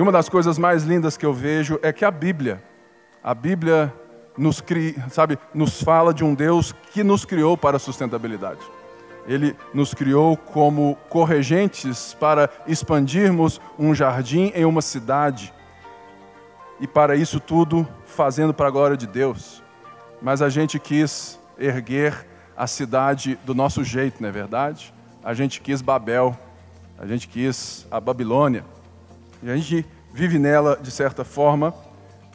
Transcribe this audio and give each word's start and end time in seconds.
E 0.00 0.02
uma 0.02 0.10
das 0.10 0.30
coisas 0.30 0.56
mais 0.56 0.84
lindas 0.84 1.18
que 1.18 1.26
eu 1.26 1.34
vejo 1.34 1.78
é 1.82 1.92
que 1.92 2.06
a 2.06 2.10
Bíblia, 2.10 2.64
a 3.22 3.34
Bíblia 3.34 3.92
nos, 4.34 4.58
cria, 4.58 4.94
sabe, 5.10 5.38
nos 5.52 5.82
fala 5.82 6.14
de 6.14 6.24
um 6.24 6.32
Deus 6.34 6.74
que 6.90 7.04
nos 7.04 7.26
criou 7.26 7.54
para 7.54 7.76
a 7.76 7.78
sustentabilidade. 7.78 8.62
Ele 9.26 9.54
nos 9.74 9.92
criou 9.92 10.38
como 10.38 10.96
corregentes 11.10 12.16
para 12.18 12.48
expandirmos 12.66 13.60
um 13.78 13.94
jardim 13.94 14.50
em 14.54 14.64
uma 14.64 14.80
cidade. 14.80 15.52
E 16.80 16.86
para 16.86 17.14
isso 17.14 17.38
tudo 17.38 17.86
fazendo 18.06 18.54
para 18.54 18.68
a 18.68 18.70
glória 18.70 18.96
de 18.96 19.06
Deus. 19.06 19.62
Mas 20.22 20.40
a 20.40 20.48
gente 20.48 20.78
quis 20.78 21.38
erguer 21.58 22.26
a 22.56 22.66
cidade 22.66 23.38
do 23.44 23.54
nosso 23.54 23.84
jeito, 23.84 24.22
não 24.22 24.30
é 24.30 24.32
verdade? 24.32 24.94
A 25.22 25.34
gente 25.34 25.60
quis 25.60 25.82
Babel, 25.82 26.34
a 26.98 27.06
gente 27.06 27.28
quis 27.28 27.86
a 27.90 28.00
Babilônia. 28.00 28.64
E 29.42 29.50
a 29.50 29.56
gente 29.56 29.86
vive 30.12 30.38
nela, 30.38 30.78
de 30.80 30.90
certa 30.90 31.24
forma, 31.24 31.74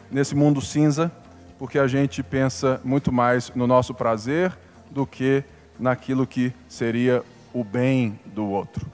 nesse 0.09 0.35
mundo 0.35 0.61
cinza, 0.61 1.11
porque 1.57 1.79
a 1.79 1.88
gente 1.88 2.21
pensa 2.23 2.79
muito 2.83 3.11
mais 3.11 3.52
no 3.55 3.67
nosso 3.67 3.93
prazer 3.93 4.57
do 4.89 5.05
que 5.05 5.43
naquilo 5.80 6.25
que 6.25 6.53
seria 6.67 7.23
o 7.53 7.63
bem 7.63 8.19
do 8.25 8.45
outro. 8.45 8.85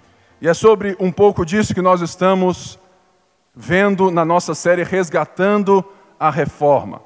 E 0.41 0.47
é 0.47 0.53
sobre 0.53 0.95
um 0.99 1.11
pouco 1.11 1.45
disso 1.45 1.73
que 1.73 1.81
nós 1.81 2.01
estamos 2.01 2.79
vendo 3.55 4.09
na 4.09 4.25
nossa 4.25 4.55
série 4.55 4.83
Resgatando 4.83 5.83
a 6.19 6.29
Reforma. 6.29 7.01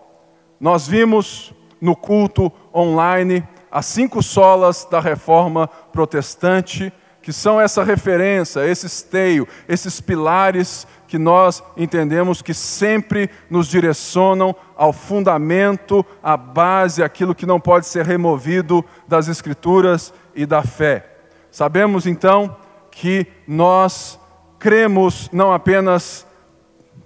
Nós 0.60 0.88
vimos 0.88 1.54
no 1.82 1.96
culto 1.96 2.52
online 2.74 3.46
as 3.70 3.86
cinco 3.86 4.24
solas 4.24 4.88
da 4.90 5.02
reforma 5.02 5.68
protestante, 5.68 6.94
que 7.22 7.34
são 7.34 7.60
essa 7.60 7.84
referência, 7.84 8.66
esse 8.66 8.86
esteio, 8.86 9.48
esses 9.68 10.00
pilares 10.00 10.88
que 11.08 11.18
nós 11.18 11.64
entendemos 11.78 12.42
que 12.42 12.54
sempre 12.54 13.30
nos 13.50 13.68
direcionam 13.68 14.56
ao 14.76 14.92
fundamento, 14.92 16.06
à 16.22 16.36
base, 16.36 17.04
aquilo 17.04 17.36
que 17.36 17.46
não 17.46 17.60
pode 17.60 17.86
ser 17.86 18.06
removido 18.06 18.84
das 19.08 19.28
Escrituras 19.28 20.14
e 20.34 20.46
da 20.46 20.64
fé. 20.64 21.06
Sabemos 21.52 22.06
então 22.06 22.56
que 22.92 23.28
nós 23.48 24.20
cremos 24.60 25.30
não 25.32 25.54
apenas 25.54 26.26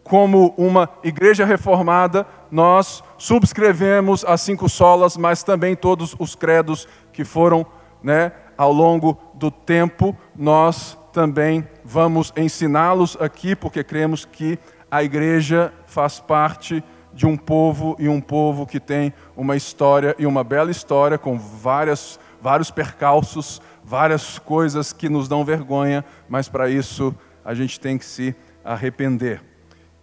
como 0.04 0.56
uma 0.58 0.90
igreja 1.04 1.46
reformada, 1.46 2.26
nós 2.50 3.04
subscrevemos 3.18 4.26
as 4.26 4.42
cinco 4.42 4.68
solas, 4.68 5.16
mas 5.16 5.44
também 5.44 5.76
todos 5.76 6.16
os 6.18 6.34
credos 6.34 6.88
que 7.14 7.24
foram 7.24 7.64
né, 8.02 8.32
ao 8.58 8.74
longo 8.74 9.20
do 9.36 9.52
tempo, 9.52 10.18
nós 10.36 10.98
também 11.14 11.68
vamos 11.90 12.32
ensiná-los 12.38 13.18
aqui, 13.20 13.56
porque 13.56 13.84
cremos 13.84 14.24
que 14.24 14.60
a 14.92 15.04
igreja 15.04 15.74
faz 15.88 16.20
parte 16.20 16.84
de 17.12 17.26
um 17.26 17.36
povo 17.36 17.96
e 17.98 18.08
um 18.08 18.22
povo 18.22 18.68
que 18.68 18.80
tem 18.80 19.12
uma 19.36 19.56
história 19.56 20.16
e 20.20 20.28
uma 20.28 20.44
bela 20.44 20.70
história 20.70 21.18
com 21.18 21.40
várias, 21.40 22.20
vários 22.40 22.70
percalços, 22.70 23.60
várias 23.84 24.38
coisas 24.38 24.94
que 24.94 25.10
nos 25.10 25.28
dão 25.28 25.44
vergonha, 25.44 26.06
mas 26.30 26.48
para 26.48 26.70
isso 26.70 27.14
a 27.44 27.56
gente 27.56 27.80
tem 27.80 27.98
que 27.98 28.06
se 28.06 28.36
arrepender. 28.64 29.42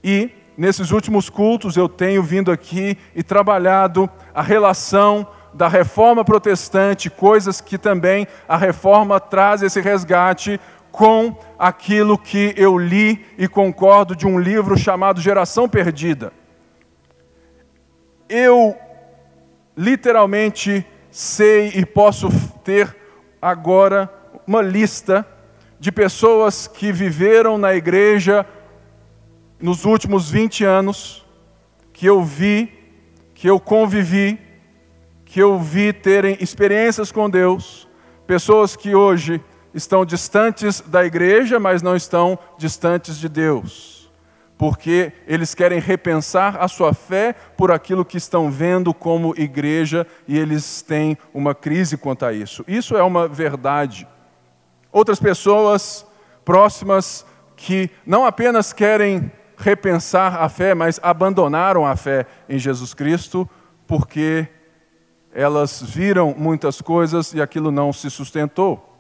E 0.03 0.33
nesses 0.59 0.91
últimos 0.91 1.31
cultos 1.31 1.77
eu 1.77 1.89
tenho 1.89 2.21
vindo 2.21 2.51
aqui 2.51 2.99
e 3.15 3.23
trabalhado 3.23 4.11
a 4.35 4.43
relação 4.43 5.25
da 5.57 5.69
reforma 5.69 6.23
protestante, 6.23 7.09
coisas 7.09 7.63
que 7.63 7.79
também 7.79 8.27
a 8.47 8.59
reforma 8.59 9.19
traz 9.19 9.63
esse 9.63 9.81
resgate 9.81 10.61
com 10.97 11.37
aquilo 11.59 12.17
que 12.17 12.55
eu 12.57 12.79
li 12.79 13.23
e 13.37 13.47
concordo 13.47 14.17
de 14.17 14.27
um 14.27 14.39
livro 14.39 14.79
chamado 14.79 15.21
Geração 15.21 15.69
Perdida. 15.69 16.33
Eu 18.27 18.75
literalmente 19.77 20.87
sei 21.11 21.69
e 21.75 21.85
posso 21.85 22.31
ter 22.65 22.97
agora 23.43 24.11
uma 24.47 24.63
lista 24.63 25.29
de 25.79 25.93
pessoas 25.93 26.67
que 26.67 26.91
viveram 26.91 27.59
na 27.59 27.75
igreja 27.75 28.47
nos 29.61 29.85
últimos 29.85 30.31
20 30.31 30.65
anos, 30.65 31.27
que 31.93 32.07
eu 32.07 32.23
vi, 32.23 32.73
que 33.35 33.51
eu 33.51 33.61
convivi, 33.61 34.41
que 35.27 35.43
eu 35.43 35.59
vi 35.59 35.93
terem 35.93 36.39
experiências 36.41 37.13
com 37.13 37.29
Deus, 37.29 37.87
pessoas 38.27 38.75
que 38.75 38.95
hoje 38.95 39.43
estão 39.77 40.07
distantes 40.07 40.81
da 40.81 41.05
igreja, 41.05 41.61
mas 41.61 41.83
não 41.83 41.95
estão 41.95 42.39
distantes 42.57 43.19
de 43.19 43.29
Deus, 43.29 44.11
porque 44.57 45.13
eles 45.27 45.55
querem 45.55 45.79
repensar 45.79 46.57
a 46.59 46.67
sua 46.67 46.95
fé 46.95 47.35
por 47.57 47.71
aquilo 47.71 48.05
que 48.05 48.17
estão 48.17 48.51
vendo 48.51 48.95
como 48.95 49.35
igreja 49.37 50.07
e 50.27 50.37
eles 50.39 50.81
têm 50.81 51.19
uma 51.33 51.55
crise 51.55 51.99
quanto 51.99 52.25
a 52.25 52.33
isso. 52.33 52.65
Isso 52.67 52.97
é 52.97 53.03
uma 53.03 53.29
verdade. 53.29 54.09
Outras 54.91 55.21
pessoas 55.21 56.07
próximas 56.43 57.27
que 57.55 57.91
não 58.07 58.25
apenas 58.25 58.73
querem 58.73 59.31
repensar 59.59 60.43
a 60.43 60.49
fé, 60.49 60.75
mas 60.75 60.99
abandonaram 61.03 61.87
a 61.87 61.97
fé 61.97 62.27
em 62.49 62.59
Jesus 62.59 62.95
Cristo, 62.95 63.49
porque 63.87 64.49
elas 65.35 65.83
viram 65.83 66.35
muitas 66.37 66.81
coisas 66.81 67.35
e 67.35 67.43
aquilo 67.43 67.71
não 67.71 67.93
se 67.93 68.11
sustentou. 68.11 68.96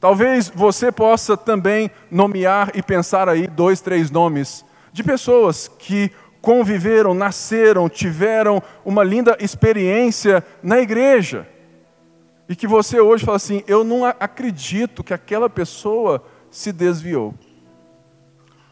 Talvez 0.00 0.48
você 0.48 0.90
possa 0.90 1.36
também 1.36 1.90
nomear 2.10 2.70
e 2.74 2.82
pensar 2.82 3.28
aí 3.28 3.46
dois, 3.46 3.82
três 3.82 4.10
nomes 4.10 4.64
de 4.92 5.04
pessoas 5.04 5.68
que 5.68 6.10
conviveram, 6.40 7.12
nasceram, 7.12 7.86
tiveram 7.86 8.62
uma 8.82 9.04
linda 9.04 9.36
experiência 9.38 10.42
na 10.62 10.80
igreja. 10.80 11.46
E 12.48 12.56
que 12.56 12.66
você 12.66 12.98
hoje 12.98 13.24
fala 13.26 13.36
assim: 13.36 13.62
eu 13.66 13.84
não 13.84 14.04
acredito 14.04 15.04
que 15.04 15.12
aquela 15.12 15.50
pessoa 15.50 16.24
se 16.50 16.72
desviou. 16.72 17.34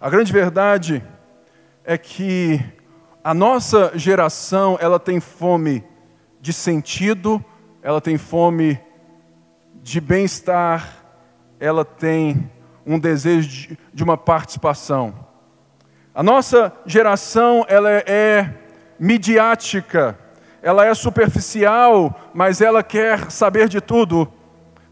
A 0.01 0.09
grande 0.09 0.33
verdade 0.33 1.05
é 1.85 1.99
que 1.99 2.59
a 3.23 3.35
nossa 3.35 3.93
geração, 3.95 4.79
ela 4.81 4.99
tem 4.99 5.21
fome 5.21 5.85
de 6.41 6.53
sentido, 6.53 7.45
ela 7.83 8.01
tem 8.01 8.17
fome 8.17 8.81
de 9.83 10.01
bem-estar, 10.01 10.98
ela 11.61 11.85
tem 11.85 12.51
um 12.87 12.99
desejo 12.99 13.49
de, 13.49 13.79
de 13.93 14.05
uma 14.05 14.17
participação. 14.17 15.15
A 16.15 16.23
nossa 16.23 16.73
geração 16.87 17.65
ela 17.69 17.91
é, 17.91 18.55
midiática, 18.99 20.19
ela 20.63 20.85
é 20.85 20.95
superficial, 20.95 22.19
mas 22.35 22.61
ela 22.61 22.83
quer 22.83 23.31
saber 23.31 23.69
de 23.69 23.81
tudo. 23.81 24.27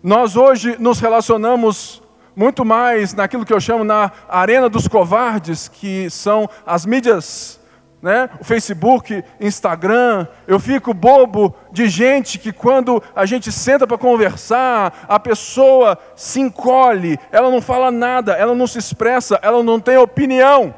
Nós 0.03 0.37
hoje 0.37 0.77
nos 0.79 1.01
relacionamos 1.01 2.03
muito 2.35 2.65
mais 2.65 3.15
naquilo 3.15 3.45
que 3.45 3.53
eu 3.53 3.61
chamo 3.61 3.83
na 3.83 4.13
arena 4.29 4.69
dos 4.69 4.87
covardes, 4.87 5.69
que 5.69 6.09
são 6.11 6.49
as 6.67 6.85
mídias 6.85 7.59
né? 8.01 8.29
o 8.41 8.45
Facebook, 8.45 9.25
Instagram. 9.41 10.27
Eu 10.47 10.61
fico 10.61 10.95
bobo 10.95 11.55
de 11.73 11.89
gente 11.89 12.39
que, 12.39 12.53
quando 12.53 13.03
a 13.15 13.27
gente 13.27 13.51
senta 13.51 13.87
para 13.87 13.99
conversar, 13.99 15.07
a 15.09 15.19
pessoa 15.19 15.99
se 16.15 16.41
encolhe, 16.41 17.19
ela 17.33 17.51
não 17.51 17.61
fala 17.61 17.91
nada, 17.91 18.33
ela 18.33 18.55
não 18.55 18.67
se 18.67 18.79
expressa, 18.79 19.39
ela 19.43 19.63
não 19.63 19.81
tem 19.81 19.97
opinião. 19.97 20.75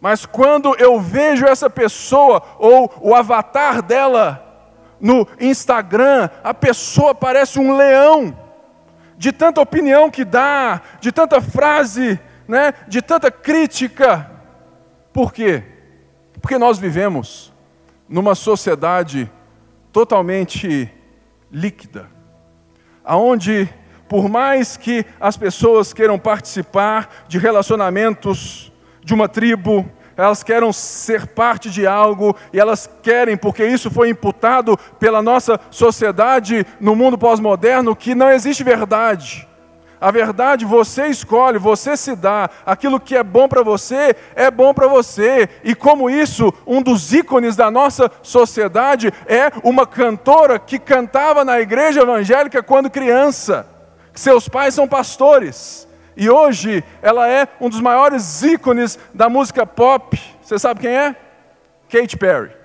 Mas 0.00 0.26
quando 0.26 0.74
eu 0.78 0.98
vejo 0.98 1.46
essa 1.46 1.70
pessoa 1.70 2.42
ou 2.58 2.92
o 3.00 3.14
avatar 3.14 3.80
dela 3.82 4.42
no 5.00 5.26
Instagram, 5.40 6.28
a 6.42 6.54
pessoa 6.54 7.14
parece 7.14 7.58
um 7.58 7.76
leão, 7.76 8.36
de 9.16 9.30
tanta 9.30 9.60
opinião 9.60 10.10
que 10.10 10.24
dá, 10.24 10.80
de 11.00 11.12
tanta 11.12 11.40
frase, 11.40 12.18
né, 12.48 12.74
de 12.88 13.00
tanta 13.00 13.30
crítica. 13.30 14.28
Por 15.12 15.32
quê? 15.32 15.71
Porque 16.42 16.58
nós 16.58 16.78
vivemos 16.78 17.52
numa 18.08 18.34
sociedade 18.34 19.30
totalmente 19.92 20.92
líquida, 21.50 22.10
aonde 23.04 23.72
por 24.08 24.28
mais 24.28 24.76
que 24.76 25.06
as 25.18 25.36
pessoas 25.36 25.94
queiram 25.94 26.18
participar 26.18 27.08
de 27.28 27.38
relacionamentos 27.38 28.70
de 29.02 29.14
uma 29.14 29.28
tribo, 29.28 29.88
elas 30.16 30.42
querem 30.42 30.70
ser 30.72 31.28
parte 31.28 31.70
de 31.70 31.86
algo 31.86 32.36
e 32.52 32.60
elas 32.60 32.90
querem, 33.02 33.36
porque 33.36 33.64
isso 33.64 33.90
foi 33.90 34.10
imputado 34.10 34.76
pela 34.98 35.22
nossa 35.22 35.58
sociedade 35.70 36.66
no 36.78 36.94
mundo 36.94 37.16
pós-moderno, 37.16 37.96
que 37.96 38.14
não 38.14 38.30
existe 38.30 38.62
verdade. 38.62 39.48
A 40.02 40.10
verdade 40.10 40.64
você 40.64 41.06
escolhe, 41.06 41.58
você 41.58 41.96
se 41.96 42.16
dá. 42.16 42.50
Aquilo 42.66 42.98
que 42.98 43.14
é 43.14 43.22
bom 43.22 43.46
para 43.46 43.62
você 43.62 44.16
é 44.34 44.50
bom 44.50 44.74
para 44.74 44.88
você. 44.88 45.48
E 45.62 45.76
como 45.76 46.10
isso, 46.10 46.52
um 46.66 46.82
dos 46.82 47.12
ícones 47.12 47.54
da 47.54 47.70
nossa 47.70 48.10
sociedade 48.20 49.14
é 49.28 49.52
uma 49.62 49.86
cantora 49.86 50.58
que 50.58 50.76
cantava 50.76 51.44
na 51.44 51.60
igreja 51.60 52.02
evangélica 52.02 52.64
quando 52.64 52.90
criança. 52.90 53.64
Seus 54.12 54.48
pais 54.48 54.74
são 54.74 54.88
pastores. 54.88 55.86
E 56.16 56.28
hoje 56.28 56.82
ela 57.00 57.28
é 57.28 57.46
um 57.60 57.68
dos 57.68 57.80
maiores 57.80 58.42
ícones 58.42 58.98
da 59.14 59.28
música 59.28 59.64
pop. 59.64 60.20
Você 60.42 60.58
sabe 60.58 60.80
quem 60.80 60.90
é? 60.90 61.14
Katy 61.88 62.16
Perry. 62.16 62.61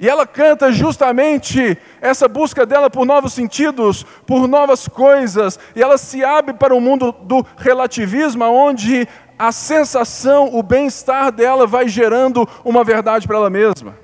E 0.00 0.08
ela 0.08 0.26
canta 0.26 0.72
justamente 0.72 1.76
essa 2.00 2.26
busca 2.26 2.64
dela 2.64 2.88
por 2.88 3.04
novos 3.04 3.34
sentidos, 3.34 4.02
por 4.26 4.48
novas 4.48 4.88
coisas, 4.88 5.58
e 5.76 5.82
ela 5.82 5.98
se 5.98 6.24
abre 6.24 6.54
para 6.54 6.74
o 6.74 6.80
mundo 6.80 7.12
do 7.12 7.44
relativismo, 7.58 8.42
onde 8.44 9.06
a 9.38 9.52
sensação, 9.52 10.48
o 10.54 10.62
bem-estar 10.62 11.30
dela 11.30 11.66
vai 11.66 11.86
gerando 11.86 12.48
uma 12.64 12.82
verdade 12.82 13.26
para 13.26 13.36
ela 13.36 13.50
mesma. 13.50 13.94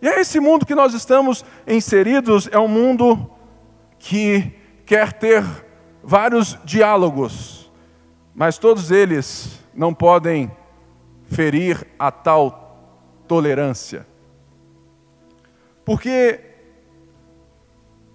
E 0.00 0.08
é 0.08 0.18
esse 0.18 0.40
mundo 0.40 0.64
que 0.64 0.74
nós 0.74 0.94
estamos 0.94 1.44
inseridos, 1.66 2.48
é 2.50 2.58
um 2.58 2.68
mundo 2.68 3.30
que 3.98 4.50
quer 4.86 5.12
ter 5.12 5.44
vários 6.02 6.58
diálogos, 6.64 7.70
mas 8.34 8.56
todos 8.56 8.90
eles 8.90 9.62
não 9.74 9.92
podem 9.92 10.50
ferir 11.26 11.86
a 11.98 12.10
tal 12.10 13.22
tolerância. 13.28 14.06
Porque 15.88 16.38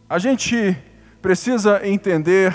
a 0.08 0.20
gente 0.20 0.78
precisa 1.20 1.81
entender 1.88 2.54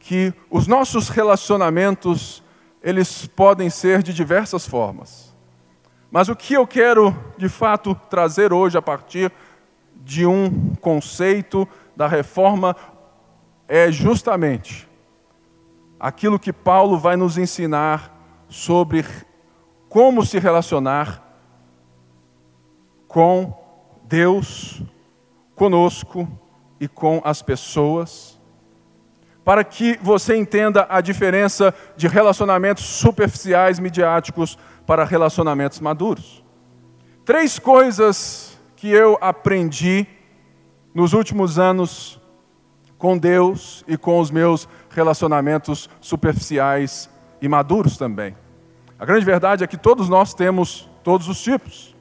que 0.00 0.34
os 0.50 0.66
nossos 0.66 1.08
relacionamentos, 1.08 2.42
eles 2.82 3.28
podem 3.28 3.70
ser 3.70 4.02
de 4.02 4.12
diversas 4.12 4.66
formas. 4.66 5.32
Mas 6.10 6.28
o 6.28 6.34
que 6.34 6.54
eu 6.54 6.66
quero, 6.66 7.16
de 7.38 7.48
fato, 7.48 7.94
trazer 8.10 8.52
hoje 8.52 8.76
a 8.76 8.82
partir 8.82 9.30
de 9.94 10.26
um 10.26 10.74
conceito 10.80 11.68
da 11.94 12.08
reforma 12.08 12.74
é 13.68 13.92
justamente 13.92 14.88
aquilo 16.00 16.40
que 16.40 16.52
Paulo 16.52 16.98
vai 16.98 17.14
nos 17.14 17.38
ensinar 17.38 18.12
sobre 18.48 19.06
como 19.88 20.26
se 20.26 20.40
relacionar 20.40 21.22
com 23.06 23.62
Deus 24.14 24.80
conosco 25.56 26.28
e 26.78 26.86
com 26.86 27.20
as 27.24 27.42
pessoas, 27.42 28.40
para 29.44 29.64
que 29.64 29.98
você 30.00 30.36
entenda 30.36 30.86
a 30.88 31.00
diferença 31.00 31.74
de 31.96 32.06
relacionamentos 32.06 32.84
superficiais, 32.84 33.80
midiáticos, 33.80 34.56
para 34.86 35.04
relacionamentos 35.04 35.80
maduros. 35.80 36.44
Três 37.24 37.58
coisas 37.58 38.56
que 38.76 38.88
eu 38.88 39.18
aprendi 39.20 40.06
nos 40.94 41.12
últimos 41.12 41.58
anos 41.58 42.20
com 42.96 43.18
Deus 43.18 43.84
e 43.88 43.96
com 43.96 44.20
os 44.20 44.30
meus 44.30 44.68
relacionamentos 44.90 45.90
superficiais 46.00 47.10
e 47.42 47.48
maduros 47.48 47.96
também. 47.96 48.36
A 48.96 49.04
grande 49.04 49.26
verdade 49.26 49.64
é 49.64 49.66
que 49.66 49.76
todos 49.76 50.08
nós 50.08 50.34
temos 50.34 50.88
todos 51.02 51.26
os 51.28 51.42
tipos. 51.42 51.93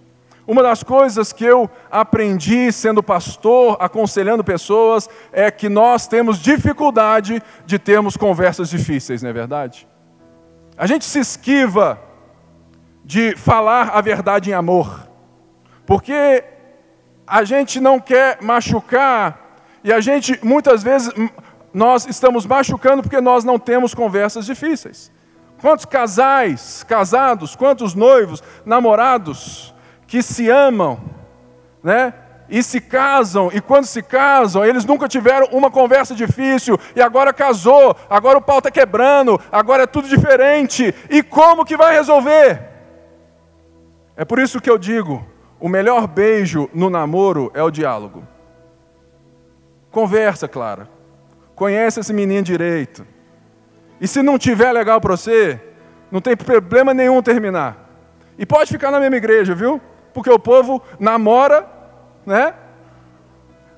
Uma 0.46 0.62
das 0.62 0.84
coisas 0.84 1.32
que 1.32 1.46
eu 1.46 1.70
aprendi 1.90 2.72
sendo 2.72 3.02
pastor, 3.02 3.78
aconselhando 3.80 4.44
pessoas, 4.44 5.10
é 5.32 5.50
que 5.50 5.70
nós 5.70 6.06
temos 6.06 6.38
dificuldade 6.38 7.42
de 7.66 7.80
termos 7.80 8.18
conversas 8.18 8.70
difíceis, 8.70 9.24
não 9.24 9.30
é 9.30 9.34
verdade? 9.34 9.88
A 10.78 10.86
gente 10.86 11.06
se 11.06 11.20
esquiva 11.20 12.00
de 13.06 13.36
falar 13.38 13.90
a 13.90 14.02
verdade 14.02 14.50
em 14.50 14.54
amor, 14.54 15.08
porque 15.86 16.44
a 17.26 17.44
gente 17.44 17.80
não 17.80 18.00
quer 18.00 18.40
machucar 18.42 19.62
e 19.84 19.94
a 19.94 20.02
gente 20.02 20.40
muitas 20.44 20.84
vezes 20.84 21.14
nós 21.74 22.06
estamos 22.06 22.46
machucando 22.46 23.02
porque 23.02 23.20
nós 23.20 23.44
não 23.44 23.58
temos 23.58 23.94
conversas 23.94 24.46
difíceis. 24.46 25.12
Quantos 25.60 25.86
casais, 25.86 26.84
casados, 26.84 27.56
quantos 27.56 27.94
noivos, 27.94 28.44
namorados, 28.66 29.73
que 30.14 30.22
se 30.22 30.48
amam, 30.48 31.00
né? 31.82 32.14
E 32.48 32.62
se 32.62 32.80
casam, 32.80 33.50
e 33.52 33.60
quando 33.60 33.86
se 33.86 34.04
casam, 34.04 34.64
eles 34.64 34.86
nunca 34.86 35.08
tiveram 35.08 35.48
uma 35.52 35.72
conversa 35.72 36.14
difícil, 36.14 36.78
e 36.96 37.02
agora 37.02 37.34
casou, 37.34 37.98
agora 38.08 38.38
o 38.38 38.42
pau 38.42 38.60
está 38.60 38.70
quebrando, 38.70 39.42
agora 39.52 39.82
é 39.82 39.88
tudo 39.88 40.08
diferente, 40.08 40.94
e 41.10 41.24
como 41.24 41.66
que 41.66 41.76
vai 41.76 41.96
resolver? 41.96 42.62
É 44.16 44.24
por 44.24 44.38
isso 44.38 44.62
que 44.62 44.70
eu 44.70 44.78
digo: 44.78 45.26
o 45.60 45.68
melhor 45.68 46.06
beijo 46.06 46.70
no 46.76 46.92
namoro 46.92 47.50
é 47.56 47.64
o 47.64 47.72
diálogo. 47.72 48.24
Conversa, 49.90 50.48
Clara. 50.48 50.88
Conhece 51.56 52.02
esse 52.02 52.14
menino 52.14 52.44
direito. 52.44 53.04
E 54.00 54.08
se 54.08 54.22
não 54.22 54.38
tiver 54.38 54.72
legal 54.72 55.02
para 55.02 55.18
você, 55.18 55.60
não 56.12 56.22
tem 56.22 56.38
problema 56.38 56.94
nenhum 56.94 57.20
terminar. 57.20 57.90
E 58.38 58.46
pode 58.46 58.70
ficar 58.72 58.92
na 58.92 59.00
mesma 59.00 59.16
igreja, 59.16 59.56
viu? 59.56 59.82
Porque 60.14 60.30
o 60.30 60.40
povo 60.40 60.82
namora, 61.00 61.68
né? 62.26 62.54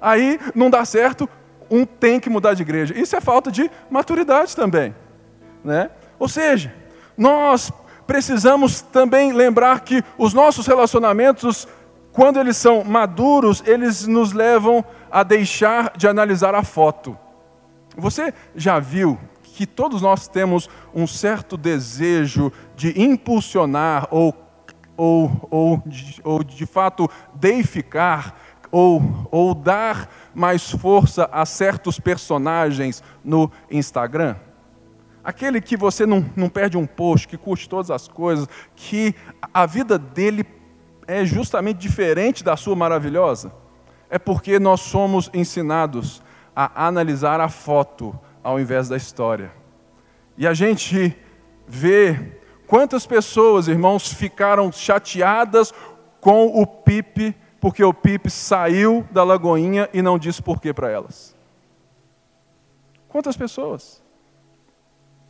Aí 0.02 0.40
não 0.54 0.70
dá 0.70 0.84
certo, 0.86 1.28
um 1.70 1.86
tem 1.86 2.20
que 2.20 2.30
mudar 2.30 2.54
de 2.54 2.62
igreja. 2.62 2.98
Isso 2.98 3.16
é 3.16 3.22
falta 3.22 3.52
de 3.52 3.70
maturidade 3.90 4.56
também, 4.56 4.96
né? 5.64 5.90
Ou 6.20 6.28
seja, 6.28 6.74
nós 7.18 7.72
precisamos 8.06 8.82
também 8.82 9.32
lembrar 9.32 9.80
que 9.82 10.04
os 10.18 10.34
nossos 10.34 10.68
relacionamentos, 10.68 11.68
quando 12.12 12.40
eles 12.40 12.58
são 12.58 12.84
maduros, 12.84 13.64
eles 13.66 14.06
nos 14.06 14.32
levam 14.32 14.86
a 15.12 15.24
deixar 15.24 15.94
de 15.98 16.08
analisar 16.08 16.54
a 16.54 16.64
foto. 16.64 17.18
Você 17.98 18.34
já 18.56 18.80
viu 18.80 19.18
que 19.42 19.66
todos 19.66 20.02
nós 20.02 20.28
temos 20.28 20.70
um 20.94 21.08
certo 21.08 21.56
desejo 21.56 22.52
de 22.76 23.02
impulsionar 23.02 24.08
ou 24.12 24.34
ou, 24.98 25.48
ou, 25.50 25.84
ou 26.24 26.44
de 26.44 26.66
fato 26.66 27.10
deificar, 27.34 28.36
ou, 28.72 29.28
ou 29.32 29.54
dar 29.54 30.10
mais 30.34 30.70
força 30.70 31.30
a 31.32 31.46
certos 31.46 32.00
personagens 32.00 33.04
no 33.24 33.50
Instagram? 33.70 34.36
Aquele 35.24 35.60
que 35.60 35.76
você 35.76 36.06
não, 36.06 36.24
não 36.36 36.50
perde 36.50 36.78
um 36.78 36.86
post, 36.86 37.28
que 37.28 37.38
curte 37.38 37.68
todas 37.68 37.90
as 37.90 38.08
coisas, 38.08 38.48
que 38.76 39.16
a 39.54 39.66
vida 39.66 39.98
dele 39.98 40.46
é 41.08 41.26
justamente 41.26 41.78
diferente 41.78 42.44
da 42.44 42.56
sua 42.56 42.76
maravilhosa? 42.76 43.52
É 44.10 44.20
porque 44.20 44.60
nós 44.60 44.82
somos 44.82 45.30
ensinados 45.34 46.22
a 46.56 46.86
analisar 46.88 47.42
a 47.42 47.50
foto 47.50 48.18
ao 48.44 48.60
invés 48.60 48.88
da 48.88 48.96
história. 48.96 49.52
E 50.38 50.46
a 50.46 50.54
gente 50.54 51.16
vê 51.68 52.38
Quantas 52.68 53.06
pessoas, 53.06 53.68
irmãos, 53.68 54.12
ficaram 54.12 54.72
chateadas 54.72 55.74
com 56.20 56.48
o 56.48 56.66
Pipe, 56.66 57.36
porque 57.60 57.84
o 57.84 57.94
Pipe 57.94 58.30
saiu 58.30 59.06
da 59.12 59.24
Lagoinha 59.24 59.90
e 59.94 60.02
não 60.02 60.18
disse 60.18 60.42
porquê 60.42 60.74
para 60.74 60.90
elas? 60.90 61.36
Quantas 63.08 63.38
pessoas? 63.38 64.04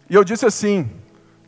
E 0.09 0.15
eu 0.15 0.23
disse 0.23 0.45
assim: 0.45 0.89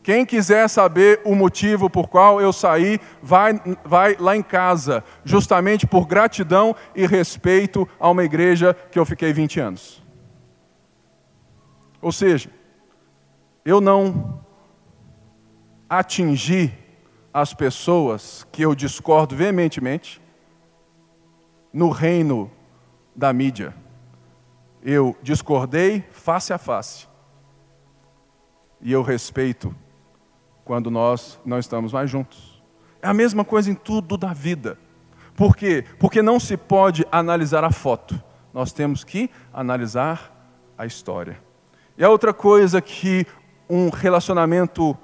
quem 0.02 0.24
quiser 0.24 0.68
saber 0.68 1.20
o 1.24 1.34
motivo 1.34 1.90
por 1.90 2.08
qual 2.08 2.40
eu 2.40 2.52
saí, 2.52 3.00
vai, 3.22 3.60
vai 3.84 4.16
lá 4.18 4.36
em 4.36 4.42
casa, 4.42 5.04
justamente 5.24 5.86
por 5.86 6.06
gratidão 6.06 6.74
e 6.94 7.06
respeito 7.06 7.88
a 7.98 8.08
uma 8.10 8.24
igreja 8.24 8.74
que 8.90 8.98
eu 8.98 9.04
fiquei 9.04 9.32
20 9.32 9.60
anos. 9.60 10.02
Ou 12.00 12.12
seja, 12.12 12.50
eu 13.64 13.80
não 13.80 14.40
atingir 15.88 16.72
as 17.32 17.54
pessoas 17.54 18.46
que 18.50 18.62
eu 18.62 18.74
discordo 18.74 19.34
veementemente 19.34 20.20
no 21.72 21.90
reino 21.90 22.50
da 23.14 23.32
mídia. 23.32 23.74
Eu 24.82 25.16
discordei 25.22 26.04
face 26.12 26.52
a 26.52 26.58
face. 26.58 27.06
E 28.80 28.92
eu 28.92 29.02
respeito 29.02 29.74
quando 30.64 30.90
nós 30.90 31.38
não 31.44 31.58
estamos 31.58 31.92
mais 31.92 32.10
juntos. 32.10 32.62
É 33.02 33.08
a 33.08 33.14
mesma 33.14 33.44
coisa 33.44 33.70
em 33.70 33.74
tudo 33.74 34.16
da 34.16 34.32
vida. 34.32 34.78
Por 35.36 35.56
quê? 35.56 35.84
Porque 35.98 36.20
não 36.20 36.38
se 36.40 36.56
pode 36.56 37.06
analisar 37.10 37.64
a 37.64 37.70
foto. 37.70 38.20
Nós 38.52 38.72
temos 38.72 39.04
que 39.04 39.30
analisar 39.52 40.32
a 40.76 40.84
história. 40.84 41.40
E 41.96 42.04
a 42.04 42.10
outra 42.10 42.32
coisa 42.32 42.80
que 42.80 43.26
um 43.68 43.88
relacionamento 43.88 44.96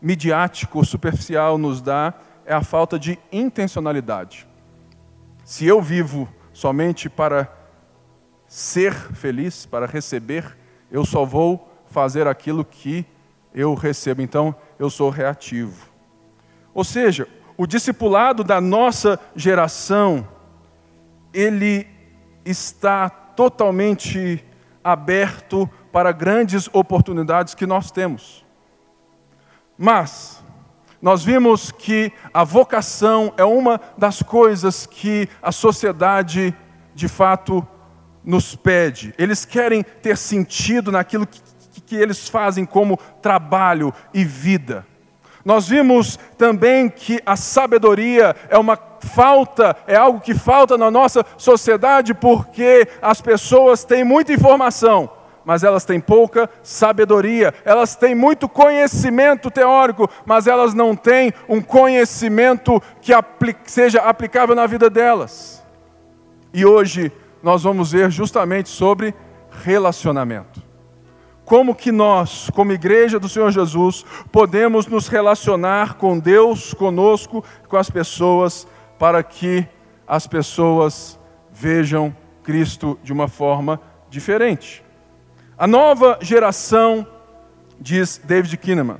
midiático, 0.00 0.84
superficial 0.84 1.58
nos 1.58 1.80
dá 1.80 2.14
é 2.44 2.54
a 2.54 2.62
falta 2.62 2.98
de 2.98 3.18
intencionalidade. 3.30 4.46
Se 5.44 5.66
eu 5.66 5.82
vivo 5.82 6.28
somente 6.52 7.08
para 7.08 7.50
ser 8.46 8.94
feliz, 8.94 9.66
para 9.66 9.86
receber, 9.86 10.56
eu 10.90 11.04
só 11.04 11.24
vou 11.24 11.68
fazer 11.86 12.26
aquilo 12.26 12.64
que 12.64 13.04
eu 13.54 13.74
recebo. 13.74 14.22
Então, 14.22 14.54
eu 14.78 14.88
sou 14.88 15.10
reativo. 15.10 15.86
Ou 16.72 16.84
seja, 16.84 17.28
o 17.56 17.66
discipulado 17.66 18.42
da 18.42 18.60
nossa 18.60 19.20
geração, 19.34 20.26
ele 21.34 21.86
está 22.44 23.10
totalmente 23.10 24.44
aberto 24.82 25.68
para 25.92 26.12
grandes 26.12 26.68
oportunidades 26.72 27.54
que 27.54 27.66
nós 27.66 27.90
temos. 27.90 28.46
Mas, 29.78 30.42
nós 31.00 31.22
vimos 31.22 31.70
que 31.70 32.12
a 32.34 32.42
vocação 32.42 33.32
é 33.36 33.44
uma 33.44 33.80
das 33.96 34.20
coisas 34.20 34.84
que 34.84 35.28
a 35.40 35.52
sociedade, 35.52 36.52
de 36.94 37.06
fato, 37.06 37.66
nos 38.24 38.56
pede. 38.56 39.14
Eles 39.16 39.44
querem 39.44 39.82
ter 39.82 40.16
sentido 40.16 40.90
naquilo 40.90 41.26
que, 41.26 41.40
que 41.86 41.96
eles 41.96 42.28
fazem 42.28 42.66
como 42.66 42.98
trabalho 43.22 43.94
e 44.12 44.24
vida. 44.24 44.84
Nós 45.44 45.68
vimos 45.68 46.18
também 46.36 46.90
que 46.90 47.22
a 47.24 47.36
sabedoria 47.36 48.34
é 48.50 48.58
uma 48.58 48.76
falta, 49.00 49.76
é 49.86 49.94
algo 49.94 50.20
que 50.20 50.34
falta 50.34 50.76
na 50.76 50.90
nossa 50.90 51.24
sociedade 51.36 52.12
porque 52.12 52.88
as 53.00 53.20
pessoas 53.20 53.84
têm 53.84 54.02
muita 54.02 54.32
informação, 54.32 55.08
mas 55.44 55.64
elas 55.64 55.84
têm 55.84 56.00
pouca 56.00 56.48
sabedoria. 56.62 57.54
Elas 57.64 57.96
têm 57.96 58.14
muito 58.14 58.48
conhecimento 58.48 59.50
teórico, 59.50 60.08
mas 60.26 60.46
elas 60.46 60.74
não 60.74 60.94
têm 60.94 61.32
um 61.48 61.60
conhecimento 61.60 62.82
que 63.00 63.12
seja 63.64 64.00
aplicável 64.00 64.54
na 64.54 64.66
vida 64.66 64.90
delas. 64.90 65.64
E 66.52 66.64
hoje 66.64 67.12
nós 67.42 67.62
vamos 67.62 67.92
ver 67.92 68.10
justamente 68.10 68.68
sobre 68.68 69.14
relacionamento. 69.62 70.62
Como 71.44 71.74
que 71.74 71.90
nós, 71.90 72.50
como 72.50 72.72
igreja 72.72 73.18
do 73.18 73.28
Senhor 73.28 73.50
Jesus, 73.50 74.04
podemos 74.30 74.86
nos 74.86 75.08
relacionar 75.08 75.94
com 75.94 76.18
Deus, 76.18 76.74
conosco, 76.74 77.42
com 77.66 77.76
as 77.76 77.88
pessoas, 77.88 78.66
para 78.98 79.22
que 79.22 79.66
as 80.06 80.26
pessoas 80.26 81.18
vejam 81.50 82.14
Cristo 82.42 82.98
de 83.02 83.12
uma 83.12 83.28
forma 83.28 83.80
diferente. 84.10 84.84
A 85.58 85.66
nova 85.66 86.18
geração, 86.20 87.04
diz 87.80 88.20
David 88.22 88.56
Kinnaman, 88.58 88.98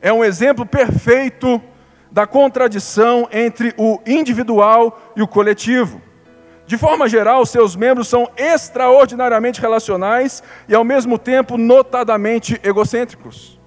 é 0.00 0.12
um 0.12 0.24
exemplo 0.24 0.66
perfeito 0.66 1.62
da 2.10 2.26
contradição 2.26 3.28
entre 3.30 3.72
o 3.78 4.00
individual 4.04 5.12
e 5.14 5.22
o 5.22 5.28
coletivo. 5.28 6.02
De 6.66 6.76
forma 6.76 7.08
geral, 7.08 7.46
seus 7.46 7.76
membros 7.76 8.08
são 8.08 8.28
extraordinariamente 8.36 9.60
relacionais 9.60 10.42
e, 10.68 10.74
ao 10.74 10.82
mesmo 10.82 11.18
tempo, 11.18 11.56
notadamente 11.56 12.60
egocêntricos. 12.64 13.60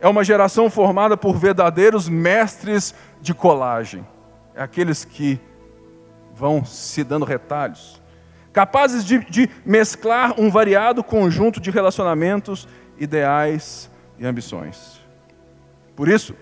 É 0.00 0.06
uma 0.06 0.22
geração 0.22 0.68
formada 0.68 1.16
por 1.16 1.36
verdadeiros 1.36 2.08
mestres 2.08 2.94
de 3.20 3.34
colagem. 3.34 4.06
É 4.54 4.62
aqueles 4.62 5.04
que 5.04 5.40
vão 6.34 6.64
se 6.64 7.02
dando 7.04 7.24
retalhos, 7.24 8.01
capazes 8.52 9.04
de, 9.04 9.18
de 9.18 9.48
mesclar 9.64 10.38
um 10.38 10.50
variado 10.50 11.02
conjunto 11.02 11.60
de 11.60 11.70
relacionamentos, 11.70 12.68
ideais 12.98 13.90
e 14.18 14.26
ambições. 14.26 15.00
Por 15.96 16.08
isso, 16.08 16.34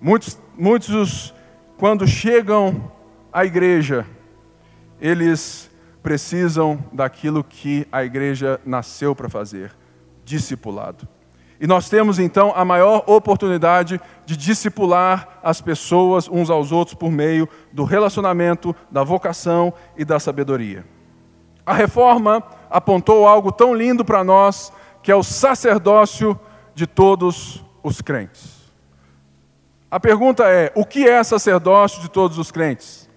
muitos, 0.00 0.38
muitos 0.56 1.34
quando 1.76 2.06
chegam 2.06 2.92
à 3.32 3.44
igreja, 3.44 4.06
eles 5.00 5.70
precisam 6.02 6.82
daquilo 6.92 7.44
que 7.44 7.86
a 7.90 8.04
igreja 8.04 8.60
nasceu 8.64 9.14
para 9.14 9.28
fazer: 9.28 9.74
discipulado. 10.24 11.08
E 11.60 11.66
nós 11.66 11.90
temos 11.90 12.18
então 12.18 12.52
a 12.56 12.64
maior 12.64 13.04
oportunidade 13.06 14.00
de 14.24 14.34
discipular 14.34 15.40
as 15.42 15.60
pessoas 15.60 16.26
uns 16.26 16.48
aos 16.48 16.72
outros 16.72 16.94
por 16.94 17.10
meio 17.10 17.46
do 17.70 17.84
relacionamento, 17.84 18.74
da 18.90 19.04
vocação 19.04 19.72
e 19.94 20.02
da 20.02 20.18
sabedoria. 20.18 20.86
A 21.70 21.72
reforma 21.72 22.42
apontou 22.68 23.28
algo 23.28 23.52
tão 23.52 23.72
lindo 23.72 24.04
para 24.04 24.24
nós, 24.24 24.72
que 25.04 25.12
é 25.12 25.14
o 25.14 25.22
sacerdócio 25.22 26.36
de 26.74 26.84
todos 26.84 27.64
os 27.80 28.00
crentes. 28.00 28.72
A 29.88 30.00
pergunta 30.00 30.48
é: 30.48 30.72
o 30.74 30.84
que 30.84 31.08
é 31.08 31.22
sacerdócio 31.22 32.02
de 32.02 32.10
todos 32.10 32.38
os 32.38 32.50
crentes? 32.50 33.08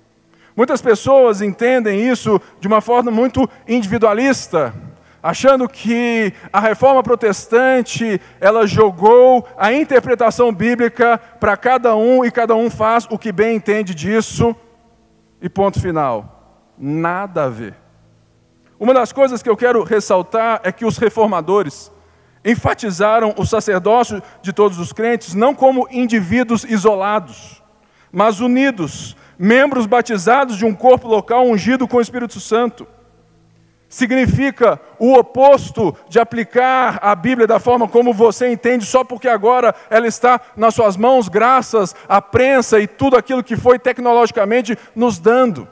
Muitas 0.55 0.83
pessoas 0.83 1.41
entendem 1.41 2.07
isso 2.07 2.39
de 2.59 2.67
uma 2.67 2.79
forma 2.79 3.09
muito 3.09 3.49
individualista, 3.67 4.71
achando 5.23 5.67
que 5.67 6.31
a 6.53 6.59
reforma 6.59 7.01
protestante, 7.01 8.21
ela 8.39 8.67
jogou 8.67 9.47
a 9.57 9.73
interpretação 9.73 10.53
bíblica 10.53 11.17
para 11.39 11.57
cada 11.57 11.95
um 11.95 12.23
e 12.23 12.29
cada 12.29 12.53
um 12.53 12.69
faz 12.69 13.07
o 13.09 13.17
que 13.17 13.31
bem 13.31 13.55
entende 13.55 13.95
disso. 13.95 14.55
E 15.41 15.49
ponto 15.49 15.81
final. 15.81 16.69
Nada 16.77 17.45
a 17.45 17.49
ver. 17.49 17.82
Uma 18.83 18.93
das 18.93 19.13
coisas 19.13 19.41
que 19.41 19.49
eu 19.49 19.55
quero 19.55 19.81
ressaltar 19.81 20.59
é 20.61 20.69
que 20.69 20.83
os 20.83 20.97
reformadores 20.97 21.89
enfatizaram 22.43 23.33
o 23.37 23.45
sacerdócio 23.45 24.21
de 24.41 24.51
todos 24.51 24.77
os 24.77 24.91
crentes 24.91 25.33
não 25.33 25.55
como 25.55 25.87
indivíduos 25.89 26.65
isolados, 26.65 27.63
mas 28.11 28.41
unidos 28.41 29.15
membros 29.39 29.85
batizados 29.85 30.57
de 30.57 30.65
um 30.65 30.75
corpo 30.75 31.07
local 31.07 31.45
ungido 31.45 31.87
com 31.87 31.95
o 31.95 32.01
Espírito 32.01 32.41
Santo. 32.41 32.85
Significa 33.87 34.81
o 34.99 35.13
oposto 35.13 35.95
de 36.09 36.19
aplicar 36.19 36.99
a 37.01 37.15
Bíblia 37.15 37.47
da 37.47 37.61
forma 37.61 37.87
como 37.87 38.13
você 38.13 38.51
entende, 38.51 38.85
só 38.85 39.01
porque 39.01 39.29
agora 39.29 39.73
ela 39.89 40.07
está 40.07 40.41
nas 40.57 40.75
suas 40.75 40.97
mãos, 40.97 41.29
graças 41.29 41.95
à 42.05 42.21
prensa 42.21 42.81
e 42.81 42.87
tudo 42.87 43.15
aquilo 43.15 43.45
que 43.45 43.55
foi 43.55 43.79
tecnologicamente 43.79 44.77
nos 44.93 45.19
dando. 45.19 45.69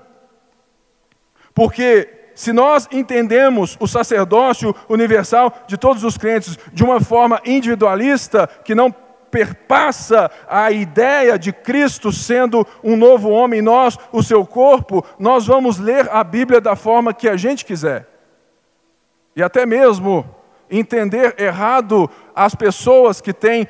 Porque 1.53 2.20
se 2.41 2.51
nós 2.51 2.87
entendemos 2.91 3.77
o 3.79 3.85
sacerdócio 3.85 4.73
universal 4.89 5.53
de 5.67 5.77
todos 5.77 6.03
os 6.03 6.17
crentes 6.17 6.57
de 6.73 6.83
uma 6.83 6.99
forma 6.99 7.39
individualista, 7.45 8.49
que 8.65 8.73
não 8.73 8.89
perpassa 9.29 10.31
a 10.49 10.71
ideia 10.71 11.37
de 11.37 11.53
Cristo 11.53 12.11
sendo 12.11 12.65
um 12.83 12.97
novo 12.97 13.29
homem, 13.29 13.61
nós, 13.61 13.95
o 14.11 14.23
seu 14.23 14.43
corpo, 14.43 15.05
nós 15.19 15.45
vamos 15.45 15.77
ler 15.77 16.09
a 16.09 16.23
Bíblia 16.23 16.59
da 16.59 16.75
forma 16.75 17.13
que 17.13 17.29
a 17.29 17.37
gente 17.37 17.63
quiser. 17.63 18.07
E 19.35 19.43
até 19.43 19.63
mesmo 19.63 20.25
entender 20.67 21.35
errado 21.37 22.09
as 22.35 22.55
pessoas 22.55 23.21
que 23.21 23.33
têm 23.33 23.67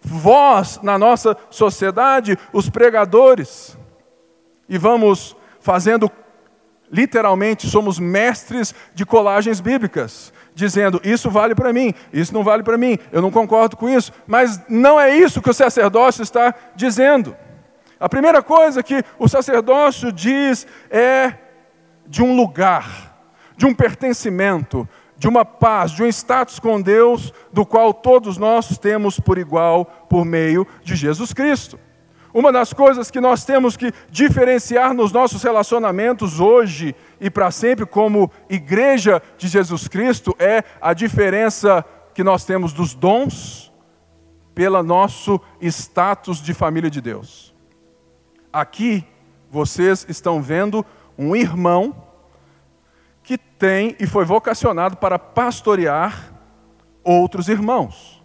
voz 0.00 0.80
na 0.82 0.98
nossa 0.98 1.36
sociedade, 1.50 2.36
os 2.52 2.68
pregadores. 2.68 3.78
E 4.68 4.76
vamos 4.76 5.36
fazendo, 5.60 6.10
literalmente, 6.90 7.68
somos 7.68 7.98
mestres 7.98 8.74
de 8.94 9.04
colagens 9.04 9.60
bíblicas 9.60 10.32
dizendo: 10.58 11.00
Isso 11.04 11.30
vale 11.30 11.54
para 11.54 11.72
mim, 11.72 11.94
isso 12.12 12.34
não 12.34 12.42
vale 12.42 12.62
para 12.62 12.76
mim, 12.76 12.98
eu 13.12 13.22
não 13.22 13.30
concordo 13.30 13.76
com 13.76 13.88
isso. 13.88 14.12
Mas 14.26 14.60
não 14.68 15.00
é 15.00 15.16
isso 15.16 15.40
que 15.40 15.50
o 15.50 15.54
sacerdócio 15.54 16.22
está 16.22 16.54
dizendo. 16.74 17.36
A 18.00 18.08
primeira 18.08 18.42
coisa 18.42 18.82
que 18.82 19.02
o 19.18 19.28
sacerdócio 19.28 20.12
diz 20.12 20.66
é 20.90 21.34
de 22.06 22.22
um 22.22 22.36
lugar, 22.36 23.16
de 23.56 23.66
um 23.66 23.74
pertencimento, 23.74 24.88
de 25.16 25.28
uma 25.28 25.44
paz, 25.44 25.90
de 25.90 26.02
um 26.02 26.06
status 26.06 26.58
com 26.58 26.80
Deus, 26.80 27.32
do 27.52 27.66
qual 27.66 27.92
todos 27.92 28.38
nós 28.38 28.78
temos 28.78 29.18
por 29.18 29.36
igual 29.36 29.84
por 30.08 30.24
meio 30.24 30.66
de 30.82 30.94
Jesus 30.94 31.32
Cristo. 31.32 31.78
Uma 32.32 32.52
das 32.52 32.72
coisas 32.72 33.10
que 33.10 33.20
nós 33.20 33.44
temos 33.44 33.76
que 33.76 33.92
diferenciar 34.10 34.92
nos 34.92 35.12
nossos 35.12 35.42
relacionamentos 35.42 36.40
hoje 36.40 36.94
e 37.20 37.30
para 37.30 37.50
sempre, 37.50 37.86
como 37.86 38.30
igreja 38.48 39.22
de 39.38 39.48
Jesus 39.48 39.88
Cristo, 39.88 40.34
é 40.38 40.62
a 40.80 40.92
diferença 40.92 41.84
que 42.14 42.22
nós 42.22 42.44
temos 42.44 42.72
dos 42.72 42.94
dons 42.94 43.72
pelo 44.54 44.82
nosso 44.82 45.40
status 45.60 46.42
de 46.42 46.52
família 46.52 46.90
de 46.90 47.00
Deus. 47.00 47.54
Aqui 48.52 49.04
vocês 49.50 50.04
estão 50.08 50.42
vendo 50.42 50.84
um 51.16 51.34
irmão 51.34 51.94
que 53.22 53.38
tem 53.38 53.96
e 54.00 54.06
foi 54.06 54.24
vocacionado 54.24 54.96
para 54.96 55.18
pastorear 55.18 56.32
outros 57.02 57.48
irmãos. 57.48 58.17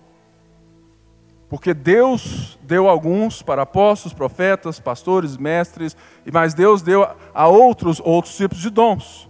Porque 1.54 1.72
Deus 1.72 2.58
deu 2.64 2.90
alguns 2.90 3.44
para 3.44 3.62
apóstolos, 3.62 4.12
profetas, 4.12 4.80
pastores, 4.80 5.38
mestres, 5.38 5.96
mas 6.34 6.56
Deus 6.56 6.82
deu 6.82 7.08
a 7.32 7.48
outros 7.48 8.02
outros 8.04 8.36
tipos 8.36 8.58
de 8.58 8.72
dons. 8.72 9.30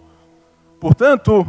Portanto, 0.79 1.45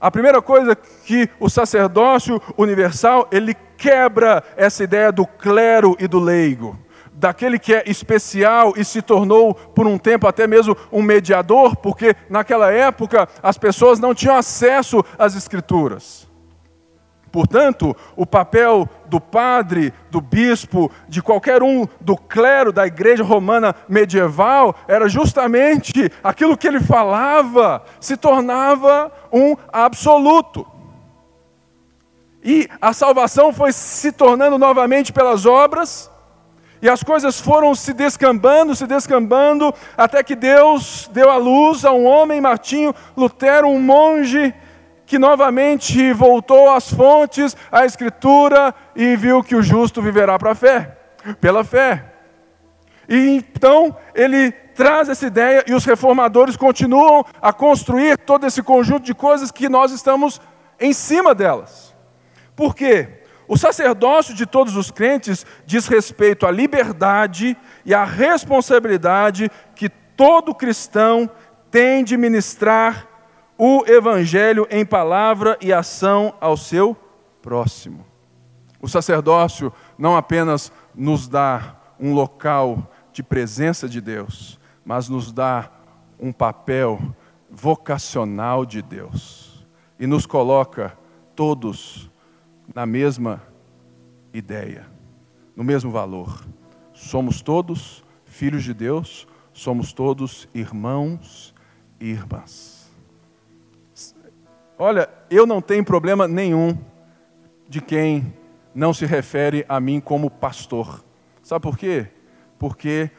a 0.00 0.10
primeira 0.10 0.40
coisa 0.40 0.74
que 0.74 1.28
o 1.38 1.50
sacerdócio 1.50 2.40
universal, 2.56 3.28
ele 3.30 3.52
quebra 3.76 4.42
essa 4.56 4.82
ideia 4.82 5.12
do 5.12 5.26
clero 5.26 5.94
e 6.00 6.08
do 6.08 6.18
leigo, 6.18 6.78
daquele 7.12 7.58
que 7.58 7.74
é 7.74 7.84
especial 7.86 8.72
e 8.78 8.82
se 8.82 9.02
tornou 9.02 9.52
por 9.52 9.86
um 9.86 9.98
tempo 9.98 10.26
até 10.26 10.46
mesmo 10.46 10.74
um 10.90 11.02
mediador, 11.02 11.76
porque 11.76 12.16
naquela 12.30 12.72
época 12.72 13.28
as 13.42 13.58
pessoas 13.58 14.00
não 14.00 14.14
tinham 14.14 14.36
acesso 14.36 15.04
às 15.18 15.36
escrituras. 15.36 16.26
Portanto, 17.34 17.96
o 18.14 18.24
papel 18.24 18.88
do 19.06 19.20
padre, 19.20 19.92
do 20.08 20.20
bispo, 20.20 20.88
de 21.08 21.20
qualquer 21.20 21.64
um 21.64 21.84
do 22.00 22.16
clero 22.16 22.72
da 22.72 22.86
igreja 22.86 23.24
romana 23.24 23.74
medieval 23.88 24.72
era 24.86 25.08
justamente 25.08 26.12
aquilo 26.22 26.56
que 26.56 26.68
ele 26.68 26.78
falava 26.78 27.82
se 27.98 28.16
tornava 28.16 29.10
um 29.32 29.56
absoluto. 29.72 30.64
E 32.40 32.68
a 32.80 32.92
salvação 32.92 33.52
foi 33.52 33.72
se 33.72 34.12
tornando 34.12 34.56
novamente 34.56 35.12
pelas 35.12 35.44
obras, 35.44 36.08
e 36.80 36.88
as 36.88 37.02
coisas 37.02 37.40
foram 37.40 37.74
se 37.74 37.92
descambando, 37.92 38.76
se 38.76 38.86
descambando, 38.86 39.74
até 39.96 40.22
que 40.22 40.36
Deus 40.36 41.10
deu 41.12 41.28
à 41.32 41.36
luz 41.36 41.84
a 41.84 41.92
um 41.92 42.04
homem, 42.04 42.40
Martinho 42.40 42.94
Lutero, 43.16 43.66
um 43.66 43.80
monge, 43.80 44.54
que 45.06 45.18
novamente 45.18 46.12
voltou 46.12 46.70
às 46.70 46.92
fontes, 46.92 47.56
à 47.70 47.84
Escritura, 47.84 48.74
e 48.96 49.16
viu 49.16 49.42
que 49.42 49.56
o 49.56 49.62
justo 49.62 50.00
viverá 50.00 50.38
para 50.38 50.52
a 50.52 50.54
fé, 50.54 50.96
pela 51.40 51.64
fé. 51.64 52.12
E 53.08 53.36
então 53.36 53.96
ele 54.14 54.50
traz 54.50 55.08
essa 55.08 55.26
ideia 55.26 55.64
e 55.66 55.74
os 55.74 55.84
reformadores 55.84 56.56
continuam 56.56 57.24
a 57.40 57.52
construir 57.52 58.18
todo 58.18 58.46
esse 58.46 58.62
conjunto 58.62 59.04
de 59.04 59.14
coisas 59.14 59.50
que 59.50 59.68
nós 59.68 59.92
estamos 59.92 60.40
em 60.80 60.92
cima 60.92 61.34
delas. 61.34 61.94
Por 62.56 62.74
quê? 62.74 63.20
O 63.46 63.56
sacerdócio 63.56 64.34
de 64.34 64.46
todos 64.46 64.74
os 64.74 64.90
crentes 64.90 65.44
diz 65.66 65.86
respeito 65.86 66.46
à 66.46 66.50
liberdade 66.50 67.56
e 67.84 67.94
à 67.94 68.04
responsabilidade 68.04 69.50
que 69.74 69.88
todo 69.88 70.54
cristão 70.54 71.30
tem 71.70 72.02
de 72.02 72.16
ministrar 72.16 73.06
o 73.56 73.84
evangelho 73.86 74.66
em 74.70 74.84
palavra 74.84 75.56
e 75.60 75.72
ação 75.72 76.34
ao 76.40 76.56
seu 76.56 76.96
próximo. 77.40 78.04
O 78.80 78.88
sacerdócio 78.88 79.72
não 79.96 80.16
apenas 80.16 80.72
nos 80.94 81.28
dá 81.28 81.76
um 81.98 82.12
local 82.12 82.90
de 83.12 83.22
presença 83.22 83.88
de 83.88 84.00
Deus, 84.00 84.58
mas 84.84 85.08
nos 85.08 85.32
dá 85.32 85.70
um 86.18 86.32
papel 86.32 87.00
vocacional 87.50 88.66
de 88.66 88.82
Deus 88.82 89.66
e 89.98 90.06
nos 90.06 90.26
coloca 90.26 90.96
todos 91.34 92.10
na 92.74 92.84
mesma 92.84 93.42
ideia, 94.32 94.86
no 95.54 95.62
mesmo 95.62 95.90
valor. 95.90 96.44
Somos 96.92 97.40
todos 97.40 98.04
filhos 98.24 98.64
de 98.64 98.74
Deus, 98.74 99.26
somos 99.52 99.92
todos 99.92 100.48
irmãos 100.52 101.54
e 102.00 102.06
irmãs. 102.10 102.73
Olha, 104.78 105.08
eu 105.30 105.46
não 105.46 105.60
tenho 105.60 105.84
problema 105.84 106.26
nenhum 106.26 106.76
de 107.68 107.80
quem 107.80 108.34
não 108.74 108.92
se 108.92 109.06
refere 109.06 109.64
a 109.68 109.80
mim 109.80 110.00
como 110.00 110.30
pastor. 110.30 111.04
Sabe 111.42 111.62
por 111.62 111.78
quê? 111.78 112.08
Porque 112.58 113.10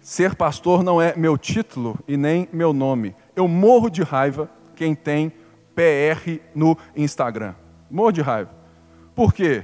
Ser 0.00 0.34
pastor 0.34 0.82
não 0.82 1.00
é 1.00 1.14
meu 1.14 1.36
título 1.36 1.98
e 2.08 2.16
nem 2.16 2.48
meu 2.52 2.72
nome. 2.72 3.14
Eu 3.36 3.46
morro 3.46 3.90
de 3.90 4.02
raiva 4.02 4.48
quem 4.74 4.94
tem 4.94 5.30
PR 5.74 6.40
no 6.54 6.76
Instagram. 6.96 7.54
Morro 7.90 8.12
de 8.12 8.22
raiva. 8.22 8.50
Por 9.14 9.34
quê? 9.34 9.62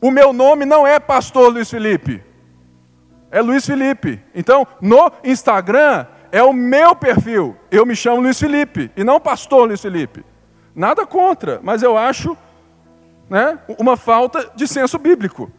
O 0.00 0.10
meu 0.10 0.32
nome 0.32 0.64
não 0.64 0.84
é 0.84 0.98
Pastor 0.98 1.52
Luiz 1.52 1.70
Felipe. 1.70 2.22
É 3.30 3.40
Luiz 3.40 3.64
Felipe. 3.64 4.20
Então, 4.34 4.66
no 4.80 5.10
Instagram 5.22 6.06
é 6.32 6.42
o 6.42 6.52
meu 6.52 6.94
perfil. 6.94 7.56
Eu 7.70 7.86
me 7.86 7.94
chamo 7.96 8.20
Luiz 8.20 8.38
Felipe 8.38 8.90
e 8.96 9.04
não 9.04 9.20
Pastor 9.20 9.66
Luiz 9.66 9.80
Felipe. 9.80 10.24
Nada 10.74 11.06
contra, 11.06 11.60
mas 11.62 11.82
eu 11.82 11.96
acho 11.96 12.36
né, 13.28 13.58
uma 13.78 13.96
falta 13.96 14.50
de 14.54 14.68
senso 14.68 14.98
bíblico. 14.98 15.50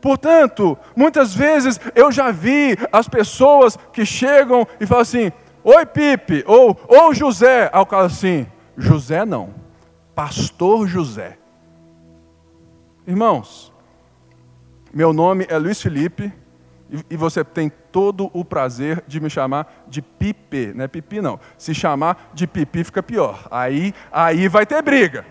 Portanto, 0.00 0.78
muitas 0.94 1.34
vezes 1.34 1.80
eu 1.94 2.12
já 2.12 2.30
vi 2.30 2.76
as 2.92 3.08
pessoas 3.08 3.76
que 3.92 4.04
chegam 4.06 4.66
e 4.80 4.86
falam 4.86 5.02
assim: 5.02 5.32
Oi, 5.64 5.86
Pipe, 5.86 6.44
ou, 6.46 6.78
ou 6.86 7.12
José. 7.12 7.68
Aí 7.72 7.80
o 7.80 7.86
cara 7.86 8.06
assim: 8.06 8.46
José 8.76 9.24
não, 9.24 9.54
Pastor 10.14 10.86
José. 10.86 11.36
Irmãos, 13.06 13.72
meu 14.92 15.12
nome 15.12 15.46
é 15.48 15.58
Luiz 15.58 15.80
Felipe 15.80 16.32
e, 17.10 17.16
você 17.16 17.44
tem 17.44 17.70
todo 17.90 18.30
o 18.32 18.44
prazer 18.44 19.02
de 19.06 19.20
me 19.20 19.30
chamar 19.30 19.84
de 19.88 20.02
Pipe, 20.02 20.72
não 20.74 20.84
é 20.84 20.88
Pipi 20.88 21.20
não. 21.20 21.40
Se 21.56 21.74
chamar 21.74 22.30
de 22.34 22.46
Pipi 22.46 22.84
fica 22.84 23.02
pior. 23.02 23.46
Aí, 23.50 23.94
aí 24.12 24.48
vai 24.48 24.66
ter 24.66 24.82
briga. 24.82 25.24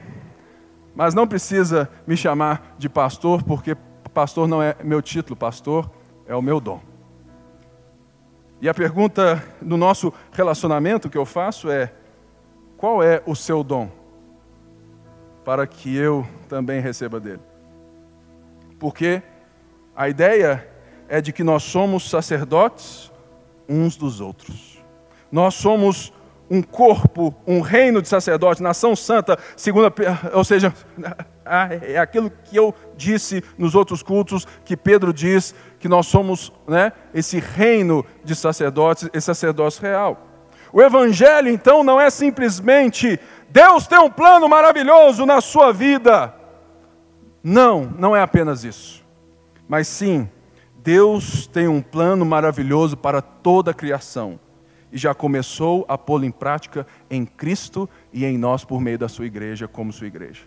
Mas 0.95 1.13
não 1.13 1.27
precisa 1.27 1.89
me 2.07 2.17
chamar 2.17 2.75
de 2.77 2.89
pastor, 2.89 3.43
porque 3.43 3.75
pastor 4.13 4.47
não 4.47 4.63
é 4.63 4.75
meu 4.83 4.99
título, 4.99 5.35
pastor 5.35 5.87
é 6.25 6.35
o 6.35 6.41
meu 6.41 6.59
dom. 6.59 6.81
E 8.59 8.67
a 8.67 8.73
pergunta 8.73 9.43
no 9.61 9.77
nosso 9.77 10.11
relacionamento 10.31 11.07
que 11.07 11.17
eu 11.17 11.25
faço 11.25 11.69
é: 11.69 11.93
qual 12.75 13.03
é 13.03 13.21
o 13.27 13.35
seu 13.35 13.63
dom? 13.63 13.91
Para 15.45 15.67
que 15.67 15.95
eu 15.95 16.27
também 16.49 16.81
receba 16.81 17.19
dele. 17.19 17.41
Porque 18.79 19.21
a 19.95 20.09
ideia 20.09 20.67
é 21.07 21.21
de 21.21 21.31
que 21.31 21.43
nós 21.43 21.63
somos 21.63 22.09
sacerdotes 22.09 23.11
uns 23.67 23.95
dos 23.95 24.21
outros. 24.21 24.81
Nós 25.31 25.55
somos 25.55 26.13
um 26.49 26.61
corpo, 26.61 27.35
um 27.45 27.59
reino 27.59 28.01
de 28.01 28.07
sacerdotes, 28.07 28.61
nação 28.61 28.95
santa, 28.95 29.37
segunda, 29.55 29.93
ou 30.33 30.43
seja, 30.43 30.73
é 31.81 31.97
aquilo 31.97 32.31
que 32.45 32.55
eu 32.55 32.73
disse 32.95 33.43
nos 33.57 33.75
outros 33.75 34.01
cultos, 34.01 34.47
que 34.63 34.77
Pedro 34.77 35.13
diz 35.13 35.53
que 35.79 35.89
nós 35.89 36.07
somos 36.07 36.53
né, 36.65 36.93
esse 37.13 37.39
reino 37.39 38.05
de 38.23 38.35
sacerdotes, 38.35 39.09
esse 39.13 39.25
sacerdócio 39.25 39.81
real. 39.81 40.25
O 40.71 40.81
Evangelho, 40.81 41.49
então, 41.49 41.83
não 41.83 41.99
é 41.99 42.09
simplesmente 42.09 43.19
Deus 43.49 43.87
tem 43.87 43.99
um 43.99 44.09
plano 44.09 44.47
maravilhoso 44.47 45.25
na 45.25 45.39
sua 45.39 45.71
vida. 45.71 46.33
Não, 47.43 47.93
não 47.97 48.15
é 48.15 48.21
apenas 48.21 48.63
isso. 48.63 49.05
Mas 49.67 49.87
sim, 49.87 50.29
Deus 50.87 51.45
tem 51.47 51.67
um 51.67 51.81
plano 51.81 52.25
maravilhoso 52.25 52.95
para 52.95 53.21
toda 53.21 53.71
a 53.71 53.73
criação 53.73 54.39
e 54.89 54.97
já 54.97 55.13
começou 55.13 55.85
a 55.85 55.97
pô-lo 55.97 56.23
em 56.23 56.31
prática 56.31 56.87
em 57.11 57.25
Cristo 57.25 57.89
e 58.13 58.23
em 58.23 58.37
nós 58.37 58.63
por 58.63 58.79
meio 58.79 58.97
da 58.97 59.09
sua 59.09 59.25
igreja, 59.25 59.67
como 59.67 59.91
sua 59.91 60.07
igreja. 60.07 60.43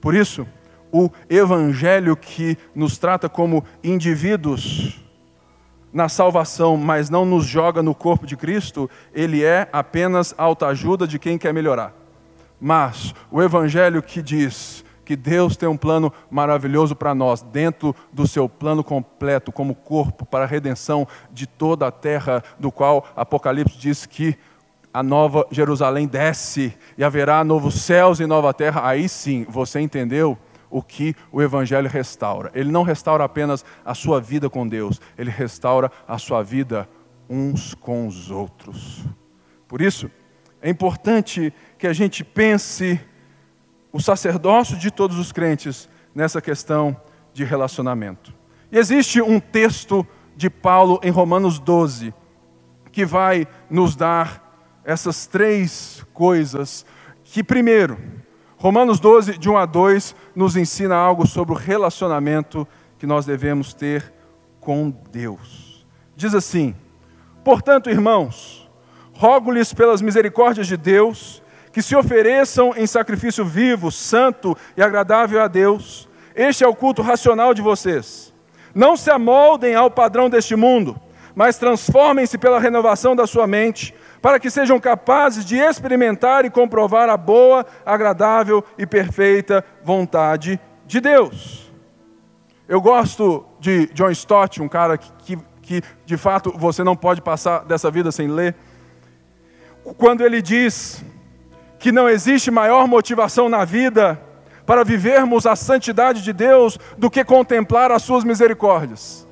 Por 0.00 0.14
isso, 0.14 0.46
o 0.92 1.10
evangelho 1.28 2.16
que 2.16 2.56
nos 2.72 2.98
trata 2.98 3.28
como 3.28 3.64
indivíduos 3.82 5.04
na 5.92 6.08
salvação, 6.08 6.76
mas 6.76 7.10
não 7.10 7.24
nos 7.24 7.44
joga 7.44 7.82
no 7.82 7.96
corpo 7.96 8.28
de 8.28 8.36
Cristo, 8.36 8.88
ele 9.12 9.42
é 9.42 9.68
apenas 9.72 10.32
autoajuda 10.38 11.04
de 11.04 11.18
quem 11.18 11.36
quer 11.36 11.52
melhorar. 11.52 11.92
Mas 12.60 13.12
o 13.28 13.42
evangelho 13.42 14.00
que 14.00 14.22
diz 14.22 14.83
que 15.04 15.14
Deus 15.16 15.56
tem 15.56 15.68
um 15.68 15.76
plano 15.76 16.12
maravilhoso 16.30 16.96
para 16.96 17.14
nós, 17.14 17.42
dentro 17.42 17.94
do 18.12 18.26
seu 18.26 18.48
plano 18.48 18.82
completo, 18.82 19.52
como 19.52 19.74
corpo, 19.74 20.24
para 20.24 20.44
a 20.44 20.48
redenção 20.48 21.06
de 21.30 21.46
toda 21.46 21.86
a 21.86 21.92
terra, 21.92 22.42
do 22.58 22.72
qual 22.72 23.06
Apocalipse 23.14 23.78
diz 23.78 24.06
que 24.06 24.36
a 24.92 25.02
nova 25.02 25.46
Jerusalém 25.50 26.06
desce 26.06 26.72
e 26.96 27.02
haverá 27.02 27.42
novos 27.42 27.74
céus 27.80 28.20
e 28.20 28.26
nova 28.26 28.54
terra. 28.54 28.86
Aí 28.86 29.08
sim, 29.08 29.44
você 29.48 29.80
entendeu 29.80 30.38
o 30.70 30.82
que 30.82 31.14
o 31.30 31.42
Evangelho 31.42 31.88
restaura. 31.88 32.50
Ele 32.54 32.70
não 32.70 32.82
restaura 32.82 33.24
apenas 33.24 33.64
a 33.84 33.94
sua 33.94 34.20
vida 34.20 34.48
com 34.48 34.66
Deus, 34.66 35.00
ele 35.18 35.30
restaura 35.30 35.90
a 36.06 36.18
sua 36.18 36.42
vida 36.42 36.88
uns 37.28 37.74
com 37.74 38.06
os 38.06 38.30
outros. 38.30 39.04
Por 39.66 39.80
isso, 39.80 40.10
é 40.62 40.70
importante 40.70 41.52
que 41.78 41.86
a 41.86 41.92
gente 41.92 42.24
pense 42.24 43.00
o 43.94 44.00
sacerdócio 44.00 44.76
de 44.76 44.90
todos 44.90 45.20
os 45.20 45.30
crentes 45.30 45.88
nessa 46.12 46.40
questão 46.40 47.00
de 47.32 47.44
relacionamento. 47.44 48.34
E 48.72 48.76
existe 48.76 49.22
um 49.22 49.38
texto 49.38 50.04
de 50.36 50.50
Paulo 50.50 50.98
em 51.00 51.10
Romanos 51.10 51.60
12 51.60 52.12
que 52.90 53.04
vai 53.04 53.46
nos 53.70 53.94
dar 53.94 54.82
essas 54.84 55.28
três 55.28 56.04
coisas 56.12 56.84
que 57.22 57.44
primeiro, 57.44 57.96
Romanos 58.56 58.98
12 58.98 59.38
de 59.38 59.48
1 59.48 59.58
a 59.58 59.64
2 59.64 60.16
nos 60.34 60.56
ensina 60.56 60.96
algo 60.96 61.24
sobre 61.24 61.54
o 61.54 61.56
relacionamento 61.56 62.66
que 62.98 63.06
nós 63.06 63.24
devemos 63.24 63.74
ter 63.74 64.12
com 64.58 64.90
Deus. 65.12 65.86
Diz 66.16 66.34
assim: 66.34 66.74
Portanto, 67.44 67.90
irmãos, 67.90 68.68
rogo-lhes 69.12 69.72
pelas 69.72 70.02
misericórdias 70.02 70.66
de 70.66 70.76
Deus, 70.76 71.43
que 71.74 71.82
se 71.82 71.96
ofereçam 71.96 72.72
em 72.76 72.86
sacrifício 72.86 73.44
vivo, 73.44 73.90
santo 73.90 74.56
e 74.76 74.82
agradável 74.82 75.42
a 75.42 75.48
Deus. 75.48 76.08
Este 76.32 76.62
é 76.62 76.68
o 76.68 76.74
culto 76.74 77.02
racional 77.02 77.52
de 77.52 77.60
vocês. 77.60 78.32
Não 78.72 78.96
se 78.96 79.10
amoldem 79.10 79.74
ao 79.74 79.90
padrão 79.90 80.30
deste 80.30 80.54
mundo, 80.54 80.96
mas 81.34 81.58
transformem-se 81.58 82.38
pela 82.38 82.60
renovação 82.60 83.16
da 83.16 83.26
sua 83.26 83.48
mente, 83.48 83.92
para 84.22 84.38
que 84.38 84.50
sejam 84.50 84.78
capazes 84.78 85.44
de 85.44 85.56
experimentar 85.56 86.44
e 86.44 86.50
comprovar 86.50 87.08
a 87.08 87.16
boa, 87.16 87.66
agradável 87.84 88.64
e 88.78 88.86
perfeita 88.86 89.64
vontade 89.82 90.60
de 90.86 91.00
Deus. 91.00 91.72
Eu 92.68 92.80
gosto 92.80 93.44
de 93.58 93.86
John 93.88 94.12
Stott, 94.12 94.62
um 94.62 94.68
cara 94.68 94.96
que, 94.96 95.10
que, 95.24 95.38
que 95.60 95.82
de 96.06 96.16
fato 96.16 96.54
você 96.56 96.84
não 96.84 96.94
pode 96.94 97.20
passar 97.20 97.64
dessa 97.64 97.90
vida 97.90 98.12
sem 98.12 98.28
ler. 98.28 98.54
Quando 99.98 100.24
ele 100.24 100.40
diz 100.40 101.04
que 101.78 101.92
não 101.92 102.08
existe 102.08 102.50
maior 102.50 102.86
motivação 102.86 103.48
na 103.48 103.64
vida 103.64 104.20
para 104.66 104.84
vivermos 104.84 105.46
a 105.46 105.54
santidade 105.54 106.22
de 106.22 106.32
Deus 106.32 106.78
do 106.96 107.10
que 107.10 107.24
contemplar 107.24 107.92
as 107.92 108.02
suas 108.02 108.24
misericórdias. 108.24 109.26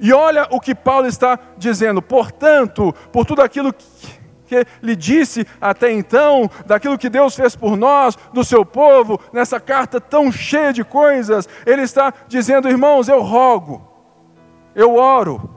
E 0.00 0.12
olha 0.12 0.46
o 0.50 0.60
que 0.60 0.74
Paulo 0.74 1.06
está 1.06 1.38
dizendo: 1.56 2.00
portanto, 2.00 2.94
por 3.10 3.24
tudo 3.24 3.42
aquilo 3.42 3.72
que 3.72 4.18
que 4.48 4.66
lhe 4.82 4.96
disse 4.96 5.46
até 5.60 5.92
então, 5.92 6.50
daquilo 6.66 6.98
que 6.98 7.10
Deus 7.10 7.36
fez 7.36 7.54
por 7.54 7.76
nós, 7.76 8.16
do 8.32 8.42
seu 8.42 8.64
povo, 8.64 9.20
nessa 9.30 9.60
carta 9.60 10.00
tão 10.00 10.32
cheia 10.32 10.72
de 10.72 10.82
coisas, 10.82 11.46
ele 11.66 11.82
está 11.82 12.12
dizendo, 12.26 12.68
irmãos, 12.68 13.08
eu 13.08 13.20
rogo, 13.20 13.86
eu 14.74 14.96
oro, 14.96 15.50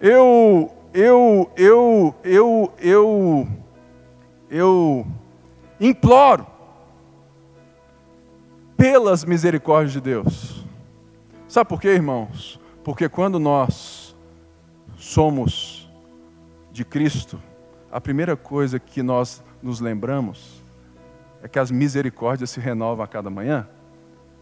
eu, 0.00 0.70
eu, 0.92 1.50
eu, 1.56 2.14
eu, 2.22 2.72
eu, 2.78 3.48
eu 4.50 5.06
imploro 5.88 6.46
pelas 8.76 9.24
misericórdias 9.24 9.92
de 9.92 10.00
Deus. 10.00 10.64
Sabe 11.46 11.68
por 11.68 11.80
quê, 11.80 11.88
irmãos? 11.88 12.58
Porque 12.82 13.08
quando 13.08 13.38
nós 13.38 14.16
somos 14.96 15.90
de 16.72 16.84
Cristo, 16.84 17.40
a 17.92 18.00
primeira 18.00 18.36
coisa 18.36 18.78
que 18.78 19.02
nós 19.02 19.42
nos 19.62 19.78
lembramos 19.78 20.62
é 21.42 21.48
que 21.48 21.58
as 21.58 21.70
misericórdias 21.70 22.50
se 22.50 22.60
renovam 22.60 23.04
a 23.04 23.08
cada 23.08 23.28
manhã, 23.28 23.68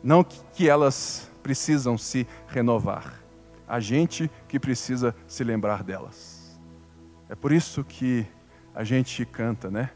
não 0.02 0.24
que 0.24 0.68
elas 0.68 1.30
precisam 1.42 1.98
se 1.98 2.26
renovar, 2.46 3.20
a 3.66 3.80
gente 3.80 4.30
que 4.46 4.58
precisa 4.58 5.14
se 5.26 5.42
lembrar 5.42 5.82
delas. 5.82 6.58
É 7.28 7.34
por 7.34 7.52
isso 7.52 7.84
que 7.84 8.26
a 8.74 8.84
gente 8.84 9.24
canta, 9.26 9.70
né? 9.70 9.90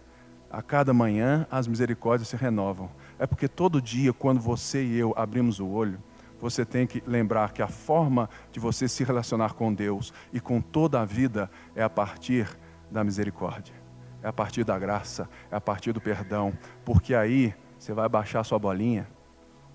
A 0.50 0.62
cada 0.62 0.92
manhã 0.94 1.46
as 1.50 1.66
misericórdias 1.66 2.28
se 2.28 2.36
renovam. 2.36 2.90
É 3.18 3.26
porque 3.26 3.48
todo 3.48 3.82
dia, 3.82 4.12
quando 4.12 4.40
você 4.40 4.84
e 4.84 4.96
eu 4.96 5.12
abrimos 5.16 5.60
o 5.60 5.66
olho, 5.66 5.98
você 6.40 6.64
tem 6.64 6.86
que 6.86 7.02
lembrar 7.06 7.52
que 7.52 7.62
a 7.62 7.68
forma 7.68 8.28
de 8.52 8.60
você 8.60 8.88
se 8.88 9.02
relacionar 9.04 9.54
com 9.54 9.72
Deus 9.72 10.12
e 10.32 10.40
com 10.40 10.60
toda 10.60 11.00
a 11.00 11.04
vida 11.04 11.50
é 11.74 11.82
a 11.82 11.90
partir 11.90 12.48
da 12.90 13.02
misericórdia, 13.02 13.74
é 14.22 14.28
a 14.28 14.32
partir 14.32 14.64
da 14.64 14.78
graça, 14.78 15.28
é 15.50 15.56
a 15.56 15.60
partir 15.60 15.92
do 15.92 16.00
perdão, 16.00 16.52
porque 16.84 17.14
aí 17.14 17.54
você 17.78 17.92
vai 17.92 18.08
baixar 18.08 18.40
a 18.40 18.44
sua 18.44 18.58
bolinha 18.58 19.08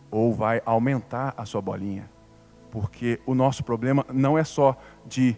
ou 0.09 0.33
vai 0.33 0.61
aumentar 0.65 1.33
a 1.35 1.45
sua 1.45 1.61
bolinha, 1.61 2.09
porque 2.69 3.19
o 3.25 3.33
nosso 3.33 3.63
problema 3.63 4.05
não 4.13 4.37
é 4.37 4.43
só 4.43 4.77
de 5.05 5.35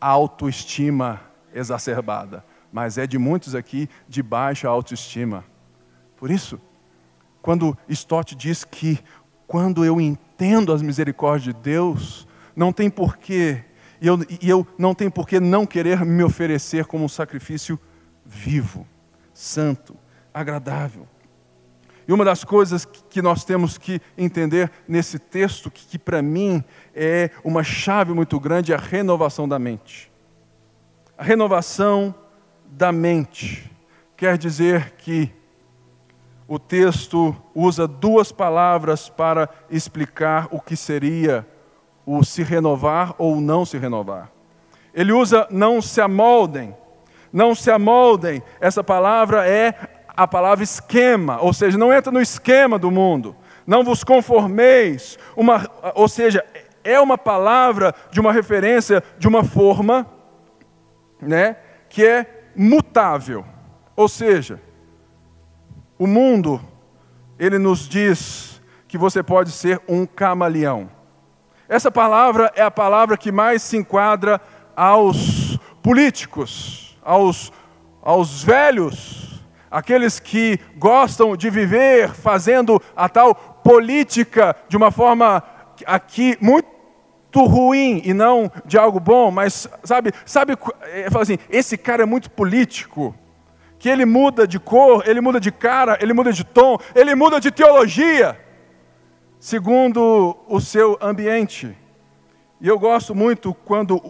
autoestima 0.00 1.20
exacerbada, 1.52 2.44
mas 2.76 2.98
é 2.98 3.06
de 3.06 3.16
muitos 3.16 3.54
aqui 3.54 3.88
de 4.06 4.22
baixa 4.22 4.68
autoestima. 4.68 5.42
Por 6.14 6.30
isso, 6.30 6.60
quando 7.40 7.74
Stott 7.88 8.34
diz 8.34 8.64
que 8.64 8.98
quando 9.46 9.82
eu 9.82 9.98
entendo 9.98 10.74
as 10.74 10.82
misericórdias 10.82 11.54
de 11.54 11.62
Deus, 11.62 12.28
não 12.54 12.74
tem 12.74 12.90
porquê, 12.90 13.64
e 13.98 14.06
eu, 14.06 14.18
e 14.42 14.46
eu 14.46 14.66
não 14.76 14.94
tenho 14.94 15.10
porquê 15.10 15.40
não 15.40 15.64
querer 15.64 16.04
me 16.04 16.22
oferecer 16.22 16.84
como 16.84 17.02
um 17.02 17.08
sacrifício 17.08 17.80
vivo, 18.26 18.86
santo, 19.32 19.96
agradável. 20.34 21.08
E 22.06 22.12
uma 22.12 22.26
das 22.26 22.44
coisas 22.44 22.84
que 22.84 23.22
nós 23.22 23.42
temos 23.42 23.78
que 23.78 24.02
entender 24.18 24.70
nesse 24.86 25.18
texto, 25.18 25.70
que, 25.70 25.86
que 25.86 25.98
para 25.98 26.20
mim 26.20 26.62
é 26.94 27.30
uma 27.42 27.64
chave 27.64 28.12
muito 28.12 28.38
grande, 28.38 28.74
é 28.74 28.76
a 28.76 28.78
renovação 28.78 29.48
da 29.48 29.58
mente. 29.58 30.12
A 31.16 31.24
renovação 31.24 32.14
da 32.68 32.92
mente 32.92 33.70
quer 34.16 34.38
dizer 34.38 34.92
que 34.98 35.30
o 36.48 36.58
texto 36.58 37.36
usa 37.54 37.86
duas 37.86 38.30
palavras 38.30 39.08
para 39.08 39.48
explicar 39.70 40.48
o 40.50 40.60
que 40.60 40.76
seria 40.76 41.46
o 42.04 42.22
se 42.24 42.42
renovar 42.42 43.14
ou 43.18 43.40
não 43.40 43.64
se 43.64 43.76
renovar. 43.76 44.30
Ele 44.94 45.12
usa 45.12 45.46
não 45.50 45.82
se 45.82 46.00
amoldem. 46.00 46.74
Não 47.32 47.54
se 47.54 47.70
amoldem, 47.70 48.42
essa 48.60 48.82
palavra 48.82 49.46
é 49.46 49.74
a 50.16 50.26
palavra 50.26 50.64
esquema, 50.64 51.38
ou 51.42 51.52
seja, 51.52 51.76
não 51.76 51.92
entra 51.92 52.10
no 52.10 52.20
esquema 52.20 52.78
do 52.78 52.90
mundo. 52.90 53.36
Não 53.66 53.84
vos 53.84 54.02
conformeis, 54.02 55.18
uma, 55.36 55.68
ou 55.94 56.08
seja, 56.08 56.42
é 56.82 56.98
uma 56.98 57.18
palavra 57.18 57.94
de 58.10 58.20
uma 58.20 58.32
referência 58.32 59.02
de 59.18 59.28
uma 59.28 59.44
forma, 59.44 60.06
né, 61.20 61.56
que 61.90 62.06
é 62.06 62.35
mutável. 62.56 63.44
Ou 63.94 64.08
seja, 64.08 64.60
o 65.98 66.06
mundo, 66.06 66.60
ele 67.38 67.58
nos 67.58 67.88
diz 67.88 68.60
que 68.88 68.98
você 68.98 69.22
pode 69.22 69.50
ser 69.50 69.80
um 69.88 70.06
camaleão. 70.06 70.90
Essa 71.68 71.90
palavra 71.90 72.52
é 72.54 72.62
a 72.62 72.70
palavra 72.70 73.16
que 73.16 73.32
mais 73.32 73.62
se 73.62 73.76
enquadra 73.76 74.40
aos 74.74 75.58
políticos, 75.82 76.96
aos, 77.02 77.52
aos 78.02 78.42
velhos, 78.42 79.42
aqueles 79.70 80.20
que 80.20 80.60
gostam 80.76 81.36
de 81.36 81.50
viver 81.50 82.12
fazendo 82.12 82.80
a 82.94 83.08
tal 83.08 83.34
política 83.34 84.54
de 84.68 84.76
uma 84.76 84.90
forma 84.90 85.42
aqui 85.86 86.36
muito 86.40 86.75
ruim 87.44 88.00
e 88.04 88.14
não 88.14 88.50
de 88.64 88.78
algo 88.78 89.00
bom, 89.00 89.30
mas 89.30 89.68
sabe, 89.84 90.12
sabe, 90.24 90.56
é, 90.82 91.10
fala 91.10 91.22
assim, 91.22 91.38
esse 91.50 91.76
cara 91.76 92.02
é 92.02 92.06
muito 92.06 92.30
político 92.30 93.14
que 93.78 93.88
ele 93.88 94.04
muda 94.04 94.46
de 94.46 94.58
cor, 94.58 95.06
ele 95.06 95.20
muda 95.20 95.38
de 95.38 95.52
cara, 95.52 95.98
ele 96.00 96.12
muda 96.12 96.32
de 96.32 96.44
tom, 96.44 96.78
ele 96.94 97.14
muda 97.14 97.40
de 97.40 97.50
teologia, 97.50 98.38
segundo 99.38 100.36
o 100.48 100.60
seu 100.60 100.98
ambiente. 101.00 101.76
E 102.60 102.68
eu 102.68 102.78
gosto 102.78 103.14
muito 103.14 103.52
quando 103.52 104.00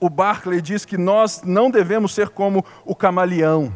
o 0.00 0.08
Barclay 0.08 0.60
diz 0.60 0.84
que 0.84 0.96
nós 0.96 1.42
não 1.44 1.70
devemos 1.70 2.14
ser 2.14 2.30
como 2.30 2.64
o 2.84 2.94
camaleão, 2.94 3.72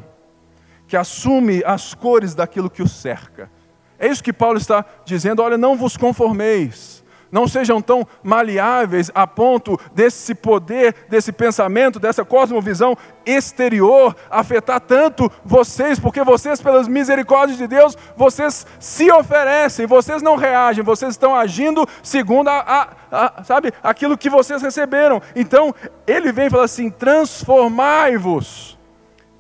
que 0.87 0.97
assume 0.97 1.63
as 1.65 1.93
cores 1.93 2.35
daquilo 2.35 2.71
que 2.71 2.83
o 2.83 2.89
cerca. 2.89 3.51
É 3.99 4.09
isso 4.09 4.25
que 4.25 4.33
Paulo 4.33 4.57
está 4.57 4.85
dizendo: 5.05 5.43
olha, 5.43 5.59
não 5.59 5.77
vos 5.77 5.97
conformeis 5.97 7.05
não 7.31 7.47
sejam 7.47 7.81
tão 7.81 8.07
maleáveis 8.23 9.11
a 9.15 9.27
ponto 9.27 9.79
desse 9.93 10.35
poder, 10.35 10.95
desse 11.09 11.33
pensamento, 11.33 11.99
dessa 11.99 12.25
cosmovisão 12.25 12.97
exterior 13.27 14.17
afetar 14.31 14.81
tanto 14.81 15.31
vocês, 15.45 15.99
porque 15.99 16.23
vocês, 16.25 16.61
pelas 16.61 16.89
misericórdias 16.89 17.59
de 17.59 17.67
Deus, 17.67 17.97
vocês 18.17 18.67
se 18.81 19.11
oferecem, 19.11 19.87
vocês 19.87 20.23
não 20.23 20.37
reagem, 20.37 20.83
vocês 20.83 21.13
estão 21.13 21.35
agindo 21.35 21.87
segundo 22.03 22.49
a, 22.49 22.97
a, 23.11 23.41
a 23.41 23.45
sabe, 23.45 23.73
aquilo 23.83 24.17
que 24.17 24.31
vocês 24.31 24.63
receberam. 24.63 25.21
Então, 25.37 25.75
ele 26.07 26.33
vem 26.33 26.47
e 26.47 26.51
fala 26.51 26.65
assim: 26.65 26.91
transformai-vos 26.91 28.79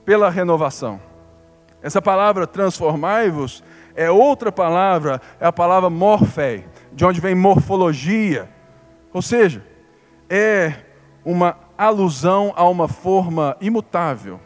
pela 0.05 0.29
renovação. 0.31 1.01
Essa 1.83 2.03
palavra 2.03 2.46
transformai-vos 2.46 3.62
é 3.94 4.11
outra 4.11 4.53
palavra, 4.53 5.20
é 5.40 5.46
a 5.46 5.53
palavra 5.53 5.88
morfei 5.88 6.64
de 6.92 7.05
onde 7.05 7.20
vem 7.20 7.35
morfologia. 7.35 8.48
Ou 9.12 9.22
seja, 9.22 9.64
é 10.29 10.74
uma 11.24 11.57
alusão 11.77 12.53
a 12.57 12.68
uma 12.68 12.88
forma 12.88 13.57
imutável, 13.61 14.40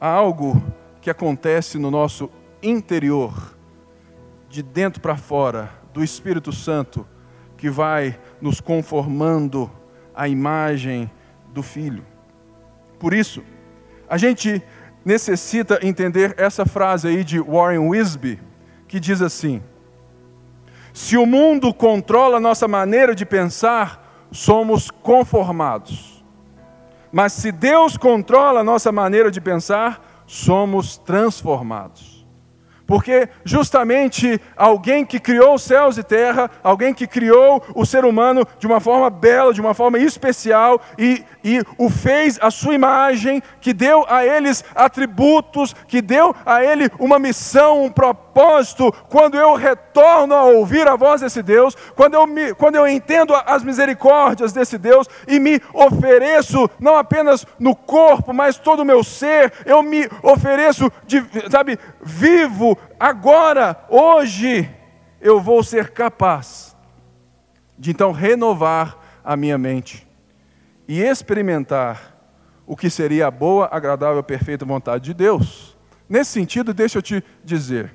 a 0.00 0.08
algo 0.08 0.62
que 1.00 1.10
acontece 1.10 1.78
no 1.78 1.90
nosso 1.90 2.30
interior, 2.62 3.56
de 4.48 4.62
dentro 4.62 5.00
para 5.00 5.16
fora, 5.16 5.70
do 5.92 6.04
Espírito 6.04 6.52
Santo, 6.52 7.06
que 7.56 7.68
vai 7.68 8.18
nos 8.40 8.60
conformando 8.60 9.70
à 10.14 10.28
imagem 10.28 11.10
do 11.52 11.62
Filho. 11.62 12.04
Por 12.98 13.12
isso, 13.12 13.42
a 14.08 14.16
gente 14.16 14.62
necessita 15.04 15.78
entender 15.82 16.34
essa 16.36 16.66
frase 16.66 17.08
aí 17.08 17.24
de 17.24 17.40
Warren 17.40 17.88
Wisby, 17.88 18.40
que 18.86 19.00
diz 19.00 19.22
assim: 19.22 19.62
se 20.92 21.16
o 21.16 21.26
mundo 21.26 21.72
controla 21.72 22.38
a 22.38 22.40
nossa 22.40 22.66
maneira 22.66 23.14
de 23.14 23.24
pensar, 23.24 24.28
somos 24.30 24.90
conformados. 24.90 26.24
Mas 27.12 27.32
se 27.32 27.50
Deus 27.50 27.96
controla 27.96 28.60
a 28.60 28.64
nossa 28.64 28.92
maneira 28.92 29.30
de 29.30 29.40
pensar, 29.40 30.24
somos 30.26 30.96
transformados. 30.96 32.20
Porque 32.86 33.28
justamente 33.44 34.40
alguém 34.56 35.04
que 35.04 35.20
criou 35.20 35.56
céus 35.58 35.96
e 35.96 36.02
terra, 36.02 36.50
alguém 36.60 36.92
que 36.92 37.06
criou 37.06 37.62
o 37.72 37.86
ser 37.86 38.04
humano 38.04 38.44
de 38.58 38.66
uma 38.66 38.80
forma 38.80 39.08
bela, 39.08 39.54
de 39.54 39.60
uma 39.60 39.74
forma 39.74 39.96
especial, 39.96 40.80
e, 40.98 41.24
e 41.42 41.62
o 41.78 41.88
fez 41.88 42.38
a 42.40 42.50
sua 42.50 42.74
imagem, 42.74 43.42
que 43.60 43.72
deu 43.72 44.04
a 44.08 44.24
eles 44.24 44.64
atributos, 44.74 45.74
que 45.86 46.02
deu 46.02 46.34
a 46.44 46.64
ele 46.64 46.90
uma 46.98 47.18
missão, 47.18 47.84
um 47.84 47.90
propósito, 47.90 48.92
quando 49.08 49.36
eu 49.36 49.54
retorno 49.54 50.34
a 50.34 50.44
ouvir 50.44 50.86
a 50.88 50.96
voz 50.96 51.20
desse 51.20 51.42
Deus, 51.42 51.76
quando 51.94 52.14
eu, 52.14 52.26
me, 52.26 52.54
quando 52.54 52.76
eu 52.76 52.86
entendo 52.86 53.34
as 53.34 53.62
misericórdias 53.62 54.52
desse 54.52 54.78
Deus 54.78 55.06
e 55.26 55.38
me 55.38 55.60
ofereço, 55.72 56.68
não 56.78 56.96
apenas 56.96 57.46
no 57.58 57.74
corpo, 57.74 58.32
mas 58.32 58.58
todo 58.58 58.80
o 58.80 58.84
meu 58.84 59.02
ser, 59.02 59.52
eu 59.64 59.82
me 59.82 60.08
ofereço, 60.22 60.90
de, 61.06 61.22
sabe, 61.50 61.78
vivo 62.02 62.76
agora, 62.98 63.84
hoje, 63.88 64.70
eu 65.20 65.40
vou 65.40 65.62
ser 65.62 65.90
capaz 65.90 66.76
de 67.78 67.90
então 67.90 68.12
renovar 68.12 68.98
a 69.24 69.36
minha 69.36 69.56
mente 69.56 70.09
e 70.90 71.00
experimentar 71.00 72.16
o 72.66 72.76
que 72.76 72.90
seria 72.90 73.28
a 73.28 73.30
boa, 73.30 73.68
agradável, 73.70 74.20
perfeita 74.24 74.64
vontade 74.64 75.04
de 75.04 75.14
Deus. 75.14 75.78
Nesse 76.08 76.32
sentido, 76.32 76.74
deixa 76.74 76.98
eu 76.98 77.02
te 77.02 77.22
dizer, 77.44 77.94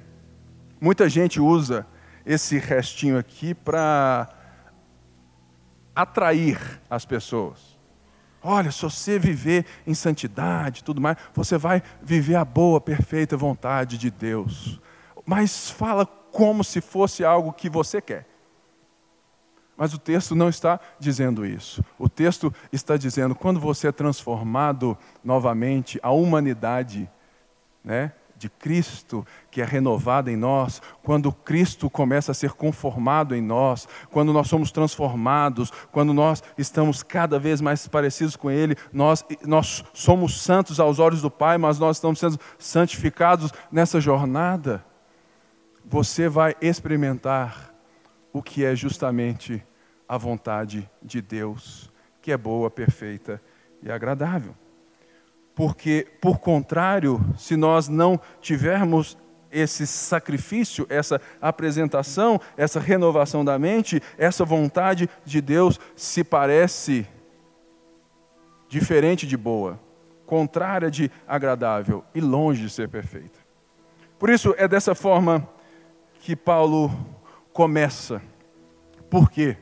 muita 0.80 1.10
gente 1.10 1.42
usa 1.42 1.86
esse 2.26 2.58
restinho 2.58 3.18
aqui 3.18 3.54
para 3.54 4.30
atrair 5.94 6.58
as 6.90 7.04
pessoas. 7.04 7.78
Olha, 8.42 8.72
se 8.72 8.84
você 8.84 9.20
viver 9.20 9.66
em 9.86 9.94
santidade 9.94 10.82
tudo 10.82 11.02
mais, 11.02 11.18
você 11.34 11.58
vai 11.58 11.84
viver 12.02 12.36
a 12.36 12.46
boa, 12.46 12.80
perfeita 12.80 13.36
vontade 13.36 13.98
de 13.98 14.10
Deus. 14.10 14.80
Mas 15.26 15.70
fala 15.70 16.06
como 16.06 16.64
se 16.64 16.80
fosse 16.80 17.26
algo 17.26 17.52
que 17.52 17.70
você 17.70 18.02
quer. 18.02 18.35
Mas 19.78 19.94
o 19.94 19.98
texto 19.98 20.36
não 20.36 20.48
está 20.48 20.80
dizendo 21.00 21.46
isso. 21.46 21.84
O 22.00 22.08
texto 22.08 22.54
está 22.72 22.96
dizendo 22.96 23.36
quando 23.36 23.60
você 23.60 23.90
é 23.90 23.92
transformado 23.92 24.98
novamente, 25.24 26.00
a 26.02 26.12
humanidade, 26.12 27.10
né, 27.84 28.14
de 28.38 28.50
Cristo 28.50 29.26
que 29.50 29.62
é 29.62 29.66
renovada 29.66 30.32
em 30.32 30.36
nós, 30.36 30.82
quando 31.04 31.32
Cristo 31.32 31.90
começa 31.90 32.32
a 32.32 32.36
ser 32.36 32.52
conformado 32.52 33.36
em 33.36 33.42
nós, 33.42 33.88
quando 34.12 34.34
nós 34.34 34.48
somos 34.48 34.72
transformados, 34.72 35.72
quando 35.92 36.14
nós 36.14 36.44
estamos 36.58 37.02
cada 37.02 37.40
vez 37.40 37.62
mais 37.62 37.88
parecidos 37.88 38.36
com 38.36 38.52
Ele, 38.52 38.76
nós, 38.92 39.26
nós 39.44 39.84
somos 39.94 40.42
santos 40.42 40.80
aos 40.80 41.00
olhos 41.00 41.22
do 41.22 41.32
Pai, 41.32 41.58
mas 41.58 41.80
nós 41.80 41.98
estamos 41.98 42.20
sendo 42.20 42.40
santificados 42.58 43.52
nessa 43.72 44.02
jornada, 44.02 44.84
você 45.86 46.28
vai 46.28 46.56
experimentar 46.62 47.75
o 48.36 48.44
que 48.44 48.66
é 48.66 48.76
justamente 48.76 49.66
a 50.10 50.18
vontade 50.18 50.90
de 51.02 51.22
Deus, 51.22 51.90
que 52.22 52.34
é 52.34 52.38
boa, 52.38 52.70
perfeita 52.70 53.42
e 53.82 53.90
agradável. 53.90 54.54
Porque, 55.56 56.06
por 56.20 56.38
contrário, 56.40 57.18
se 57.38 57.56
nós 57.56 57.88
não 57.88 58.20
tivermos 58.42 59.18
esse 59.50 59.88
sacrifício, 59.88 60.86
essa 60.90 61.22
apresentação, 61.40 62.38
essa 62.58 62.78
renovação 62.78 63.46
da 63.46 63.58
mente, 63.58 64.02
essa 64.18 64.44
vontade 64.44 65.10
de 65.24 65.40
Deus 65.40 65.80
se 65.96 66.22
parece 66.22 67.08
diferente 68.68 69.26
de 69.26 69.38
boa, 69.38 69.80
contrária 70.26 70.92
de 70.92 71.10
agradável 71.26 72.04
e 72.14 72.20
longe 72.20 72.64
de 72.64 72.70
ser 72.70 72.90
perfeita. 72.90 73.40
Por 74.20 74.30
isso 74.30 74.54
é 74.58 74.68
dessa 74.68 74.94
forma 74.94 75.48
que 76.20 76.36
Paulo 76.36 77.15
começa. 77.56 78.22
Por 79.10 79.32
quê? 79.32 79.56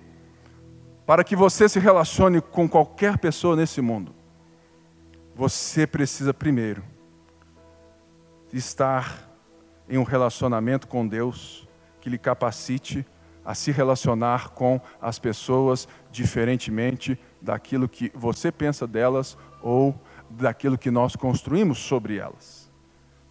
Para 1.06 1.24
que 1.24 1.36
você 1.36 1.70
se 1.70 1.80
relacione 1.80 2.42
com 2.42 2.68
qualquer 2.68 3.20
pessoa 3.20 3.56
nesse 3.56 3.82
mundo, 3.82 4.16
você 5.36 5.86
precisa 5.86 6.34
primeiro 6.34 6.84
estar 8.52 9.30
em 9.88 10.00
um 10.00 10.04
relacionamento 10.04 10.88
com 10.88 11.08
Deus 11.08 11.68
que 12.02 12.10
lhe 12.10 12.18
capacite 12.18 13.06
a 13.46 13.54
se 13.54 13.72
relacionar 13.72 14.50
com 14.50 14.82
as 15.00 15.20
pessoas 15.20 15.88
diferentemente 16.10 17.20
daquilo 17.40 17.88
que 17.88 18.12
você 18.16 18.52
pensa 18.52 18.88
delas 18.88 19.38
ou 19.62 19.94
daquilo 20.32 20.80
que 20.80 20.90
nós 20.90 21.16
construímos 21.16 21.78
sobre 21.78 22.18
elas. 22.18 22.72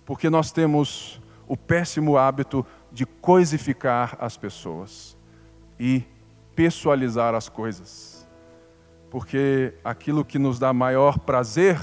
Porque 0.07 0.31
nós 0.31 0.53
temos 0.53 1.21
o 1.49 1.57
péssimo 1.57 2.17
hábito 2.17 2.65
de 2.93 3.07
coisificar 3.07 4.17
as 4.21 4.37
pessoas 4.37 5.17
e 5.79 6.05
pessoalizar 6.55 7.35
as 7.35 7.49
coisas 7.49 8.23
porque 9.13 9.75
aquilo 9.85 10.25
que 10.25 10.39
nos 10.39 10.59
dá 10.59 10.73
maior 10.73 11.19
prazer 11.19 11.79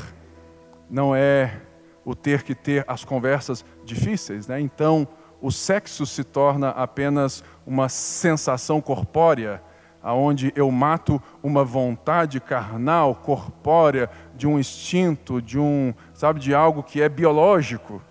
não 0.89 1.15
é 1.15 1.61
o 2.03 2.15
ter 2.15 2.41
que 2.41 2.55
ter 2.55 2.83
as 2.87 3.05
conversas 3.05 3.63
difíceis, 3.85 4.47
né? 4.47 4.59
Então, 4.59 5.07
o 5.39 5.51
sexo 5.51 6.07
se 6.07 6.23
torna 6.23 6.69
apenas 6.69 7.43
uma 7.67 7.87
sensação 7.87 8.81
corpórea, 8.81 9.61
aonde 10.01 10.51
eu 10.55 10.71
mato 10.71 11.21
uma 11.43 11.63
vontade 11.63 12.39
carnal, 12.39 13.13
corpórea, 13.13 14.09
de 14.35 14.47
um 14.47 14.57
instinto, 14.57 15.39
de 15.39 15.59
um, 15.59 15.93
sabe, 16.15 16.39
de 16.39 16.55
algo 16.55 16.81
que 16.81 16.99
é 16.99 17.07
biológico. 17.07 18.01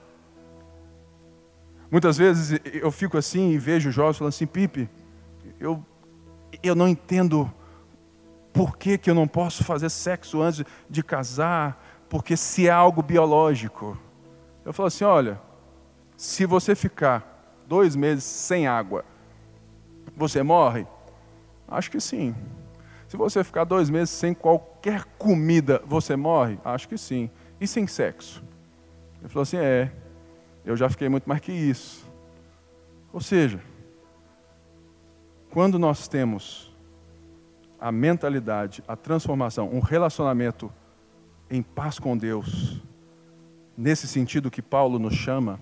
Muitas 1.90 2.18
vezes 2.18 2.60
eu 2.72 2.90
fico 2.90 3.16
assim 3.16 3.50
e 3.50 3.58
vejo 3.58 3.90
jovens 3.90 4.18
falando 4.18 4.32
assim, 4.32 4.46
Pipe, 4.46 4.88
eu, 5.58 5.84
eu 6.62 6.74
não 6.74 6.86
entendo 6.86 7.50
por 8.52 8.76
que, 8.76 8.98
que 8.98 9.08
eu 9.08 9.14
não 9.14 9.28
posso 9.28 9.64
fazer 9.64 9.88
sexo 9.88 10.42
antes 10.42 10.64
de 10.90 11.02
casar? 11.02 11.80
Porque 12.08 12.36
se 12.36 12.66
é 12.66 12.70
algo 12.70 13.02
biológico. 13.02 13.96
Eu 14.64 14.72
falo 14.72 14.88
assim: 14.88 15.04
olha, 15.04 15.40
se 16.16 16.44
você 16.44 16.74
ficar 16.74 17.56
dois 17.66 17.94
meses 17.94 18.24
sem 18.24 18.66
água, 18.66 19.04
você 20.16 20.42
morre? 20.42 20.86
Acho 21.68 21.90
que 21.90 22.00
sim. 22.00 22.34
Se 23.06 23.16
você 23.16 23.44
ficar 23.44 23.64
dois 23.64 23.88
meses 23.88 24.10
sem 24.10 24.34
qualquer 24.34 25.04
comida, 25.16 25.80
você 25.86 26.16
morre? 26.16 26.58
Acho 26.64 26.88
que 26.88 26.98
sim. 26.98 27.30
E 27.60 27.66
sem 27.66 27.86
sexo? 27.86 28.42
Ele 29.20 29.28
falou 29.28 29.42
assim: 29.42 29.58
é, 29.58 29.92
eu 30.68 30.76
já 30.76 30.90
fiquei 30.90 31.08
muito 31.08 31.26
mais 31.26 31.40
que 31.40 31.50
isso. 31.50 32.06
Ou 33.10 33.22
seja, 33.22 33.58
quando 35.50 35.78
nós 35.78 36.06
temos 36.06 36.76
a 37.80 37.90
mentalidade, 37.90 38.84
a 38.86 38.94
transformação, 38.94 39.70
um 39.72 39.80
relacionamento 39.80 40.70
em 41.50 41.62
paz 41.62 41.98
com 41.98 42.14
Deus, 42.18 42.82
nesse 43.74 44.06
sentido 44.06 44.50
que 44.50 44.60
Paulo 44.60 44.98
nos 44.98 45.14
chama, 45.14 45.58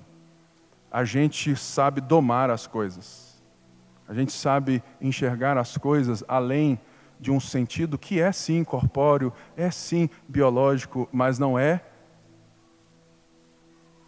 a 0.91 1.05
gente 1.05 1.55
sabe 1.55 2.01
domar 2.01 2.51
as 2.51 2.67
coisas. 2.67 3.41
A 4.09 4.13
gente 4.13 4.33
sabe 4.33 4.83
enxergar 5.01 5.57
as 5.57 5.79
coisas 5.79 6.25
além 6.27 6.81
de 7.21 7.31
um 7.31 7.39
sentido 7.39 7.97
que 7.97 8.21
é 8.21 8.33
sim 8.33 8.65
corpóreo, 8.65 9.33
é 9.57 9.71
sim 9.71 10.11
biológico, 10.29 11.09
mas 11.13 11.39
não 11.39 11.57
é 11.57 11.81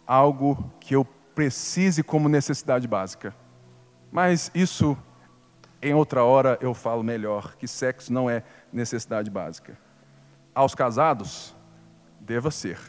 algo 0.09 0.73
que 0.79 0.95
eu 0.95 1.05
precise 1.35 2.01
como 2.01 2.27
necessidade 2.27 2.87
básica. 2.87 3.35
Mas 4.11 4.49
isso 4.55 4.97
em 5.79 5.93
outra 5.93 6.23
hora 6.23 6.57
eu 6.61 6.73
falo 6.73 7.03
melhor 7.03 7.55
que 7.55 7.67
sexo 7.67 8.11
não 8.11 8.27
é 8.27 8.41
necessidade 8.73 9.29
básica. 9.29 9.77
Aos 10.55 10.73
casados, 10.73 11.55
deva 12.19 12.49
ser. 12.49 12.79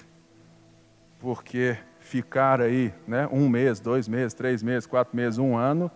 Porque 1.18 1.76
ficar 1.98 2.62
aí 2.62 2.94
né, 3.06 3.28
um 3.30 3.50
mês, 3.50 3.80
dois 3.80 4.08
meses, 4.08 4.32
três 4.32 4.62
meses, 4.62 4.86
quatro 4.86 5.14
meses, 5.14 5.38
um 5.38 5.58
ano, 5.58 5.90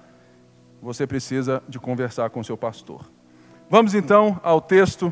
você 0.83 1.07
precisa 1.07 1.63
de 1.67 1.81
conversar 1.81 2.29
com 2.29 2.45
seu 2.45 2.59
pastor. 2.59 3.11
Vamos 3.71 3.95
então 3.95 4.39
ao 4.43 4.61
texto 4.61 5.11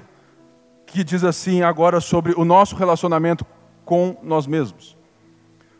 que 0.84 1.02
diz 1.02 1.24
assim 1.24 1.62
agora 1.62 2.02
sobre 2.02 2.34
o 2.36 2.44
nosso 2.44 2.76
relacionamento 2.76 3.46
com 3.82 4.18
nós 4.22 4.46
mesmos. 4.46 5.00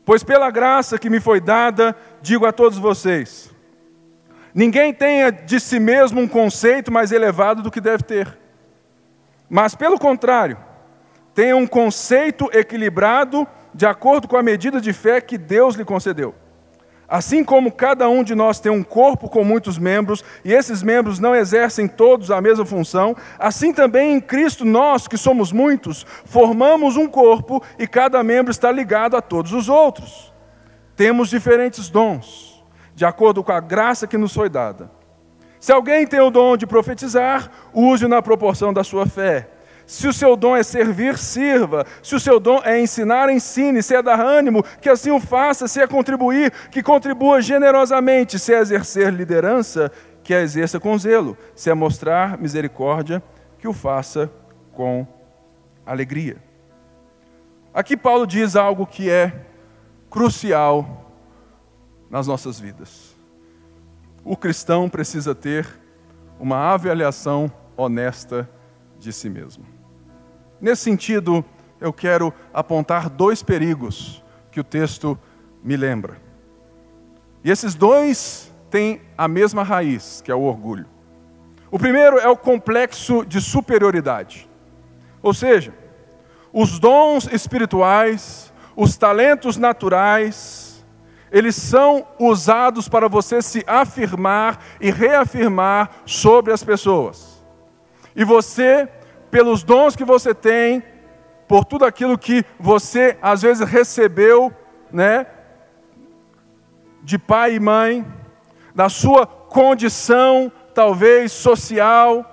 Pois 0.04 0.22
pela 0.24 0.50
graça 0.50 0.98
que 0.98 1.10
me 1.10 1.20
foi 1.20 1.40
dada, 1.40 1.96
digo 2.20 2.44
a 2.44 2.52
todos 2.52 2.78
vocês, 2.78 3.52
Ninguém 4.54 4.92
tenha 4.92 5.30
de 5.30 5.58
si 5.58 5.80
mesmo 5.80 6.20
um 6.20 6.28
conceito 6.28 6.92
mais 6.92 7.10
elevado 7.10 7.62
do 7.62 7.70
que 7.70 7.80
deve 7.80 8.02
ter. 8.02 8.38
Mas, 9.48 9.74
pelo 9.74 9.98
contrário, 9.98 10.58
tenha 11.34 11.56
um 11.56 11.66
conceito 11.66 12.50
equilibrado 12.52 13.46
de 13.74 13.86
acordo 13.86 14.28
com 14.28 14.36
a 14.36 14.42
medida 14.42 14.80
de 14.80 14.92
fé 14.92 15.20
que 15.20 15.38
Deus 15.38 15.74
lhe 15.74 15.84
concedeu. 15.84 16.34
Assim 17.12 17.44
como 17.44 17.70
cada 17.70 18.08
um 18.08 18.24
de 18.24 18.34
nós 18.34 18.58
tem 18.58 18.72
um 18.72 18.82
corpo 18.82 19.28
com 19.28 19.44
muitos 19.44 19.76
membros, 19.76 20.24
e 20.42 20.50
esses 20.50 20.82
membros 20.82 21.18
não 21.18 21.36
exercem 21.36 21.86
todos 21.86 22.30
a 22.30 22.40
mesma 22.40 22.64
função, 22.64 23.14
assim 23.38 23.70
também 23.70 24.14
em 24.14 24.18
Cristo 24.18 24.64
nós, 24.64 25.06
que 25.06 25.18
somos 25.18 25.52
muitos, 25.52 26.06
formamos 26.24 26.96
um 26.96 27.06
corpo 27.06 27.62
e 27.78 27.86
cada 27.86 28.22
membro 28.22 28.50
está 28.50 28.72
ligado 28.72 29.14
a 29.14 29.20
todos 29.20 29.52
os 29.52 29.68
outros. 29.68 30.32
Temos 30.96 31.28
diferentes 31.28 31.90
dons 31.90 32.64
de 32.94 33.04
acordo 33.04 33.44
com 33.44 33.52
a 33.52 33.60
graça 33.60 34.06
que 34.06 34.16
nos 34.16 34.32
foi 34.32 34.48
dada. 34.48 34.90
Se 35.60 35.70
alguém 35.70 36.06
tem 36.06 36.20
o 36.20 36.30
dom 36.30 36.56
de 36.56 36.66
profetizar, 36.66 37.50
use-o 37.74 38.08
na 38.08 38.22
proporção 38.22 38.72
da 38.72 38.82
sua 38.82 39.04
fé. 39.04 39.50
Se 39.86 40.06
o 40.06 40.12
seu 40.12 40.36
dom 40.36 40.56
é 40.56 40.62
servir, 40.62 41.18
sirva. 41.18 41.84
Se 42.02 42.14
o 42.14 42.20
seu 42.20 42.38
dom 42.38 42.60
é 42.64 42.80
ensinar, 42.80 43.28
ensine. 43.30 43.82
Se 43.82 43.94
é 43.94 44.02
dar 44.02 44.20
ânimo, 44.20 44.64
que 44.80 44.88
assim 44.88 45.10
o 45.10 45.20
faça. 45.20 45.68
Se 45.68 45.80
é 45.80 45.86
contribuir, 45.86 46.50
que 46.70 46.82
contribua 46.82 47.40
generosamente. 47.40 48.38
Se 48.38 48.54
é 48.54 48.60
exercer 48.60 49.12
liderança, 49.12 49.90
que 50.22 50.34
a 50.34 50.40
exerça 50.40 50.78
com 50.78 50.96
zelo. 50.96 51.36
Se 51.54 51.70
é 51.70 51.74
mostrar 51.74 52.38
misericórdia, 52.38 53.22
que 53.58 53.68
o 53.68 53.72
faça 53.72 54.30
com 54.72 55.06
alegria. 55.84 56.36
Aqui 57.74 57.96
Paulo 57.96 58.26
diz 58.26 58.54
algo 58.54 58.86
que 58.86 59.10
é 59.10 59.46
crucial 60.10 61.10
nas 62.10 62.26
nossas 62.26 62.60
vidas. 62.60 63.16
O 64.24 64.36
cristão 64.36 64.88
precisa 64.88 65.34
ter 65.34 65.66
uma 66.38 66.72
avaliação 66.72 67.50
honesta 67.76 68.48
de 68.98 69.12
si 69.12 69.30
mesmo. 69.30 69.64
Nesse 70.62 70.82
sentido, 70.82 71.44
eu 71.80 71.92
quero 71.92 72.32
apontar 72.54 73.10
dois 73.10 73.42
perigos 73.42 74.22
que 74.52 74.60
o 74.60 74.64
texto 74.64 75.18
me 75.60 75.76
lembra. 75.76 76.18
E 77.42 77.50
esses 77.50 77.74
dois 77.74 78.54
têm 78.70 79.00
a 79.18 79.26
mesma 79.26 79.64
raiz, 79.64 80.22
que 80.24 80.30
é 80.30 80.34
o 80.36 80.42
orgulho. 80.42 80.86
O 81.68 81.80
primeiro 81.80 82.16
é 82.16 82.28
o 82.28 82.36
complexo 82.36 83.24
de 83.24 83.40
superioridade. 83.40 84.48
Ou 85.20 85.34
seja, 85.34 85.74
os 86.52 86.78
dons 86.78 87.26
espirituais, 87.32 88.52
os 88.76 88.96
talentos 88.96 89.56
naturais, 89.56 90.86
eles 91.32 91.56
são 91.56 92.06
usados 92.20 92.88
para 92.88 93.08
você 93.08 93.42
se 93.42 93.64
afirmar 93.66 94.62
e 94.80 94.92
reafirmar 94.92 95.90
sobre 96.06 96.52
as 96.52 96.62
pessoas. 96.62 97.42
E 98.14 98.22
você, 98.22 98.88
pelos 99.32 99.64
dons 99.64 99.96
que 99.96 100.04
você 100.04 100.34
tem, 100.34 100.84
por 101.48 101.64
tudo 101.64 101.86
aquilo 101.86 102.18
que 102.18 102.44
você 102.60 103.16
às 103.22 103.40
vezes 103.40 103.66
recebeu, 103.66 104.52
né, 104.92 105.26
de 107.02 107.18
pai 107.18 107.54
e 107.54 107.60
mãe, 107.60 108.06
da 108.74 108.90
sua 108.90 109.26
condição 109.26 110.52
talvez 110.74 111.32
social, 111.32 112.28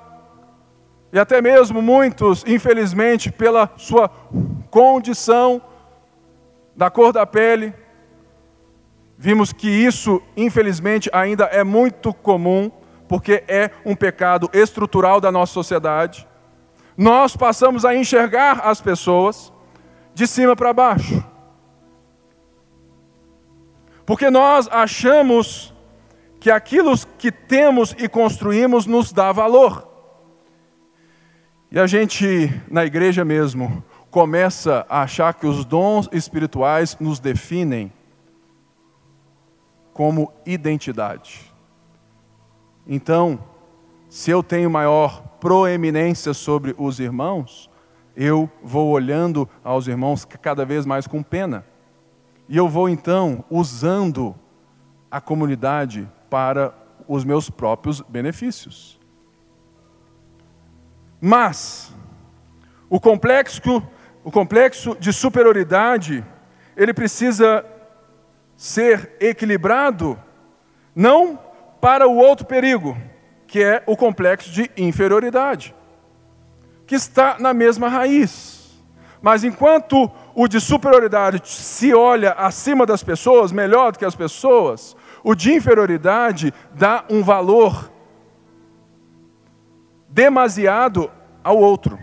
e 1.12 1.18
até 1.18 1.42
mesmo 1.42 1.82
muitos, 1.82 2.44
infelizmente, 2.46 3.32
pela 3.32 3.72
sua 3.78 4.10
condição, 4.70 5.62
da 6.76 6.90
cor 6.90 7.12
da 7.12 7.26
pele, 7.26 7.74
vimos 9.18 9.52
que 9.52 9.70
isso, 9.70 10.22
infelizmente, 10.36 11.10
ainda 11.14 11.46
é 11.46 11.64
muito 11.64 12.14
comum, 12.14 12.70
porque 13.08 13.44
é 13.48 13.72
um 13.86 13.96
pecado 13.96 14.50
estrutural 14.54 15.20
da 15.20 15.32
nossa 15.32 15.54
sociedade. 15.54 16.29
Nós 17.00 17.34
passamos 17.34 17.86
a 17.86 17.96
enxergar 17.96 18.60
as 18.60 18.82
pessoas 18.82 19.54
de 20.14 20.28
cima 20.28 20.54
para 20.54 20.74
baixo. 20.74 21.24
Porque 24.06 24.30
nós 24.30 24.68
achamos 24.70 25.74
que 26.42 26.52
aquilo 26.52 26.94
que 27.18 27.32
temos 27.32 27.96
e 27.98 28.10
construímos 28.10 28.86
nos 28.86 29.14
dá 29.14 29.32
valor. 29.32 29.88
E 31.72 31.80
a 31.80 31.88
gente, 31.88 32.52
na 32.70 32.84
igreja 32.84 33.24
mesmo, 33.24 33.82
começa 34.12 34.86
a 34.90 35.04
achar 35.04 35.34
que 35.36 35.48
os 35.48 35.64
dons 35.64 36.10
espirituais 36.12 36.98
nos 37.00 37.18
definem 37.18 37.94
como 39.94 40.34
identidade. 40.46 41.50
Então, 42.86 43.40
se 44.10 44.32
eu 44.32 44.42
tenho 44.42 44.70
maior 44.70 45.22
proeminência 45.40 46.34
sobre 46.34 46.76
os 46.78 47.00
irmãos, 47.00 47.70
eu 48.18 48.50
vou 48.62 48.90
olhando 48.90 49.48
aos 49.64 49.88
irmãos 49.88 50.26
cada 50.26 50.66
vez 50.66 50.86
mais 50.86 51.06
com 51.06 51.22
pena. 51.22 51.64
E 52.50 52.58
eu 52.58 52.68
vou 52.68 52.90
então 52.90 53.46
usando 53.50 54.36
a 55.12 55.22
comunidade 55.22 56.10
para 56.30 56.74
os 57.08 57.24
meus 57.24 57.50
próprios 57.50 58.02
benefícios. 58.02 59.00
Mas 61.22 61.96
o 62.90 63.00
complexo, 63.00 63.84
o 64.24 64.32
complexo 64.32 64.98
de 65.00 65.14
superioridade, 65.14 66.26
ele 66.76 66.94
precisa 66.94 67.64
ser 68.58 69.16
equilibrado 69.20 70.20
não 70.96 71.40
para 71.80 72.08
o 72.08 72.18
outro 72.18 72.46
perigo, 72.46 72.98
que 73.50 73.64
é 73.64 73.82
o 73.88 73.98
complexo 73.98 74.52
de 74.52 74.70
inferioridade, 74.78 75.76
que 76.86 76.94
está 76.94 77.38
na 77.40 77.52
mesma 77.52 77.90
raiz. 77.90 78.80
Mas 79.20 79.44
enquanto 79.44 80.10
o 80.36 80.48
de 80.48 80.62
superioridade 80.62 81.42
se 81.44 81.92
olha 81.92 82.34
acima 82.34 82.86
das 82.86 83.04
pessoas, 83.04 83.52
melhor 83.52 83.92
do 83.92 83.98
que 83.98 84.06
as 84.06 84.16
pessoas, 84.16 84.96
o 85.24 85.34
de 85.34 85.52
inferioridade 85.52 86.54
dá 86.76 87.04
um 87.10 87.24
valor 87.24 87.92
demasiado 90.08 91.10
ao 91.44 91.58
outro. 91.58 91.98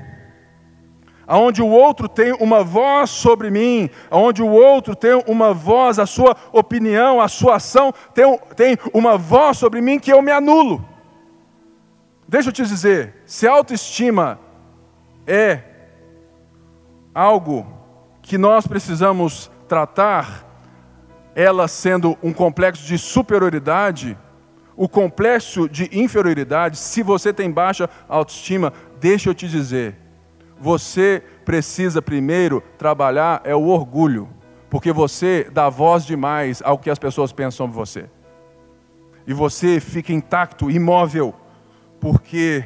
Aonde 1.28 1.62
o 1.62 1.68
outro 1.68 2.08
tem 2.08 2.32
uma 2.32 2.64
voz 2.64 3.10
sobre 3.10 3.50
mim, 3.50 3.88
aonde 4.10 4.42
o 4.42 4.50
outro 4.50 4.96
tem 4.96 5.22
uma 5.28 5.54
voz, 5.54 6.00
a 6.00 6.06
sua 6.06 6.36
opinião, 6.52 7.20
a 7.20 7.28
sua 7.28 7.56
ação 7.56 7.94
tem, 8.12 8.36
tem 8.56 8.76
uma 8.92 9.16
voz 9.16 9.58
sobre 9.58 9.80
mim 9.80 10.00
que 10.00 10.12
eu 10.12 10.20
me 10.20 10.32
anulo. 10.32 10.95
Deixa 12.28 12.48
eu 12.48 12.52
te 12.52 12.64
dizer, 12.64 13.14
se 13.24 13.46
autoestima 13.46 14.40
é 15.26 15.60
algo 17.14 17.66
que 18.20 18.36
nós 18.36 18.66
precisamos 18.66 19.50
tratar, 19.68 20.44
ela 21.34 21.68
sendo 21.68 22.18
um 22.20 22.32
complexo 22.32 22.84
de 22.84 22.98
superioridade, 22.98 24.18
o 24.76 24.88
complexo 24.88 25.68
de 25.68 25.88
inferioridade, 25.92 26.76
se 26.76 27.02
você 27.02 27.32
tem 27.32 27.50
baixa 27.50 27.88
autoestima, 28.08 28.72
deixa 28.98 29.30
eu 29.30 29.34
te 29.34 29.46
dizer, 29.46 29.96
você 30.58 31.22
precisa 31.44 32.02
primeiro 32.02 32.60
trabalhar 32.76 33.40
é 33.44 33.54
o 33.54 33.68
orgulho, 33.68 34.28
porque 34.68 34.90
você 34.90 35.48
dá 35.52 35.68
voz 35.68 36.04
demais 36.04 36.60
ao 36.64 36.76
que 36.76 36.90
as 36.90 36.98
pessoas 36.98 37.32
pensam 37.32 37.66
sobre 37.66 37.76
você. 37.76 38.10
E 39.26 39.32
você 39.32 39.78
fica 39.78 40.12
intacto, 40.12 40.70
imóvel, 40.70 41.34
porque 42.00 42.64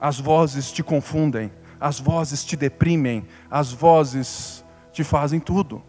as 0.00 0.18
vozes 0.18 0.70
te 0.70 0.82
confundem, 0.82 1.50
as 1.80 1.98
vozes 1.98 2.44
te 2.44 2.56
deprimem, 2.56 3.26
as 3.50 3.72
vozes 3.72 4.64
te 4.92 5.02
fazem 5.02 5.40
tudo. 5.40 5.82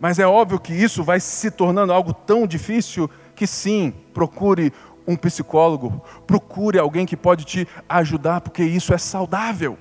Mas 0.00 0.18
é 0.18 0.26
óbvio 0.26 0.58
que 0.58 0.72
isso 0.72 1.04
vai 1.04 1.20
se 1.20 1.50
tornando 1.50 1.92
algo 1.92 2.12
tão 2.12 2.46
difícil 2.46 3.08
que 3.34 3.46
sim, 3.46 3.92
procure 4.12 4.72
um 5.06 5.16
psicólogo, 5.16 6.02
procure 6.26 6.78
alguém 6.78 7.06
que 7.06 7.16
pode 7.16 7.44
te 7.44 7.68
ajudar, 7.88 8.40
porque 8.40 8.62
isso 8.62 8.92
é 8.94 8.98
saudável. 8.98 9.78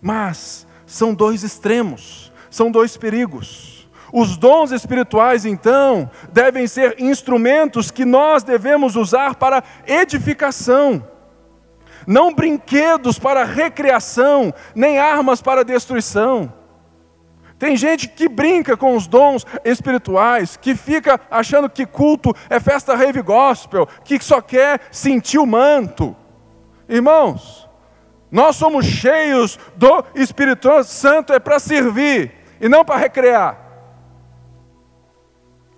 Mas 0.00 0.66
são 0.86 1.14
dois 1.14 1.42
extremos, 1.42 2.32
são 2.50 2.70
dois 2.70 2.96
perigos. 2.96 3.71
Os 4.12 4.36
dons 4.36 4.70
espirituais, 4.70 5.46
então, 5.46 6.10
devem 6.30 6.66
ser 6.66 6.96
instrumentos 6.98 7.90
que 7.90 8.04
nós 8.04 8.42
devemos 8.42 8.94
usar 8.94 9.36
para 9.36 9.64
edificação, 9.86 11.02
não 12.06 12.34
brinquedos 12.34 13.18
para 13.18 13.42
recreação, 13.42 14.52
nem 14.74 14.98
armas 14.98 15.40
para 15.40 15.64
destruição. 15.64 16.52
Tem 17.58 17.76
gente 17.76 18.08
que 18.08 18.28
brinca 18.28 18.76
com 18.76 18.96
os 18.96 19.06
dons 19.06 19.46
espirituais, 19.64 20.56
que 20.56 20.74
fica 20.74 21.18
achando 21.30 21.70
que 21.70 21.86
culto 21.86 22.34
é 22.50 22.58
festa 22.60 22.94
rave 22.94 23.22
gospel, 23.22 23.86
que 24.04 24.22
só 24.22 24.40
quer 24.40 24.80
sentir 24.90 25.38
o 25.38 25.46
manto. 25.46 26.14
Irmãos, 26.88 27.68
nós 28.30 28.56
somos 28.56 28.84
cheios 28.84 29.58
do 29.76 30.04
Espírito 30.14 30.82
Santo 30.82 31.32
é 31.32 31.38
para 31.38 31.60
servir 31.60 32.32
e 32.60 32.68
não 32.68 32.84
para 32.84 32.98
recrear. 32.98 33.71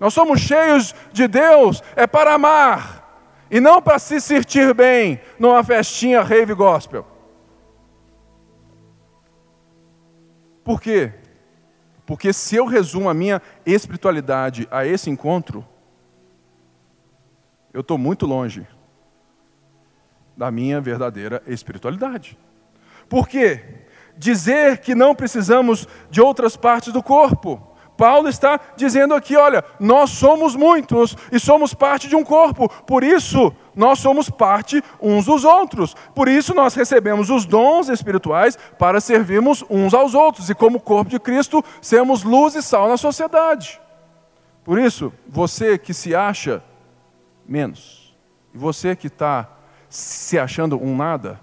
Nós 0.04 0.12
somos 0.12 0.38
cheios 0.38 0.94
de 1.14 1.26
Deus 1.26 1.82
é 1.96 2.06
para 2.06 2.34
amar 2.34 3.26
e 3.50 3.58
não 3.58 3.80
para 3.80 3.98
se 3.98 4.20
sentir 4.20 4.74
bem 4.74 5.18
numa 5.38 5.64
festinha 5.64 6.20
rave 6.20 6.52
gospel. 6.52 7.06
Por 10.62 10.78
quê? 10.78 11.10
Porque 12.04 12.34
se 12.34 12.54
eu 12.54 12.66
resumo 12.66 13.08
a 13.08 13.14
minha 13.14 13.40
espiritualidade 13.64 14.68
a 14.70 14.84
esse 14.84 15.08
encontro, 15.08 15.66
eu 17.72 17.80
estou 17.80 17.96
muito 17.96 18.26
longe 18.26 18.66
da 20.36 20.50
minha 20.50 20.82
verdadeira 20.82 21.42
espiritualidade. 21.46 22.38
Por 23.08 23.26
quê? 23.26 23.86
Dizer 24.18 24.82
que 24.82 24.94
não 24.94 25.14
precisamos 25.14 25.88
de 26.10 26.20
outras 26.20 26.58
partes 26.58 26.92
do 26.92 27.02
corpo 27.02 27.73
Paulo 27.96 28.28
está 28.28 28.60
dizendo 28.76 29.14
aqui: 29.14 29.36
olha, 29.36 29.64
nós 29.78 30.10
somos 30.10 30.56
muitos 30.56 31.16
e 31.30 31.38
somos 31.38 31.74
parte 31.74 32.08
de 32.08 32.16
um 32.16 32.24
corpo, 32.24 32.68
por 32.86 33.02
isso 33.02 33.54
nós 33.74 33.98
somos 33.98 34.30
parte 34.30 34.82
uns 35.00 35.26
dos 35.26 35.44
outros, 35.44 35.94
por 36.14 36.28
isso 36.28 36.54
nós 36.54 36.74
recebemos 36.74 37.30
os 37.30 37.44
dons 37.44 37.88
espirituais 37.88 38.56
para 38.78 39.00
servirmos 39.00 39.64
uns 39.68 39.94
aos 39.94 40.14
outros 40.14 40.48
e, 40.50 40.54
como 40.54 40.80
corpo 40.80 41.10
de 41.10 41.18
Cristo, 41.18 41.64
sermos 41.80 42.22
luz 42.22 42.54
e 42.54 42.62
sal 42.62 42.88
na 42.88 42.96
sociedade. 42.96 43.80
Por 44.64 44.78
isso, 44.78 45.12
você 45.28 45.76
que 45.76 45.92
se 45.92 46.14
acha 46.14 46.62
menos, 47.46 48.16
e 48.54 48.58
você 48.58 48.96
que 48.96 49.08
está 49.08 49.48
se 49.88 50.38
achando 50.38 50.76
um 50.82 50.96
nada, 50.96 51.38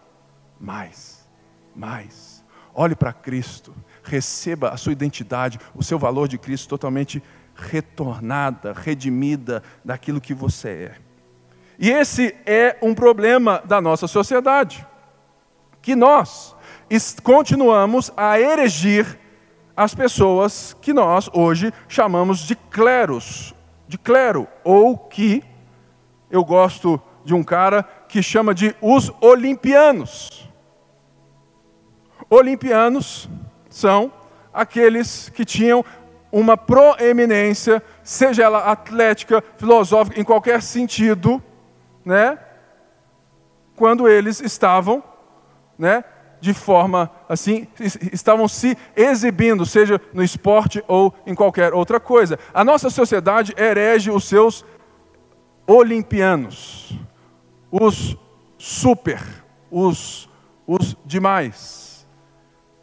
mais, 0.59 1.27
mais, 1.75 2.43
olhe 2.73 2.95
para 2.95 3.13
Cristo 3.13 3.73
receba 4.11 4.71
a 4.71 4.77
sua 4.77 4.91
identidade, 4.91 5.57
o 5.73 5.81
seu 5.81 5.97
valor 5.97 6.27
de 6.27 6.37
Cristo 6.37 6.67
totalmente 6.67 7.23
retornada, 7.55 8.73
redimida 8.73 9.63
daquilo 9.85 10.19
que 10.19 10.33
você 10.33 10.69
é. 10.69 10.95
E 11.79 11.89
esse 11.89 12.35
é 12.45 12.77
um 12.81 12.93
problema 12.93 13.61
da 13.63 13.79
nossa 13.79 14.07
sociedade, 14.07 14.85
que 15.81 15.95
nós 15.95 16.53
continuamos 17.23 18.11
a 18.17 18.37
erigir 18.37 19.17
as 19.77 19.95
pessoas 19.95 20.75
que 20.81 20.91
nós 20.91 21.29
hoje 21.33 21.73
chamamos 21.87 22.39
de 22.39 22.55
cleros, 22.55 23.55
de 23.87 23.97
clero, 23.97 24.45
ou 24.61 24.97
que 24.97 25.41
eu 26.29 26.43
gosto 26.43 27.01
de 27.23 27.33
um 27.33 27.43
cara 27.43 27.83
que 28.09 28.21
chama 28.21 28.53
de 28.53 28.75
os 28.81 29.09
olimpianos. 29.21 30.49
Olimpianos 32.29 33.29
são 33.71 34.11
aqueles 34.53 35.29
que 35.29 35.43
tinham 35.43 35.83
uma 36.31 36.55
proeminência, 36.55 37.81
seja 38.03 38.43
ela 38.43 38.71
atlética, 38.71 39.43
filosófica, 39.57 40.19
em 40.19 40.23
qualquer 40.23 40.61
sentido, 40.61 41.41
né? 42.05 42.37
Quando 43.75 44.07
eles 44.07 44.39
estavam, 44.39 45.03
né, 45.77 46.03
de 46.39 46.53
forma 46.53 47.11
assim, 47.27 47.67
estavam 48.11 48.47
se 48.47 48.77
exibindo, 48.95 49.65
seja 49.65 49.99
no 50.13 50.23
esporte 50.23 50.83
ou 50.87 51.13
em 51.25 51.35
qualquer 51.35 51.73
outra 51.73 51.99
coisa. 51.99 52.37
A 52.53 52.63
nossa 52.63 52.89
sociedade 52.89 53.53
herege 53.57 54.11
os 54.11 54.25
seus 54.25 54.65
olimpianos, 55.67 56.97
os 57.71 58.17
super, 58.57 59.21
os, 59.69 60.29
os 60.67 60.95
demais. 61.05 61.90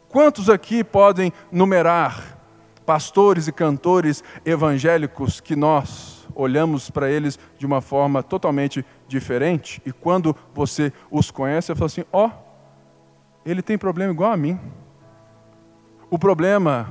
Quantos 0.09 0.49
aqui 0.49 0.83
podem 0.83 1.31
numerar 1.51 2.35
pastores 2.83 3.47
e 3.47 3.51
cantores 3.51 4.23
evangélicos 4.43 5.39
que 5.39 5.55
nós 5.55 6.27
olhamos 6.33 6.89
para 6.89 7.11
eles 7.11 7.37
de 7.59 7.65
uma 7.65 7.79
forma 7.79 8.23
totalmente 8.23 8.83
diferente 9.07 9.79
e 9.85 9.91
quando 9.91 10.35
você 10.51 10.91
os 11.11 11.29
conhece, 11.29 11.67
você 11.67 11.75
fala 11.75 11.85
assim: 11.85 12.05
ó, 12.11 12.25
oh, 12.27 12.31
ele 13.45 13.61
tem 13.61 13.77
problema 13.77 14.11
igual 14.11 14.31
a 14.31 14.37
mim. 14.37 14.59
O 16.09 16.17
problema 16.17 16.89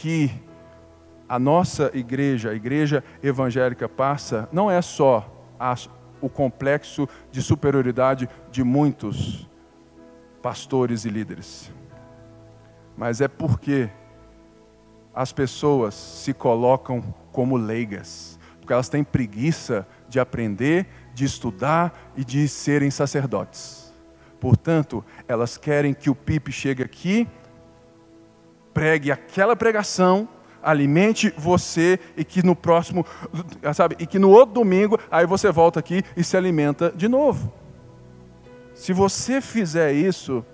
que 0.00 0.32
a 1.28 1.38
nossa 1.38 1.92
igreja, 1.94 2.50
a 2.50 2.54
igreja 2.54 3.04
evangélica, 3.22 3.88
passa 3.88 4.48
não 4.50 4.68
é 4.68 4.82
só 4.82 5.24
a, 5.60 5.76
o 6.20 6.28
complexo 6.28 7.08
de 7.30 7.40
superioridade 7.40 8.28
de 8.50 8.64
muitos 8.64 9.47
pastores 10.42 11.04
e 11.04 11.10
líderes, 11.10 11.72
mas 12.96 13.20
é 13.20 13.28
porque 13.28 13.90
as 15.14 15.32
pessoas 15.32 15.94
se 15.94 16.32
colocam 16.32 17.02
como 17.32 17.56
leigas, 17.56 18.38
porque 18.60 18.72
elas 18.72 18.88
têm 18.88 19.02
preguiça 19.02 19.86
de 20.08 20.20
aprender, 20.20 20.86
de 21.12 21.24
estudar 21.24 22.12
e 22.16 22.24
de 22.24 22.46
serem 22.48 22.90
sacerdotes. 22.90 23.92
Portanto, 24.40 25.04
elas 25.26 25.56
querem 25.56 25.92
que 25.92 26.08
o 26.08 26.14
Pipe 26.14 26.52
chegue 26.52 26.82
aqui, 26.82 27.26
pregue 28.72 29.10
aquela 29.10 29.56
pregação, 29.56 30.28
alimente 30.62 31.32
você 31.36 31.98
e 32.16 32.24
que 32.24 32.44
no 32.44 32.54
próximo, 32.54 33.04
sabe, 33.74 33.96
e 33.98 34.06
que 34.06 34.18
no 34.18 34.30
outro 34.30 34.54
domingo 34.54 34.98
aí 35.10 35.26
você 35.26 35.50
volta 35.50 35.80
aqui 35.80 36.02
e 36.16 36.22
se 36.22 36.36
alimenta 36.36 36.92
de 36.94 37.08
novo. 37.08 37.52
Se 38.78 38.92
você 38.92 39.40
fizer 39.40 39.92
isso, 39.92 40.46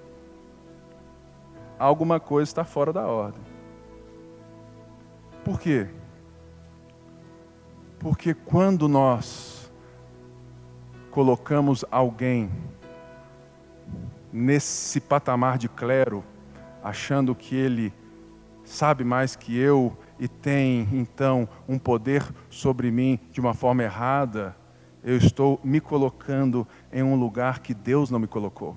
alguma 1.79 2.19
coisa 2.19 2.49
está 2.49 2.65
fora 2.65 2.91
da 2.91 3.07
ordem. 3.07 3.43
Por 5.45 5.61
quê? 5.61 5.87
Porque 7.99 8.33
quando 8.33 8.89
nós 8.89 9.71
colocamos 11.11 11.85
alguém 11.91 12.51
nesse 14.33 15.03
patamar 15.03 15.59
de 15.59 15.69
clero, 15.69 16.25
achando 16.83 17.35
que 17.35 17.55
ele 17.55 17.93
sabe 18.65 19.05
mais 19.05 19.37
que 19.37 19.55
eu 19.55 19.95
e 20.19 20.27
tem 20.27 20.89
então 20.93 21.47
um 21.69 21.79
poder 21.79 22.25
sobre 22.49 22.91
mim 22.91 23.21
de 23.31 23.39
uma 23.39 23.53
forma 23.53 23.83
errada, 23.83 24.57
eu 25.05 25.19
estou 25.19 25.61
me 25.63 25.81
colocando 25.81 26.67
em 26.91 27.03
um 27.03 27.15
lugar 27.15 27.59
que 27.59 27.75
Deus 27.75 28.11
não 28.11 28.19
me 28.19 28.27
colocou. 28.27 28.75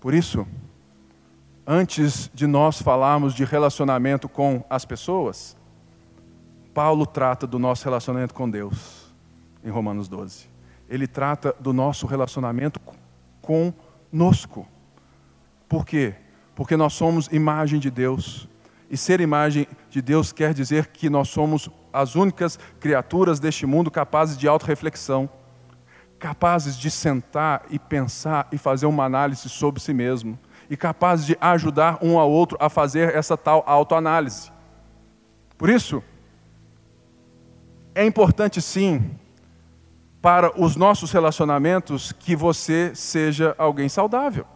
Por 0.00 0.12
isso, 0.12 0.46
antes 1.64 2.28
de 2.34 2.46
nós 2.46 2.82
falarmos 2.82 3.32
de 3.32 3.44
relacionamento 3.44 4.28
com 4.28 4.64
as 4.68 4.84
pessoas, 4.84 5.56
Paulo 6.74 7.06
trata 7.06 7.46
do 7.46 7.58
nosso 7.58 7.84
relacionamento 7.84 8.34
com 8.34 8.50
Deus, 8.50 9.14
em 9.62 9.70
Romanos 9.70 10.08
12. 10.08 10.48
Ele 10.88 11.06
trata 11.06 11.54
do 11.60 11.72
nosso 11.72 12.06
relacionamento 12.06 12.80
conosco. 13.40 14.66
Por 15.68 15.86
quê? 15.86 16.14
Porque 16.56 16.76
nós 16.76 16.94
somos 16.94 17.28
imagem 17.28 17.78
de 17.78 17.90
Deus. 17.90 18.48
E 18.90 18.96
ser 18.96 19.20
imagem 19.20 19.68
de 19.88 20.02
Deus 20.02 20.32
quer 20.32 20.52
dizer 20.52 20.88
que 20.88 21.08
nós 21.08 21.28
somos 21.28 21.70
as 21.92 22.14
únicas 22.14 22.58
criaturas 22.78 23.40
deste 23.40 23.66
mundo 23.66 23.90
capazes 23.90 24.36
de 24.36 24.46
autorreflexão, 24.46 25.28
capazes 26.18 26.76
de 26.76 26.90
sentar 26.90 27.64
e 27.70 27.78
pensar 27.78 28.46
e 28.52 28.58
fazer 28.58 28.86
uma 28.86 29.04
análise 29.04 29.48
sobre 29.48 29.80
si 29.80 29.94
mesmo 29.94 30.38
e 30.68 30.76
capazes 30.76 31.26
de 31.26 31.36
ajudar 31.40 31.98
um 32.00 32.18
ao 32.18 32.30
outro 32.30 32.56
a 32.60 32.68
fazer 32.68 33.14
essa 33.14 33.36
tal 33.36 33.64
autoanálise. 33.66 34.52
Por 35.58 35.68
isso, 35.68 36.02
é 37.94 38.04
importante 38.04 38.62
sim, 38.62 39.18
para 40.22 40.58
os 40.60 40.76
nossos 40.76 41.10
relacionamentos, 41.10 42.12
que 42.12 42.36
você 42.36 42.92
seja 42.94 43.54
alguém 43.58 43.88
saudável. 43.88 44.46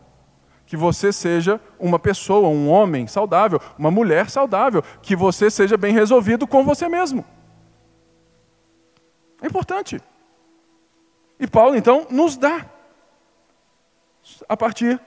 Que 0.67 0.77
você 0.77 1.12
seja 1.12 1.61
uma 1.79 1.99
pessoa, 1.99 2.49
um 2.49 2.71
homem 2.71 3.07
saudável, 3.07 3.61
uma 3.79 3.91
mulher 3.91 4.31
saudável. 4.31 4.83
Que 5.03 5.15
você 5.15 5.51
seja 5.51 5.77
bem 5.77 5.93
resolvido 5.93 6.47
com 6.47 6.65
você 6.65 6.89
mesmo. 6.89 7.25
É 9.43 9.47
importante. 9.47 10.01
E 11.39 11.47
Paulo, 11.47 11.77
então, 11.77 12.07
nos 12.11 12.37
dá, 12.37 12.65
a 14.49 14.57
partir 14.57 15.01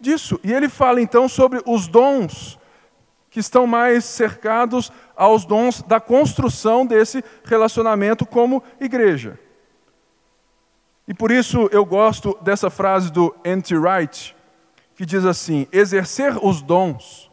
disso. 0.00 0.40
E 0.42 0.52
ele 0.52 0.68
fala 0.68 1.00
então 1.00 1.28
sobre 1.28 1.62
os 1.64 1.86
dons 1.86 2.58
que 3.30 3.40
estão 3.40 3.66
mais 3.66 4.04
cercados 4.04 4.92
aos 5.16 5.44
dons 5.44 5.82
da 5.82 5.98
construção 5.98 6.86
desse 6.86 7.24
relacionamento 7.44 8.24
como 8.24 8.62
igreja. 8.80 9.38
E 11.06 11.12
por 11.12 11.30
isso 11.30 11.68
eu 11.72 11.84
gosto 11.84 12.38
dessa 12.40 12.70
frase 12.70 13.10
do 13.12 13.34
N.T. 13.44 13.74
Que 14.94 15.04
diz 15.04 15.24
assim: 15.24 15.66
exercer 15.72 16.36
os 16.44 16.62
dons 16.62 17.30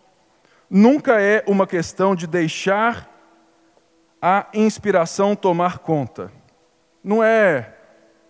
nunca 0.69 1.21
é 1.21 1.43
uma 1.45 1.67
questão 1.67 2.15
de 2.15 2.25
deixar 2.25 3.09
a 4.21 4.47
inspiração 4.53 5.35
tomar 5.35 5.79
conta. 5.79 6.31
Não 7.03 7.23
é 7.23 7.75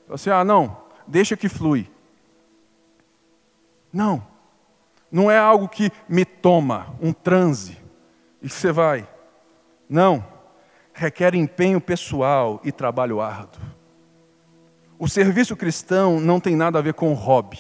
assim, 0.10 0.30
ah, 0.30 0.44
não, 0.44 0.78
deixa 1.08 1.38
que 1.38 1.48
flui. 1.48 1.90
Não. 3.92 4.26
Não 5.12 5.30
é 5.30 5.38
algo 5.38 5.68
que 5.68 5.92
me 6.08 6.24
toma, 6.24 6.96
um 7.02 7.12
transe, 7.12 7.78
e 8.42 8.50
você 8.50 8.72
vai. 8.72 9.08
Não. 9.90 10.26
Requer 10.94 11.36
empenho 11.36 11.82
pessoal 11.82 12.62
e 12.64 12.72
trabalho 12.72 13.20
árduo. 13.20 13.62
O 14.98 15.08
serviço 15.08 15.56
cristão 15.56 16.20
não 16.20 16.40
tem 16.40 16.56
nada 16.56 16.80
a 16.80 16.82
ver 16.82 16.94
com 16.94 17.14
hobby, 17.14 17.60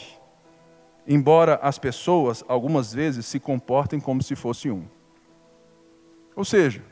embora 1.07 1.59
as 1.61 1.77
pessoas, 1.77 2.43
algumas 2.47 2.93
vezes, 2.93 3.25
se 3.25 3.39
comportem 3.39 3.99
como 3.99 4.21
se 4.21 4.35
fosse 4.35 4.69
um. 4.69 4.83
Ou 6.35 6.45
seja, 6.45 6.83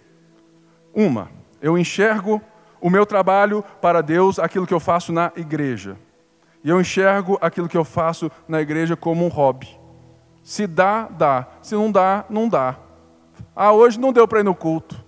uma, 0.94 1.30
eu 1.62 1.78
enxergo 1.78 2.42
o 2.82 2.90
meu 2.90 3.06
trabalho 3.06 3.64
para 3.82 4.02
Deus, 4.02 4.40
aquilo 4.40 4.66
que 4.68 4.74
eu 4.74 4.80
faço 4.80 5.12
na 5.12 5.32
igreja. 5.36 5.98
E 6.64 6.70
eu 6.70 6.80
enxergo 6.80 7.38
aquilo 7.42 7.70
que 7.70 7.78
eu 7.78 7.86
faço 7.86 8.30
na 8.48 8.62
igreja 8.62 8.96
como 8.96 9.26
um 9.26 9.30
hobby. 9.30 9.80
Se 10.44 10.68
dá, 10.68 11.08
dá. 11.08 11.48
Se 11.62 11.76
não 11.76 11.92
dá, 11.92 12.26
não 12.30 12.50
dá. 12.50 12.78
Ah, 13.56 13.72
hoje 13.72 14.00
não 14.00 14.12
deu 14.12 14.28
para 14.28 14.40
ir 14.40 14.44
no 14.44 14.56
culto. 14.56 15.04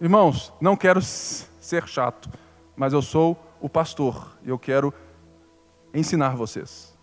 Irmãos, 0.00 0.52
não 0.60 0.76
quero 0.76 1.00
ser 1.02 1.86
chato, 1.86 2.30
mas 2.74 2.92
eu 2.92 3.02
sou 3.02 3.38
o 3.60 3.68
pastor 3.68 4.36
e 4.42 4.48
eu 4.48 4.58
quero 4.58 4.92
ensinar 5.94 6.36
vocês. 6.36 6.96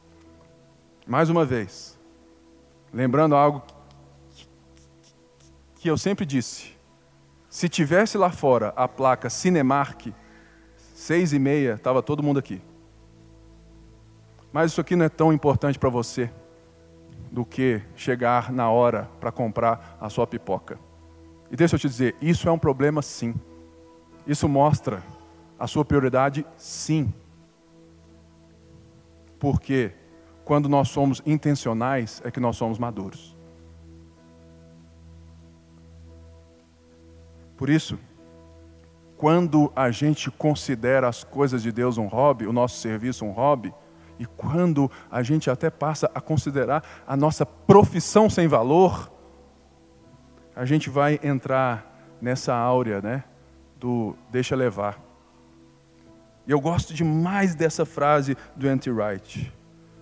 Mais 1.05 1.29
uma 1.29 1.45
vez, 1.45 1.97
lembrando 2.93 3.35
algo 3.35 3.63
que 5.75 5.89
eu 5.89 5.97
sempre 5.97 6.25
disse: 6.25 6.75
se 7.49 7.69
tivesse 7.69 8.17
lá 8.17 8.29
fora 8.29 8.73
a 8.75 8.87
placa 8.87 9.29
Cinemark, 9.29 10.07
seis 10.93 11.33
e 11.33 11.39
meia, 11.39 11.75
estava 11.75 12.03
todo 12.03 12.23
mundo 12.23 12.39
aqui. 12.39 12.61
Mas 14.51 14.71
isso 14.71 14.81
aqui 14.81 14.95
não 14.95 15.05
é 15.05 15.09
tão 15.09 15.31
importante 15.33 15.77
para 15.77 15.89
você. 15.89 16.31
do 17.31 17.45
que 17.45 17.81
chegar 17.95 18.51
na 18.51 18.69
hora 18.69 19.09
para 19.19 19.31
comprar 19.31 19.97
a 19.99 20.09
sua 20.09 20.25
pipoca. 20.25 20.79
E 21.51 21.55
deixa 21.55 21.75
eu 21.75 21.79
te 21.79 21.87
dizer, 21.87 22.15
isso 22.21 22.47
é 22.47 22.51
um 22.51 22.57
problema 22.59 23.01
sim. 23.01 23.35
Isso 24.25 24.47
mostra 24.47 25.03
a 25.59 25.67
sua 25.67 25.85
prioridade 25.85 26.45
sim. 26.57 27.13
Porque 29.39 29.91
quando 30.43 30.69
nós 30.69 30.89
somos 30.89 31.21
intencionais 31.25 32.21
é 32.23 32.31
que 32.31 32.39
nós 32.39 32.55
somos 32.55 32.79
maduros. 32.79 33.35
Por 37.57 37.69
isso, 37.69 37.99
quando 39.17 39.71
a 39.75 39.89
gente 39.89 40.29
considera 40.29 41.07
as 41.07 41.23
coisas 41.23 41.63
de 41.63 41.71
Deus 41.71 41.97
um 41.97 42.05
hobby, 42.05 42.45
o 42.45 42.53
nosso 42.53 42.77
serviço 42.77 43.25
um 43.25 43.31
hobby, 43.31 43.73
e 44.19 44.25
quando 44.25 44.89
a 45.11 45.21
gente 45.23 45.49
até 45.49 45.69
passa 45.69 46.09
a 46.13 46.21
considerar 46.21 46.83
a 47.05 47.17
nossa 47.17 47.45
profissão 47.45 48.29
sem 48.29 48.47
valor, 48.47 49.11
a 50.55 50.65
gente 50.65 50.89
vai 50.89 51.19
entrar 51.23 52.15
nessa 52.21 52.55
áurea, 52.55 53.01
né, 53.01 53.23
do 53.79 54.15
deixa 54.31 54.55
levar. 54.55 55.06
E 56.47 56.51
eu 56.51 56.61
gosto 56.61 56.93
demais 56.93 57.53
dessa 57.53 57.85
frase 57.85 58.37
do 58.55 58.69
Anti-Wright, 58.69 59.53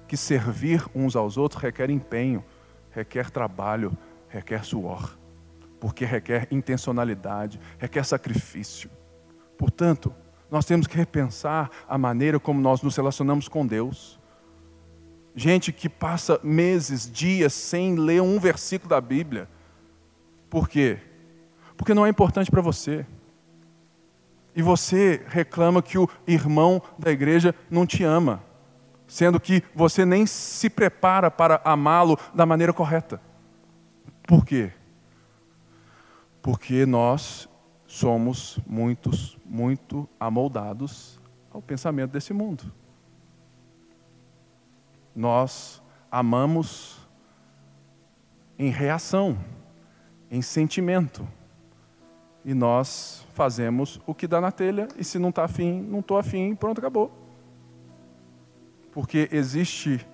que 0.08 0.16
servir 0.16 0.86
uns 0.94 1.16
aos 1.16 1.38
outros 1.38 1.62
requer 1.62 1.90
empenho, 1.90 2.46
requer 2.92 3.32
trabalho, 3.32 3.98
requer 4.30 4.64
suor, 4.64 5.18
porque 5.80 6.06
requer 6.06 6.48
intencionalidade, 6.52 7.60
requer 7.80 8.06
sacrifício. 8.06 8.92
Portanto, 9.58 10.14
nós 10.52 10.66
temos 10.66 10.86
que 10.86 10.96
repensar 10.96 11.72
a 11.88 11.98
maneira 11.98 12.40
como 12.40 12.62
nós 12.62 12.84
nos 12.84 12.96
relacionamos 12.96 13.48
com 13.48 13.66
Deus. 13.66 14.20
Gente 15.36 15.74
que 15.74 15.90
passa 15.90 16.40
meses, 16.44 17.12
dias 17.12 17.54
sem 17.54 17.96
ler 17.96 18.22
um 18.22 18.40
versículo 18.40 18.90
da 18.92 19.02
Bíblia. 19.02 19.50
Por 20.48 20.70
quê? 20.70 21.00
Porque 21.76 21.94
não 21.94 22.06
é 22.06 22.10
importante 22.10 22.52
para 22.52 22.62
você. 22.62 23.04
E 24.56 24.62
você 24.62 25.24
reclama 25.28 25.82
que 25.82 25.98
o 25.98 26.10
irmão 26.26 26.82
da 26.98 27.12
igreja 27.12 27.54
não 27.70 27.86
te 27.86 28.04
ama, 28.04 28.42
sendo 29.06 29.40
que 29.40 29.62
você 29.76 30.06
nem 30.06 30.26
se 30.26 30.70
prepara 30.70 31.30
para 31.30 31.62
amá-lo 31.66 32.18
da 32.34 32.46
maneira 32.46 32.72
correta. 32.72 33.22
Por 34.24 34.46
quê? 34.46 34.72
Porque 36.42 36.86
nós 36.86 37.50
somos 37.86 38.60
muitos, 38.66 39.38
muito 39.46 40.08
amoldados 40.20 41.20
ao 41.52 41.62
pensamento 41.62 42.12
desse 42.12 42.34
mundo. 42.34 42.72
Nós 45.16 45.82
amamos 46.12 46.98
em 48.58 48.70
reação, 48.70 49.38
em 50.30 50.42
sentimento. 50.42 51.28
E 52.46 52.54
nós 52.54 53.26
fazemos 53.34 54.00
o 54.06 54.14
que 54.14 54.28
dá 54.28 54.40
na 54.40 54.52
telha, 54.52 54.88
e 54.98 55.04
se 55.04 55.20
não 55.20 55.30
está 55.30 55.44
afim, 55.44 55.82
não 55.82 56.00
estou 56.00 56.18
afim, 56.18 56.56
pronto, 56.56 56.78
acabou. 56.78 57.12
Porque 58.94 59.28
existe 59.32 60.08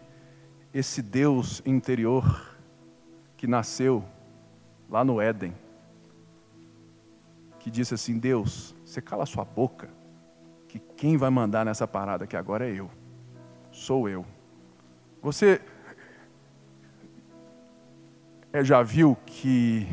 esse 0.73 1.01
Deus 1.01 1.61
interior 1.65 2.57
que 3.37 3.45
nasceu 3.45 4.03
lá 4.89 5.03
no 5.03 5.21
Éden 5.21 5.53
que 7.61 7.69
disse 7.69 7.93
assim: 7.93 8.17
Deus, 8.17 8.75
você 8.83 9.01
cala 9.01 9.25
sua 9.25 9.45
boca, 9.45 9.87
que 10.67 10.79
quem 10.79 11.15
vai 11.15 11.29
mandar 11.29 11.63
nessa 11.63 11.87
parada 11.87 12.23
aqui 12.23 12.35
agora 12.35 12.67
é 12.67 12.73
eu, 12.73 12.89
sou 13.71 14.09
eu. 14.09 14.25
Você 15.21 15.61
é, 18.51 18.63
já 18.63 18.81
viu 18.81 19.15
que 19.25 19.87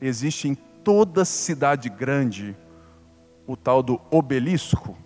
existe 0.00 0.48
em 0.48 0.54
toda 0.86 1.24
cidade 1.24 1.88
grande 1.88 2.56
o 3.44 3.56
tal 3.56 3.82
do 3.82 4.00
obelisco? 4.08 4.96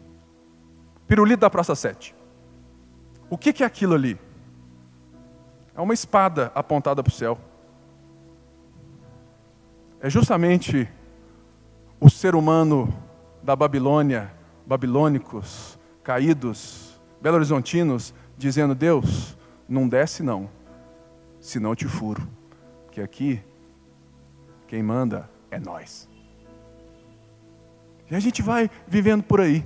Pirulito 1.09 1.41
da 1.41 1.49
Praça 1.49 1.75
7. 1.75 2.15
O 3.31 3.39
que, 3.39 3.63
é 3.63 3.67
aquilo 3.67 3.95
ali? 3.95 4.21
É 5.75 5.81
uma 5.81 5.95
espada 5.95 6.53
apontada 6.55 7.03
para 7.03 7.11
o 7.11 7.15
céu. 7.15 7.39
É 10.03 10.11
justamente 10.11 10.87
o 11.99 12.11
ser 12.11 12.35
humano 12.35 12.93
da 13.43 13.57
Babilônia, 13.57 14.35
babilônicos, 14.67 15.79
caídos, 16.05 17.01
belo-horizontinos, 17.23 18.13
dizendo: 18.37 18.75
Deus, 18.75 19.35
não 19.67 19.89
desce 19.89 20.23
não, 20.23 20.51
senão 21.41 21.71
eu 21.71 21.77
te 21.77 21.89
furo, 21.89 22.29
porque 22.85 23.01
aqui 23.01 23.43
quem 24.69 24.83
manda 24.83 25.40
é 25.51 25.59
nós. 25.59 26.09
E 28.11 28.15
a 28.15 28.21
gente 28.21 28.43
vai 28.43 28.71
vivendo 28.87 29.23
por 29.23 29.41
aí, 29.41 29.65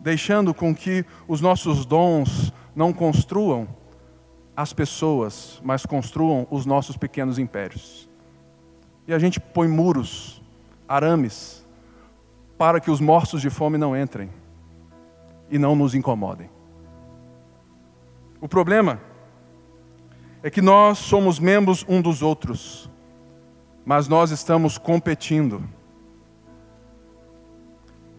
deixando 0.00 0.54
com 0.54 0.74
que 0.74 1.04
os 1.26 1.40
nossos 1.40 1.84
dons 1.84 2.52
não 2.74 2.92
construam 2.92 3.68
as 4.56 4.72
pessoas, 4.72 5.60
mas 5.64 5.84
construam 5.84 6.46
os 6.50 6.64
nossos 6.64 6.96
pequenos 6.96 7.38
impérios. 7.38 8.08
E 9.06 9.12
a 9.12 9.18
gente 9.18 9.38
põe 9.38 9.68
muros 9.68 10.42
arames, 10.88 11.64
para 12.56 12.80
que 12.80 12.90
os 12.90 13.00
mortos 13.00 13.42
de 13.42 13.50
fome 13.50 13.76
não 13.76 13.96
entrem 13.96 14.30
e 15.50 15.58
não 15.58 15.76
nos 15.76 15.94
incomodem. 15.94 16.48
O 18.40 18.48
problema 18.48 19.00
é 20.42 20.50
que 20.50 20.62
nós 20.62 20.98
somos 20.98 21.38
membros 21.38 21.84
um 21.88 22.00
dos 22.00 22.22
outros, 22.22 22.90
mas 23.86 24.06
nós 24.06 24.30
estamos 24.30 24.76
competindo. 24.76 25.62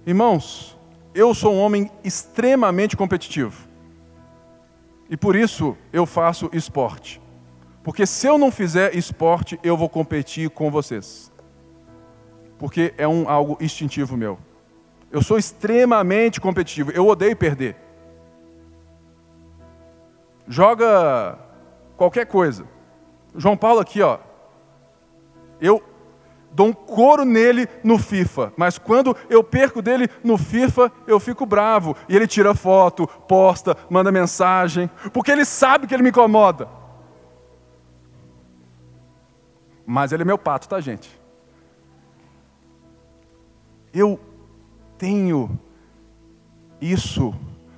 Irmãos, 0.05 0.75
eu 1.13 1.35
sou 1.35 1.53
um 1.53 1.59
homem 1.59 1.91
extremamente 2.03 2.97
competitivo. 2.97 3.67
E 5.07 5.15
por 5.15 5.35
isso 5.35 5.77
eu 5.93 6.07
faço 6.07 6.49
esporte. 6.51 7.21
Porque 7.83 8.07
se 8.07 8.25
eu 8.25 8.39
não 8.39 8.49
fizer 8.49 8.95
esporte, 8.95 9.59
eu 9.61 9.77
vou 9.77 9.87
competir 9.87 10.49
com 10.49 10.71
vocês 10.71 11.31
porque 12.57 12.93
é 12.97 13.07
um 13.07 13.29
algo 13.29 13.57
instintivo 13.61 14.17
meu. 14.17 14.37
Eu 15.11 15.21
sou 15.21 15.37
extremamente 15.37 16.41
competitivo, 16.41 16.91
eu 16.91 17.07
odeio 17.07 17.35
perder. 17.35 17.75
Joga 20.47 21.37
qualquer 21.95 22.25
coisa. 22.25 22.65
João 23.35 23.55
Paulo 23.55 23.79
aqui, 23.79 24.01
ó. 24.01 24.19
Eu 25.59 25.83
dou 26.51 26.67
um 26.67 26.73
couro 26.73 27.23
nele 27.25 27.67
no 27.83 27.97
FIFA, 27.99 28.53
mas 28.57 28.77
quando 28.77 29.15
eu 29.29 29.43
perco 29.43 29.81
dele 29.81 30.09
no 30.23 30.37
FIFA, 30.37 30.91
eu 31.05 31.19
fico 31.19 31.45
bravo. 31.45 31.95
E 32.07 32.15
ele 32.15 32.27
tira 32.27 32.55
foto, 32.55 33.07
posta, 33.27 33.75
manda 33.89 34.11
mensagem, 34.11 34.89
porque 35.13 35.31
ele 35.31 35.45
sabe 35.45 35.87
que 35.87 35.93
ele 35.93 36.03
me 36.03 36.09
incomoda. 36.09 36.67
Mas 39.85 40.11
ele 40.11 40.23
é 40.23 40.25
meu 40.25 40.37
pato, 40.37 40.67
tá, 40.67 40.79
gente? 40.81 41.17
eu 43.99 44.19
tenho 44.97 45.59
isso, 46.79 47.33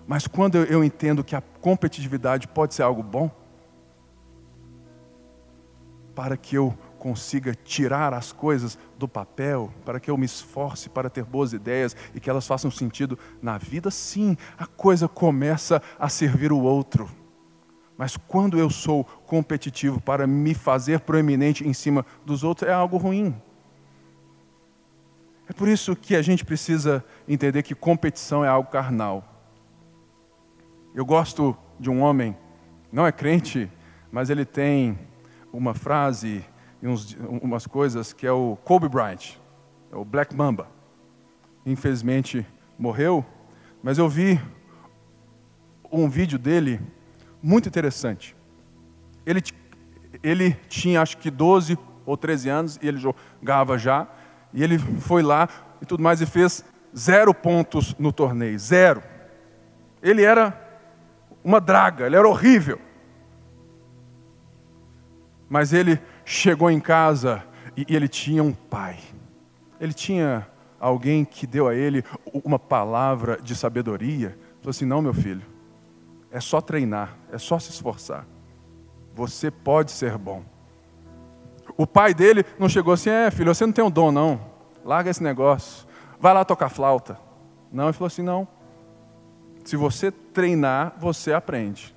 mas 0.05 0.27
quando 0.27 0.57
eu 0.57 0.83
entendo 0.83 1.23
que 1.23 1.35
a 1.35 1.41
competitividade 1.41 2.47
pode 2.47 2.73
ser 2.73 2.83
algo 2.83 3.01
bom, 3.01 3.31
para 6.13 6.35
que 6.35 6.55
eu 6.55 6.77
consiga 6.99 7.55
tirar 7.55 8.13
as 8.13 8.31
coisas 8.31 8.77
do 8.97 9.07
papel, 9.07 9.73
para 9.85 9.99
que 9.99 10.11
eu 10.11 10.17
me 10.17 10.25
esforce 10.25 10.89
para 10.89 11.09
ter 11.09 11.23
boas 11.23 11.53
ideias 11.53 11.95
e 12.13 12.19
que 12.19 12.29
elas 12.29 12.45
façam 12.45 12.69
sentido 12.69 13.17
na 13.41 13.57
vida, 13.57 13.89
sim, 13.89 14.37
a 14.57 14.67
coisa 14.67 15.07
começa 15.07 15.81
a 15.97 16.09
servir 16.09 16.51
o 16.51 16.59
outro. 16.59 17.09
Mas 17.97 18.15
quando 18.15 18.59
eu 18.59 18.69
sou 18.69 19.03
competitivo 19.03 19.99
para 19.99 20.27
me 20.27 20.53
fazer 20.53 20.99
proeminente 20.99 21.67
em 21.67 21.73
cima 21.73 22.05
dos 22.25 22.43
outros, 22.43 22.69
é 22.69 22.73
algo 22.73 22.97
ruim. 22.97 23.35
É 25.49 25.53
por 25.53 25.67
isso 25.67 25.95
que 25.95 26.15
a 26.15 26.21
gente 26.21 26.45
precisa 26.45 27.03
entender 27.27 27.63
que 27.63 27.73
competição 27.73 28.45
é 28.45 28.47
algo 28.47 28.69
carnal. 28.69 29.23
Eu 30.93 31.05
gosto 31.05 31.57
de 31.79 31.89
um 31.89 32.01
homem, 32.01 32.37
não 32.91 33.07
é 33.07 33.11
crente, 33.11 33.69
mas 34.11 34.29
ele 34.29 34.45
tem 34.45 34.97
uma 35.51 35.73
frase 35.73 36.45
e 36.81 36.87
uns, 36.87 37.17
umas 37.41 37.67
coisas 37.67 38.13
que 38.13 38.25
é 38.25 38.31
o 38.31 38.57
Kobe 38.63 38.87
Bryant, 38.87 39.37
é 39.91 39.95
o 39.95 40.05
Black 40.05 40.35
Mamba. 40.35 40.67
Infelizmente 41.65 42.45
morreu, 42.77 43.25
mas 43.83 43.97
eu 43.97 44.07
vi 44.07 44.39
um 45.91 46.09
vídeo 46.09 46.37
dele 46.37 46.79
muito 47.41 47.67
interessante. 47.67 48.35
Ele, 49.25 49.41
ele 50.23 50.53
tinha 50.67 51.01
acho 51.01 51.17
que 51.17 51.29
12 51.29 51.77
ou 52.05 52.17
13 52.17 52.49
anos 52.49 52.79
e 52.81 52.87
ele 52.87 52.97
jogava 52.97 53.77
já. 53.77 54.07
E 54.53 54.63
ele 54.63 54.79
foi 54.79 55.21
lá 55.21 55.47
e 55.81 55.85
tudo 55.85 56.01
mais 56.01 56.21
e 56.21 56.25
fez 56.25 56.63
zero 56.95 57.33
pontos 57.33 57.95
no 57.99 58.11
torneio, 58.11 58.57
zero. 58.57 59.03
Ele 60.01 60.23
era 60.23 60.57
uma 61.43 61.59
draga, 61.59 62.05
ele 62.05 62.15
era 62.15 62.27
horrível. 62.27 62.79
Mas 65.47 65.73
ele 65.73 65.99
chegou 66.29 66.69
em 66.69 66.79
casa 66.79 67.43
e, 67.75 67.83
ele 67.89 68.07
tinha 68.07 68.43
um 68.43 68.53
pai. 68.53 68.99
Ele 69.81 69.93
tinha 69.93 70.47
alguém 70.79 71.25
que 71.25 71.47
deu 71.47 71.67
a 71.67 71.73
ele 71.73 72.03
uma 72.31 72.59
palavra 72.59 73.39
de 73.41 73.55
sabedoria. 73.55 74.37
Falou 74.59 74.69
assim: 74.69 74.85
Não, 74.85 75.01
meu 75.01 75.13
filho, 75.13 75.41
é 76.31 76.39
só 76.39 76.61
treinar, 76.61 77.17
é 77.31 77.39
só 77.39 77.57
se 77.57 77.71
esforçar. 77.71 78.27
Você 79.15 79.49
pode 79.49 79.91
ser 79.91 80.17
bom. 80.19 80.43
O 81.75 81.87
pai 81.87 82.13
dele 82.13 82.45
não 82.59 82.69
chegou 82.69 82.93
assim: 82.93 83.09
É, 83.09 83.31
filho, 83.31 83.53
você 83.53 83.65
não 83.65 83.73
tem 83.73 83.83
um 83.83 83.89
dom, 83.89 84.11
não. 84.11 84.39
Larga 84.85 85.09
esse 85.09 85.23
negócio. 85.23 85.87
Vai 86.19 86.33
lá 86.33 86.45
tocar 86.45 86.69
flauta. 86.69 87.19
Não, 87.71 87.85
ele 87.85 87.93
falou 87.93 88.07
assim: 88.07 88.21
Não. 88.21 88.47
Se 89.65 89.75
você 89.75 90.11
treinar, 90.11 90.93
você 90.99 91.33
aprende. 91.33 91.95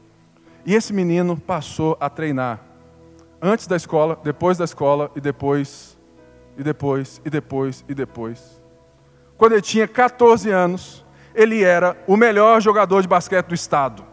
E 0.65 0.75
esse 0.75 0.93
menino 0.93 1.37
passou 1.37 1.99
a 2.01 2.09
treinar 2.09 2.72
antes 3.43 3.67
da 3.67 3.75
escola, 3.75 4.19
depois 4.23 4.57
da 4.57 4.65
escola 4.65 5.11
e 5.17 5.21
depois, 5.21 5.99
e 6.57 6.63
depois, 6.63 7.21
e 7.25 7.29
depois, 7.29 7.85
e 7.89 7.95
depois. 7.95 8.63
Quando 9.37 9.53
ele 9.53 9.63
tinha 9.63 9.89
14 9.89 10.49
anos, 10.51 11.05
ele 11.35 11.65
era 11.65 11.97
o 12.07 12.17
melhor 12.17 12.61
jogador 12.61 13.03
de 13.03 13.09
basquete 13.09 13.49
do 13.49 13.55
estado. 13.55 14.05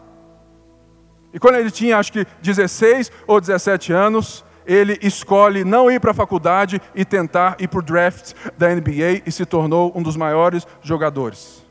E 1.32 1.38
quando 1.38 1.54
ele 1.54 1.70
tinha, 1.70 1.96
acho 1.96 2.12
que 2.12 2.26
16 2.42 3.12
ou 3.24 3.40
17 3.40 3.92
anos, 3.92 4.44
ele 4.66 4.98
escolhe 5.00 5.62
não 5.62 5.88
ir 5.88 6.00
para 6.00 6.10
a 6.10 6.14
faculdade 6.14 6.82
e 6.92 7.04
tentar 7.04 7.56
ir 7.60 7.68
para 7.68 7.78
o 7.78 7.82
draft 7.82 8.32
da 8.58 8.74
NBA 8.74 9.22
e 9.24 9.30
se 9.30 9.46
tornou 9.46 9.92
um 9.94 10.02
dos 10.02 10.16
maiores 10.16 10.66
jogadores. 10.82 11.64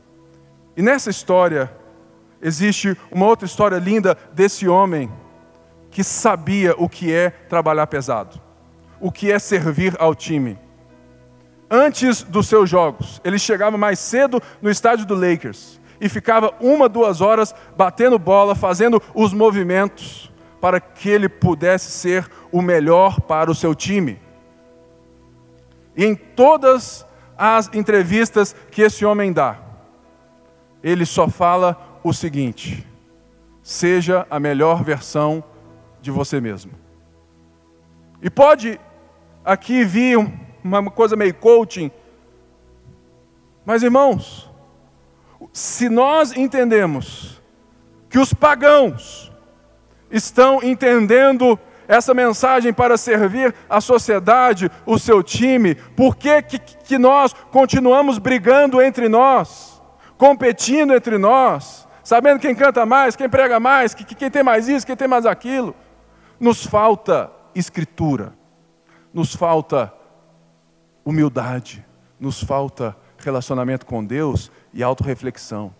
E 0.74 0.80
nessa 0.80 1.10
história, 1.10 1.70
existe 2.40 2.96
uma 3.10 3.26
outra 3.26 3.44
história 3.44 3.76
linda 3.76 4.16
desse 4.32 4.66
homem 4.66 5.12
que 5.90 6.04
sabia 6.04 6.74
o 6.78 6.88
que 6.88 7.12
é 7.12 7.30
trabalhar 7.30 7.86
pesado, 7.86 8.40
o 9.00 9.10
que 9.10 9.30
é 9.30 9.38
servir 9.38 9.94
ao 9.98 10.14
time. 10.14 10.58
Antes 11.70 12.22
dos 12.22 12.48
seus 12.48 12.68
jogos, 12.68 13.20
ele 13.24 13.38
chegava 13.38 13.76
mais 13.76 13.98
cedo 13.98 14.42
no 14.60 14.70
estádio 14.70 15.06
do 15.06 15.14
Lakers 15.14 15.80
e 16.00 16.08
ficava 16.08 16.52
uma, 16.60 16.88
duas 16.88 17.20
horas 17.20 17.54
batendo 17.76 18.18
bola, 18.18 18.54
fazendo 18.54 19.00
os 19.14 19.32
movimentos 19.32 20.30
para 20.60 20.80
que 20.80 21.08
ele 21.08 21.28
pudesse 21.28 21.90
ser 21.90 22.28
o 22.50 22.60
melhor 22.60 23.20
para 23.20 23.50
o 23.50 23.54
seu 23.54 23.74
time. 23.74 24.20
E 25.96 26.04
em 26.04 26.14
todas 26.14 27.06
as 27.36 27.70
entrevistas 27.72 28.54
que 28.70 28.82
esse 28.82 29.04
homem 29.04 29.32
dá, 29.32 29.58
ele 30.82 31.06
só 31.06 31.28
fala 31.28 32.00
o 32.02 32.12
seguinte: 32.12 32.86
seja 33.62 34.26
a 34.30 34.40
melhor 34.40 34.82
versão 34.82 35.42
de 36.00 36.10
você 36.10 36.40
mesmo. 36.40 36.72
E 38.22 38.28
pode 38.28 38.78
aqui 39.44 39.84
vir 39.84 40.18
uma 40.62 40.90
coisa 40.90 41.16
meio 41.16 41.34
coaching, 41.34 41.90
mas 43.64 43.82
irmãos, 43.82 44.50
se 45.52 45.88
nós 45.88 46.36
entendemos 46.36 47.40
que 48.08 48.18
os 48.18 48.34
pagãos 48.34 49.32
estão 50.10 50.62
entendendo 50.62 51.58
essa 51.86 52.14
mensagem 52.14 52.72
para 52.72 52.96
servir 52.96 53.54
a 53.68 53.80
sociedade, 53.80 54.70
o 54.86 54.98
seu 54.98 55.22
time, 55.22 55.74
por 55.74 56.16
que, 56.16 56.42
que, 56.42 56.58
que 56.58 56.98
nós 56.98 57.32
continuamos 57.50 58.18
brigando 58.18 58.80
entre 58.80 59.08
nós, 59.08 59.82
competindo 60.16 60.94
entre 60.94 61.18
nós, 61.18 61.88
sabendo 62.04 62.38
quem 62.38 62.54
canta 62.54 62.86
mais, 62.86 63.16
quem 63.16 63.28
prega 63.28 63.58
mais, 63.58 63.94
que, 63.94 64.04
quem 64.04 64.30
tem 64.30 64.42
mais 64.42 64.68
isso, 64.68 64.86
quem 64.86 64.96
tem 64.96 65.08
mais 65.08 65.26
aquilo? 65.26 65.74
Nos 66.40 66.64
falta 66.64 67.30
escritura, 67.54 68.32
nos 69.12 69.34
falta 69.34 69.92
humildade, 71.04 71.84
nos 72.18 72.42
falta 72.42 72.96
relacionamento 73.18 73.84
com 73.84 74.02
Deus 74.02 74.50
e 74.72 74.82
autorreflexão. 74.82 75.74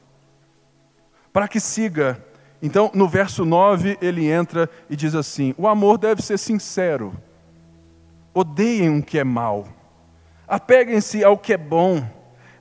Para 1.33 1.49
que 1.49 1.61
siga, 1.61 2.23
então 2.61 2.91
no 2.93 3.09
verso 3.09 3.45
9 3.45 3.97
ele 4.03 4.31
entra 4.31 4.69
e 4.89 4.97
diz 4.97 5.15
assim: 5.15 5.55
o 5.57 5.67
amor 5.67 5.97
deve 5.97 6.23
ser 6.23 6.39
sincero, 6.39 7.15
odeiem 8.35 8.99
o 8.99 9.03
que 9.03 9.19
é 9.19 9.25
mal, 9.25 9.67
apeguem-se 10.47 11.25
ao 11.25 11.39
que 11.39 11.55
é 11.55 11.59
bom, 11.59 12.05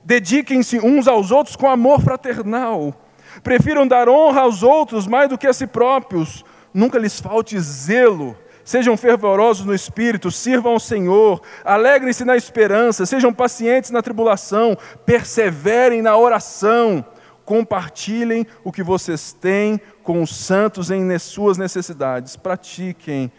dediquem-se 0.04 0.78
uns 0.78 1.06
aos 1.06 1.30
outros 1.30 1.56
com 1.56 1.68
amor 1.68 2.00
fraternal, 2.00 2.94
prefiram 3.42 3.86
dar 3.86 4.08
honra 4.08 4.42
aos 4.42 4.62
outros 4.62 5.06
mais 5.06 5.28
do 5.28 5.36
que 5.36 5.46
a 5.46 5.52
si 5.52 5.66
próprios, 5.66 6.44
nunca 6.72 6.98
lhes 6.98 7.20
falte 7.20 7.58
zelo. 7.60 8.36
Sejam 8.64 8.96
fervorosos 8.96 9.66
no 9.66 9.74
espírito, 9.74 10.30
sirvam 10.30 10.72
ao 10.72 10.80
Senhor, 10.80 11.42
alegrem-se 11.64 12.24
na 12.24 12.36
esperança, 12.36 13.04
sejam 13.04 13.32
pacientes 13.32 13.90
na 13.90 14.02
tribulação, 14.02 14.76
perseverem 15.04 16.02
na 16.02 16.16
oração, 16.16 17.04
compartilhem 17.44 18.46
o 18.62 18.70
que 18.70 18.82
vocês 18.82 19.32
têm 19.32 19.80
com 20.04 20.22
os 20.22 20.36
santos 20.36 20.90
em 20.90 21.18
suas 21.18 21.58
necessidades, 21.58 22.36
pratiquem 22.36 23.32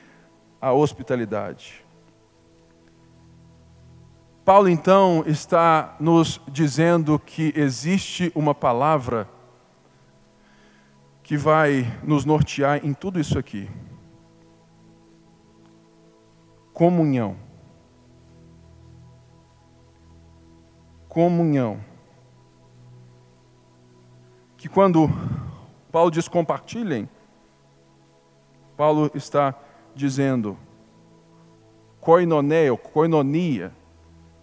a 0.59 0.73
hospitalidade. 0.73 1.85
Paulo 4.43 4.67
então 4.67 5.23
está 5.25 5.95
nos 5.99 6.41
dizendo 6.47 7.17
que 7.17 7.53
existe 7.55 8.31
uma 8.35 8.53
palavra 8.53 9.29
que 11.23 11.37
vai 11.37 11.85
nos 12.03 12.25
nortear 12.25 12.85
em 12.85 12.93
tudo 12.93 13.19
isso 13.19 13.37
aqui. 13.37 13.69
Comunhão. 16.73 17.35
Comunhão. 21.07 21.79
Que 24.57 24.67
quando 24.69 25.09
Paulo 25.91 26.09
diz 26.09 26.27
compartilhem, 26.27 27.09
Paulo 28.77 29.11
está 29.13 29.53
dizendo 29.93 30.57
koinoneo, 31.99 32.77
koinonia, 32.77 33.71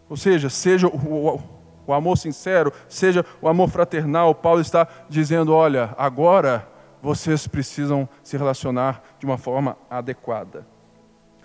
ou 0.08 0.16
seja, 0.16 0.48
seja 0.48 0.86
o, 0.86 1.57
o, 1.88 1.94
amor 1.94 2.16
sincero, 2.16 2.72
seja 2.88 3.24
o 3.40 3.48
amor 3.48 3.68
fraternal. 3.68 4.34
Paulo 4.34 4.60
está 4.60 4.86
dizendo: 5.08 5.54
olha, 5.54 5.94
agora 5.96 6.68
vocês 7.02 7.46
precisam 7.46 8.08
se 8.22 8.36
relacionar 8.36 9.02
de 9.18 9.26
uma 9.26 9.38
forma 9.38 9.76
adequada. 9.88 10.66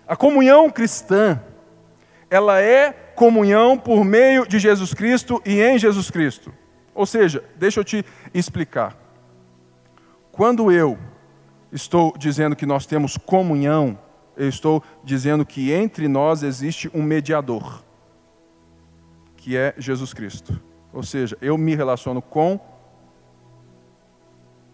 A 0.07 0.15
comunhão 0.15 0.69
cristã, 0.69 1.41
ela 2.29 2.61
é 2.61 2.91
comunhão 3.15 3.77
por 3.77 4.03
meio 4.03 4.47
de 4.47 4.59
Jesus 4.59 4.93
Cristo 4.93 5.41
e 5.45 5.61
em 5.61 5.77
Jesus 5.77 6.09
Cristo. 6.09 6.53
Ou 6.93 7.05
seja, 7.05 7.43
deixa 7.55 7.79
eu 7.79 7.83
te 7.83 8.05
explicar. 8.33 8.97
Quando 10.31 10.71
eu 10.71 10.97
estou 11.71 12.13
dizendo 12.17 12.55
que 12.55 12.65
nós 12.65 12.85
temos 12.85 13.17
comunhão, 13.17 13.97
eu 14.35 14.49
estou 14.49 14.83
dizendo 15.03 15.45
que 15.45 15.71
entre 15.71 16.07
nós 16.07 16.43
existe 16.43 16.89
um 16.93 17.01
mediador, 17.01 17.83
que 19.43 19.57
é 19.57 19.73
Jesus 19.77 20.13
Cristo. 20.13 20.61
Ou 20.91 21.03
seja, 21.03 21.37
eu 21.41 21.57
me 21.57 21.75
relaciono 21.75 22.21
com 22.21 22.59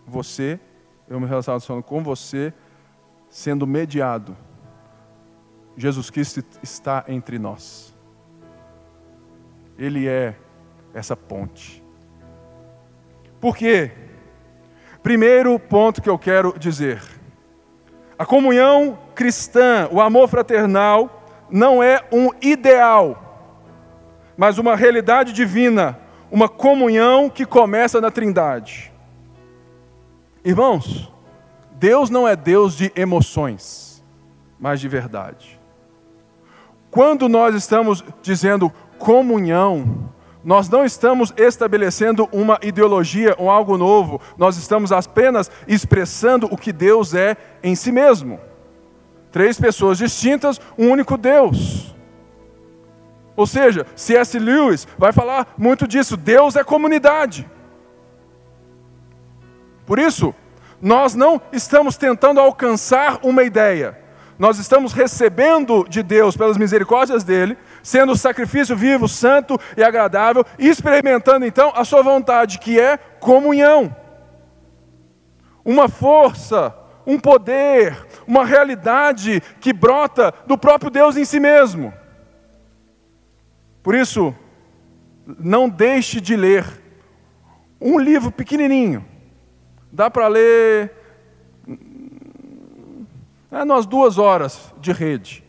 você 0.05 0.59
eu 1.09 1.19
me 1.19 1.25
relaciono 1.25 1.81
com 1.81 2.03
você, 2.03 2.53
sendo 3.29 3.65
mediado. 3.65 4.37
Jesus 5.75 6.09
Cristo 6.11 6.43
está 6.61 7.03
entre 7.07 7.39
nós. 7.39 7.95
Ele 9.77 10.07
é 10.07 10.35
essa 10.93 11.15
ponte. 11.15 11.83
Por 13.39 13.57
quê? 13.57 13.91
Primeiro 15.01 15.57
ponto 15.57 16.01
que 16.01 16.09
eu 16.09 16.19
quero 16.19 16.53
dizer: 16.59 17.01
a 18.17 18.25
comunhão 18.25 18.99
cristã, 19.15 19.89
o 19.91 19.99
amor 19.99 20.27
fraternal, 20.27 21.23
não 21.49 21.81
é 21.81 22.05
um 22.11 22.29
ideal, 22.39 23.28
mas 24.39 24.57
uma 24.57 24.73
realidade 24.73 25.33
divina, 25.33 25.99
uma 26.31 26.47
comunhão 26.47 27.29
que 27.29 27.45
começa 27.45 27.99
na 27.99 28.09
Trindade. 28.09 28.89
Irmãos, 30.45 31.11
Deus 31.73 32.09
não 32.09 32.25
é 32.25 32.37
Deus 32.37 32.73
de 32.73 32.89
emoções, 32.95 34.01
mas 34.57 34.79
de 34.79 34.87
verdade. 34.87 35.59
Quando 36.89 37.27
nós 37.27 37.53
estamos 37.53 38.01
dizendo 38.21 38.71
comunhão, 38.97 40.09
nós 40.41 40.69
não 40.69 40.85
estamos 40.85 41.33
estabelecendo 41.35 42.29
uma 42.31 42.57
ideologia 42.61 43.35
ou 43.37 43.49
algo 43.49 43.77
novo, 43.77 44.21
nós 44.37 44.55
estamos 44.55 44.93
apenas 44.93 45.51
expressando 45.67 46.47
o 46.49 46.55
que 46.55 46.71
Deus 46.71 47.13
é 47.13 47.35
em 47.61 47.75
si 47.75 47.91
mesmo. 47.91 48.39
Três 49.33 49.59
pessoas 49.59 49.97
distintas, 49.97 50.61
um 50.77 50.89
único 50.89 51.17
Deus. 51.17 51.88
Ou 53.39 53.47
seja, 53.47 53.87
C.S. 53.95 54.37
Lewis 54.37 54.85
vai 54.97 55.13
falar 55.13 55.53
muito 55.57 55.87
disso: 55.87 56.17
Deus 56.17 56.57
é 56.57 56.63
comunidade. 56.63 57.49
Por 59.85 59.97
isso, 59.97 60.35
nós 60.81 61.15
não 61.15 61.41
estamos 61.53 61.95
tentando 61.95 62.41
alcançar 62.41 63.19
uma 63.23 63.41
ideia, 63.43 63.97
nós 64.37 64.59
estamos 64.59 64.91
recebendo 64.91 65.85
de 65.87 66.03
Deus 66.03 66.35
pelas 66.35 66.57
misericórdias 66.57 67.23
dele, 67.23 67.57
sendo 67.81 68.13
sacrifício 68.13 68.75
vivo, 68.75 69.07
santo 69.07 69.57
e 69.77 69.85
agradável, 69.85 70.45
experimentando 70.57 71.45
então 71.45 71.71
a 71.73 71.85
sua 71.85 72.03
vontade, 72.03 72.59
que 72.59 72.77
é 72.77 72.97
comunhão. 72.97 73.95
Uma 75.63 75.87
força, 75.87 76.75
um 77.07 77.17
poder, 77.17 78.05
uma 78.27 78.43
realidade 78.45 79.41
que 79.61 79.71
brota 79.71 80.33
do 80.45 80.57
próprio 80.57 80.91
Deus 80.91 81.15
em 81.15 81.23
si 81.23 81.39
mesmo. 81.39 81.93
Por 83.89 83.95
isso, 83.95 84.35
não 85.25 85.67
deixe 85.67 86.21
de 86.21 86.35
ler 86.35 86.63
um 87.81 87.97
livro 87.97 88.31
pequenininho. 88.31 89.03
Dá 89.91 90.11
para 90.11 90.27
ler 90.27 90.93
é 93.51 93.63
umas 93.63 93.87
duas 93.87 94.19
horas 94.19 94.71
de 94.79 94.91
rede. 94.91 95.43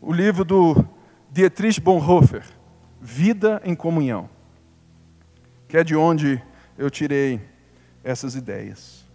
O 0.00 0.12
livro 0.12 0.44
do 0.44 0.84
Dietrich 1.30 1.80
Bonhoeffer, 1.80 2.42
Vida 3.00 3.62
em 3.64 3.76
Comunhão, 3.76 4.28
que 5.68 5.76
é 5.76 5.84
de 5.84 5.94
onde 5.94 6.42
eu 6.76 6.90
tirei 6.90 7.40
essas 8.02 8.34
ideias. 8.34 9.06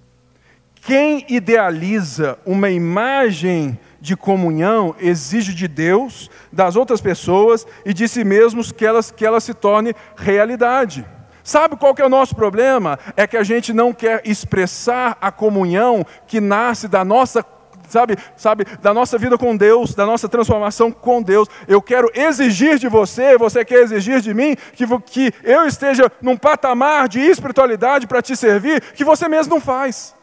Quem 0.76 1.26
idealiza 1.28 2.40
uma 2.46 2.70
imagem 2.70 3.78
de 4.04 4.18
comunhão 4.18 4.94
exige 5.00 5.54
de 5.54 5.66
Deus, 5.66 6.30
das 6.52 6.76
outras 6.76 7.00
pessoas 7.00 7.66
e 7.86 7.94
de 7.94 8.06
si 8.06 8.26
mesmos 8.26 8.70
que 8.70 8.86
ela, 8.86 9.02
que 9.02 9.26
ela 9.26 9.40
se 9.40 9.54
torne 9.54 9.96
realidade. 10.18 11.06
Sabe 11.42 11.78
qual 11.78 11.96
que 11.96 12.02
é 12.02 12.06
o 12.06 12.10
nosso 12.10 12.36
problema? 12.36 13.00
É 13.16 13.26
que 13.26 13.38
a 13.38 13.44
gente 13.44 13.72
não 13.72 13.94
quer 13.94 14.22
expressar 14.26 15.18
a 15.22 15.32
comunhão 15.32 16.06
que 16.28 16.42
nasce 16.42 16.90
da 16.90 17.06
nossa 17.06 17.46
sabe, 17.88 18.18
sabe, 18.36 18.66
da 18.82 18.94
nossa 18.94 19.18
vida 19.18 19.38
com 19.38 19.56
Deus, 19.56 19.96
da 19.96 20.06
nossa 20.06 20.28
transformação 20.28 20.92
com 20.92 21.22
Deus. 21.22 21.48
Eu 21.66 21.82
quero 21.82 22.12
exigir 22.14 22.78
de 22.80 22.90
você, 22.90 23.38
você 23.38 23.64
quer 23.64 23.84
exigir 23.84 24.20
de 24.20 24.34
mim, 24.34 24.58
que, 24.74 24.86
que 25.00 25.34
eu 25.44 25.66
esteja 25.66 26.12
num 26.22 26.36
patamar 26.36 27.08
de 27.08 27.22
espiritualidade 27.22 28.06
para 28.06 28.22
te 28.22 28.36
servir, 28.36 28.82
que 28.82 29.06
você 29.06 29.30
mesmo 29.30 29.54
não 29.54 29.62
faz. 29.62 30.14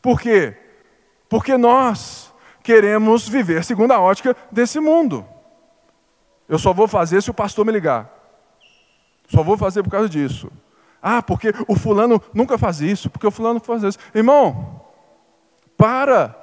Por 0.00 0.18
quê? 0.20 0.67
Porque 1.28 1.56
nós 1.56 2.32
queremos 2.62 3.28
viver 3.28 3.64
segundo 3.64 3.92
a 3.92 4.00
ótica 4.00 4.36
desse 4.50 4.80
mundo. 4.80 5.26
Eu 6.48 6.58
só 6.58 6.72
vou 6.72 6.88
fazer 6.88 7.22
se 7.22 7.30
o 7.30 7.34
pastor 7.34 7.64
me 7.66 7.72
ligar. 7.72 8.10
Só 9.28 9.42
vou 9.42 9.56
fazer 9.56 9.82
por 9.82 9.90
causa 9.90 10.08
disso. 10.08 10.50
Ah, 11.02 11.22
porque 11.22 11.52
o 11.66 11.76
fulano 11.76 12.20
nunca 12.32 12.56
faz 12.56 12.80
isso, 12.80 13.10
porque 13.10 13.26
o 13.26 13.30
fulano 13.30 13.60
faz 13.60 13.82
isso. 13.82 13.98
Irmão, 14.14 14.80
para 15.76 16.34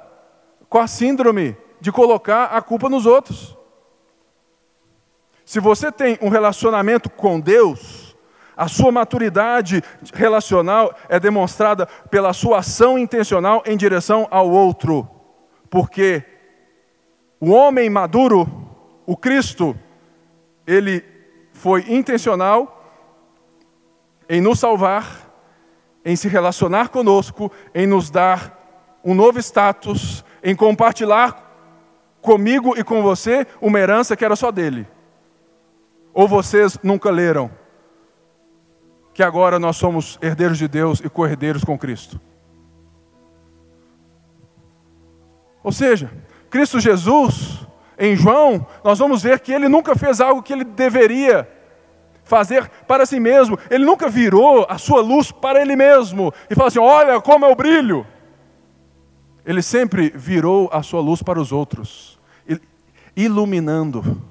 com 0.68 0.78
a 0.78 0.86
síndrome 0.86 1.56
de 1.80 1.92
colocar 1.92 2.46
a 2.46 2.62
culpa 2.62 2.88
nos 2.88 3.06
outros. 3.06 3.56
Se 5.44 5.60
você 5.60 5.92
tem 5.92 6.18
um 6.22 6.28
relacionamento 6.28 7.08
com 7.10 7.38
Deus, 7.38 8.05
a 8.56 8.68
sua 8.68 8.90
maturidade 8.90 9.82
relacional 10.14 10.94
é 11.08 11.20
demonstrada 11.20 11.86
pela 12.10 12.32
sua 12.32 12.58
ação 12.58 12.98
intencional 12.98 13.62
em 13.66 13.76
direção 13.76 14.26
ao 14.30 14.48
outro. 14.48 15.06
Porque 15.68 16.24
o 17.38 17.50
homem 17.50 17.90
maduro, 17.90 18.48
o 19.04 19.14
Cristo, 19.14 19.76
ele 20.66 21.04
foi 21.52 21.84
intencional 21.88 22.72
em 24.28 24.40
nos 24.40 24.58
salvar, 24.58 25.30
em 26.02 26.16
se 26.16 26.26
relacionar 26.26 26.88
conosco, 26.88 27.52
em 27.74 27.86
nos 27.86 28.08
dar 28.08 28.98
um 29.04 29.14
novo 29.14 29.38
status, 29.38 30.24
em 30.42 30.56
compartilhar 30.56 31.44
comigo 32.22 32.74
e 32.76 32.82
com 32.82 33.02
você 33.02 33.46
uma 33.60 33.78
herança 33.78 34.16
que 34.16 34.24
era 34.24 34.34
só 34.34 34.50
dele. 34.50 34.86
Ou 36.14 36.26
vocês 36.26 36.78
nunca 36.82 37.10
leram 37.10 37.50
que 39.16 39.22
agora 39.22 39.58
nós 39.58 39.78
somos 39.78 40.18
herdeiros 40.20 40.58
de 40.58 40.68
Deus 40.68 41.00
e 41.02 41.08
co-herdeiros 41.08 41.64
com 41.64 41.78
Cristo? 41.78 42.20
Ou 45.64 45.72
seja, 45.72 46.12
Cristo 46.50 46.78
Jesus, 46.78 47.66
em 47.98 48.14
João, 48.14 48.66
nós 48.84 48.98
vamos 48.98 49.22
ver 49.22 49.40
que 49.40 49.54
ele 49.54 49.70
nunca 49.70 49.96
fez 49.96 50.20
algo 50.20 50.42
que 50.42 50.52
ele 50.52 50.64
deveria 50.64 51.48
fazer 52.24 52.68
para 52.86 53.06
si 53.06 53.18
mesmo. 53.18 53.58
Ele 53.70 53.86
nunca 53.86 54.10
virou 54.10 54.66
a 54.68 54.76
sua 54.76 55.00
luz 55.00 55.32
para 55.32 55.62
ele 55.62 55.74
mesmo 55.74 56.30
e 56.50 56.54
falou 56.54 56.68
assim: 56.68 56.78
Olha 56.78 57.18
como 57.18 57.46
é 57.46 57.48
o 57.50 57.56
brilho. 57.56 58.06
Ele 59.46 59.62
sempre 59.62 60.12
virou 60.14 60.68
a 60.70 60.82
sua 60.82 61.00
luz 61.00 61.22
para 61.22 61.40
os 61.40 61.52
outros, 61.52 62.20
iluminando 63.16 64.22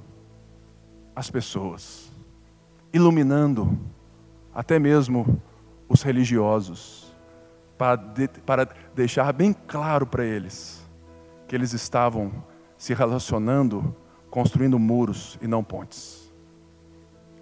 as 1.15 1.31
pessoas, 1.31 2.13
iluminando 2.93 3.94
até 4.55 4.79
mesmo 4.79 5.39
os 5.87 6.01
religiosos, 6.01 7.13
para, 7.77 7.97
de, 7.97 8.27
para 8.27 8.67
deixar 8.95 9.31
bem 9.31 9.53
claro 9.53 10.07
para 10.07 10.25
eles 10.25 10.83
que 11.47 11.53
eles 11.53 11.73
estavam 11.73 12.31
se 12.77 12.93
relacionando, 12.93 13.95
construindo 14.31 14.79
muros 14.79 15.37
e 15.41 15.47
não 15.47 15.63
pontes 15.63 16.25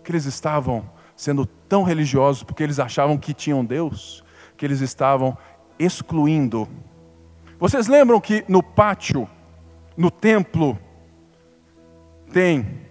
que 0.04 0.12
eles 0.12 0.26
estavam 0.26 0.88
sendo 1.16 1.46
tão 1.46 1.84
religiosos 1.84 2.44
porque 2.44 2.62
eles 2.62 2.80
achavam 2.80 3.18
que 3.18 3.34
tinham 3.34 3.64
Deus, 3.64 4.24
que 4.58 4.66
eles 4.66 4.82
estavam 4.82 5.38
excluindo. 5.80 6.68
Vocês 7.58 7.88
lembram 7.88 8.20
que 8.20 8.44
no 8.48 8.62
pátio, 8.62 9.28
no 9.96 10.12
templo, 10.12 10.78
tem 12.32 12.82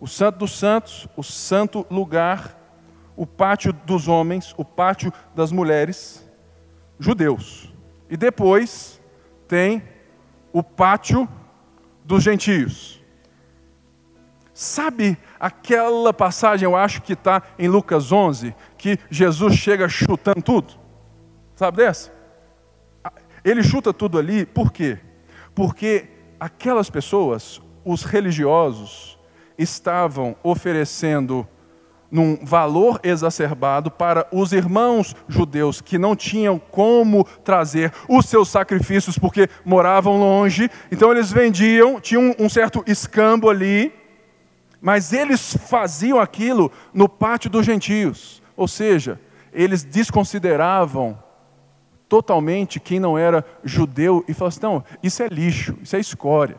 o 0.00 0.06
Santo 0.06 0.38
dos 0.40 0.58
Santos, 0.58 1.06
o 1.16 1.22
santo 1.22 1.86
lugar, 1.90 2.58
o 3.20 3.26
pátio 3.26 3.70
dos 3.70 4.08
homens, 4.08 4.54
o 4.56 4.64
pátio 4.64 5.12
das 5.34 5.52
mulheres, 5.52 6.26
judeus. 6.98 7.70
E 8.08 8.16
depois 8.16 8.98
tem 9.46 9.82
o 10.54 10.62
pátio 10.62 11.28
dos 12.02 12.22
gentios. 12.22 13.04
Sabe 14.54 15.18
aquela 15.38 16.14
passagem, 16.14 16.64
eu 16.64 16.74
acho 16.74 17.02
que 17.02 17.12
está 17.12 17.42
em 17.58 17.68
Lucas 17.68 18.10
11, 18.10 18.54
que 18.78 18.98
Jesus 19.10 19.54
chega 19.54 19.86
chutando 19.86 20.40
tudo? 20.40 20.72
Sabe 21.54 21.76
dessa? 21.76 22.10
Ele 23.44 23.62
chuta 23.62 23.92
tudo 23.92 24.18
ali, 24.18 24.46
por 24.46 24.72
quê? 24.72 24.98
Porque 25.54 26.08
aquelas 26.40 26.88
pessoas, 26.88 27.60
os 27.84 28.02
religiosos, 28.02 29.18
estavam 29.58 30.34
oferecendo 30.42 31.46
num 32.10 32.38
valor 32.42 32.98
exacerbado 33.02 33.90
para 33.90 34.26
os 34.32 34.52
irmãos 34.52 35.14
judeus 35.28 35.80
que 35.80 35.98
não 35.98 36.16
tinham 36.16 36.58
como 36.58 37.24
trazer 37.44 37.92
os 38.08 38.26
seus 38.26 38.48
sacrifícios 38.48 39.18
porque 39.18 39.48
moravam 39.64 40.18
longe, 40.18 40.70
então 40.90 41.12
eles 41.12 41.30
vendiam, 41.30 42.00
tinham 42.00 42.34
um 42.38 42.48
certo 42.48 42.82
escambo 42.86 43.48
ali, 43.48 43.92
mas 44.80 45.12
eles 45.12 45.56
faziam 45.68 46.18
aquilo 46.18 46.72
no 46.92 47.08
pátio 47.08 47.50
dos 47.50 47.64
gentios, 47.64 48.42
ou 48.56 48.66
seja, 48.66 49.20
eles 49.52 49.84
desconsideravam 49.84 51.18
totalmente 52.08 52.80
quem 52.80 52.98
não 52.98 53.16
era 53.16 53.44
judeu 53.62 54.24
e 54.26 54.34
falavam 54.34 54.48
assim: 54.48 54.60
não, 54.62 54.84
isso 55.02 55.22
é 55.22 55.28
lixo, 55.28 55.78
isso 55.80 55.94
é 55.94 56.00
escória. 56.00 56.56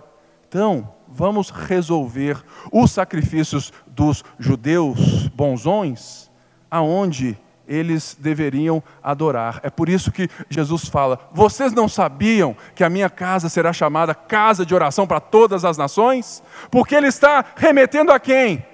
Então, 0.47 0.89
vamos 1.13 1.49
resolver 1.49 2.41
os 2.71 2.91
sacrifícios 2.91 3.71
dos 3.87 4.23
judeus 4.39 5.27
bonzões, 5.29 6.29
aonde 6.69 7.37
eles 7.67 8.17
deveriam 8.19 8.83
adorar. 9.01 9.59
É 9.63 9.69
por 9.69 9.87
isso 9.87 10.11
que 10.11 10.29
Jesus 10.49 10.89
fala: 10.89 11.19
Vocês 11.31 11.71
não 11.73 11.87
sabiam 11.87 12.55
que 12.75 12.83
a 12.83 12.89
minha 12.89 13.09
casa 13.09 13.47
será 13.49 13.71
chamada 13.71 14.13
casa 14.13 14.65
de 14.65 14.75
oração 14.75 15.07
para 15.07 15.19
todas 15.19 15.63
as 15.63 15.77
nações? 15.77 16.43
Porque 16.69 16.95
ele 16.95 17.07
está 17.07 17.45
remetendo 17.55 18.11
a 18.11 18.19
quem? 18.19 18.65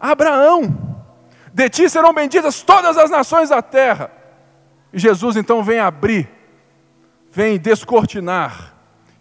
A 0.00 0.10
Abraão. 0.12 0.94
De 1.52 1.70
ti 1.70 1.88
serão 1.88 2.12
benditas 2.12 2.62
todas 2.62 2.98
as 2.98 3.10
nações 3.10 3.50
da 3.50 3.62
terra. 3.62 4.10
E 4.92 4.98
Jesus 4.98 5.36
então 5.36 5.62
vem 5.62 5.78
abrir, 5.78 6.28
vem 7.30 7.58
descortinar. 7.58 8.73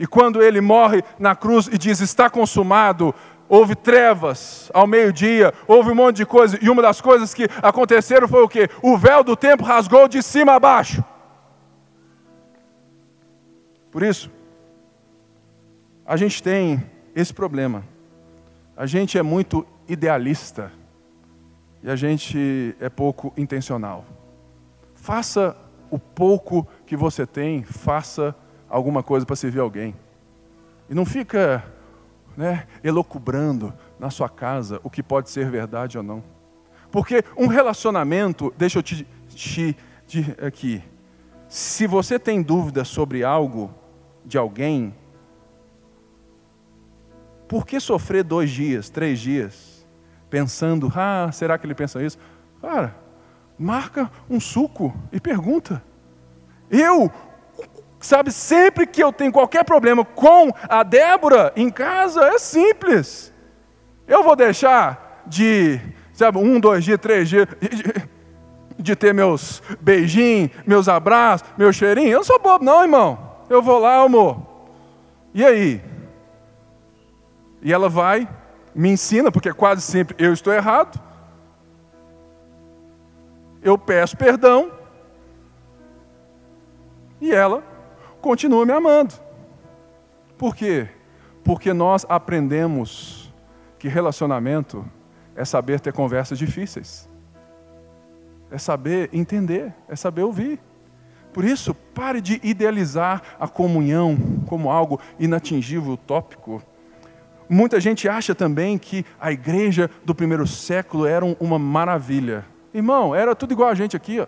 E 0.04 0.06
quando 0.06 0.44
ele 0.44 0.60
morre 0.60 1.02
na 1.18 1.34
cruz 1.34 1.68
e 1.68 1.78
diz: 1.78 2.02
Está 2.02 2.30
consumado, 2.30 3.16
houve 3.48 3.74
trevas 3.74 4.70
ao 4.74 4.86
meio-dia, 4.86 5.54
houve 5.66 5.92
um 5.92 5.96
monte 5.96 6.18
de 6.18 6.26
coisa, 6.26 6.60
e 6.62 6.70
uma 6.70 6.82
das 6.82 7.00
coisas 7.00 7.34
que 7.34 7.48
aconteceram 7.62 8.28
foi 8.28 8.44
o 8.44 8.50
que? 8.50 8.70
O 8.82 8.98
véu 8.98 9.24
do 9.24 9.34
tempo 9.38 9.64
rasgou 9.64 10.10
de 10.10 10.22
cima 10.22 10.56
a 10.56 10.60
baixo. 10.60 11.02
Por 13.90 14.04
isso, 14.04 14.30
a 16.06 16.18
gente 16.18 16.44
tem 16.44 16.84
esse 17.16 17.34
problema. 17.34 17.86
A 18.76 18.86
gente 18.86 19.18
é 19.18 19.24
muito 19.24 19.66
idealista 19.88 20.70
e 21.82 21.90
a 21.90 21.96
gente 21.96 22.76
é 22.78 22.90
pouco 22.90 23.32
intencional. 23.38 24.04
Faça 24.96 25.56
o 25.90 25.98
pouco 25.98 26.68
que 26.86 26.98
você 26.98 27.26
tem, 27.26 27.64
faça 27.64 28.36
alguma 28.74 29.04
coisa 29.04 29.24
para 29.24 29.36
servir 29.36 29.60
alguém. 29.60 29.96
E 30.90 30.96
não 30.96 31.06
fica 31.06 31.64
né, 32.36 32.66
elocubrando 32.84 33.72
na 34.00 34.10
sua 34.10 34.28
casa 34.28 34.82
o 34.84 34.90
que 34.90 35.04
pode 35.04 35.30
ser 35.30 35.50
verdade 35.50 35.96
ou 35.96 36.04
não. 36.04 36.24
Porque 36.92 37.24
um 37.38 37.46
relacionamento, 37.46 38.52
deixa 38.58 38.80
eu 38.80 38.84
te, 38.84 39.08
te, 39.30 39.78
te 40.08 40.36
aqui, 40.44 40.84
se 41.48 41.86
você 41.86 42.18
tem 42.18 42.42
dúvida 42.42 42.84
sobre 42.84 43.24
algo 43.24 43.72
de 44.26 44.40
alguém, 44.40 44.96
por 47.48 47.68
que 47.68 47.80
sofrer 47.80 48.24
dois 48.24 48.50
dias, 48.50 48.90
três 48.90 49.20
dias, 49.20 49.88
pensando, 50.32 50.92
ah, 50.96 51.30
será 51.32 51.60
que 51.60 51.66
ele 51.68 51.76
pensa 51.76 52.04
isso? 52.04 52.18
Cara, 52.60 52.96
marca 53.58 54.10
um 54.28 54.40
suco 54.40 54.96
e 55.12 55.20
pergunta. 55.20 55.84
Eu, 56.72 57.12
sabe, 58.06 58.32
sempre 58.32 58.86
que 58.86 59.02
eu 59.02 59.12
tenho 59.12 59.32
qualquer 59.32 59.64
problema 59.64 60.04
com 60.04 60.52
a 60.68 60.84
Débora 60.84 61.54
em 61.56 61.70
casa, 61.70 62.26
é 62.26 62.38
simples. 62.38 63.34
Eu 64.08 64.24
vou 64.24 64.36
deixar 64.36 65.24
de, 65.26 65.80
sabe, 66.12 66.38
um, 66.38 66.60
dois 66.60 66.84
dias, 66.84 67.00
três 67.00 67.30
dias, 67.30 67.48
de, 68.78 68.96
ter 68.96 69.14
meus 69.14 69.64
beijinhos, 69.80 70.52
meus 70.66 70.90
abraços, 70.90 71.48
meu 71.58 71.72
cheirinho. 71.72 72.10
Eu 72.10 72.18
não 72.18 72.24
sou 72.24 72.40
bobo, 72.40 72.66
não, 72.66 72.82
irmão. 72.82 73.32
Eu 73.50 73.62
vou 73.62 73.80
lá, 73.80 74.02
amor. 74.02 74.42
E 75.34 75.44
aí? 75.44 75.82
E 77.62 77.72
ela 77.72 77.88
vai, 77.88 78.28
me 78.76 78.90
ensina, 78.90 79.32
porque 79.32 79.54
quase 79.54 79.82
sempre 79.82 80.16
eu 80.20 80.34
estou 80.34 80.52
errado. 80.52 81.00
Eu 83.62 83.78
peço 83.78 84.18
perdão. 84.18 84.72
E 87.22 87.34
ela 87.34 87.73
continua 88.24 88.66
me 88.66 88.72
amando. 88.72 89.14
Por 90.38 90.56
quê? 90.56 90.88
Porque 91.44 91.74
nós 91.74 92.06
aprendemos 92.08 93.32
que 93.78 93.90
relacionamento 93.90 94.86
é 95.36 95.44
saber 95.44 95.82
ter 95.82 95.92
conversas 95.92 96.40
difíceis. 96.40 97.10
É 98.50 98.58
saber 98.58 99.10
entender, 99.12 99.74
é 99.90 99.96
saber 99.96 100.24
ouvir. 100.24 100.60
Por 101.34 101.44
isso, 101.44 101.74
pare 101.74 102.22
de 102.22 102.40
idealizar 102.44 103.22
a 103.40 103.48
comunhão 103.48 104.18
como 104.48 104.72
algo 104.72 105.02
inatingível, 105.20 105.94
utópico. 105.94 106.62
Muita 107.50 107.82
gente 107.82 108.08
acha 108.08 108.34
também 108.34 108.78
que 108.78 109.06
a 109.20 109.32
igreja 109.32 109.90
do 110.06 110.16
primeiro 110.16 110.48
século 110.48 111.06
era 111.06 111.26
uma 111.26 111.60
maravilha. 111.60 112.46
Irmão, 112.74 113.14
era 113.14 113.36
tudo 113.36 113.52
igual 113.52 113.70
a 113.70 113.76
gente 113.76 113.98
aqui. 113.98 114.22
Ó. 114.22 114.28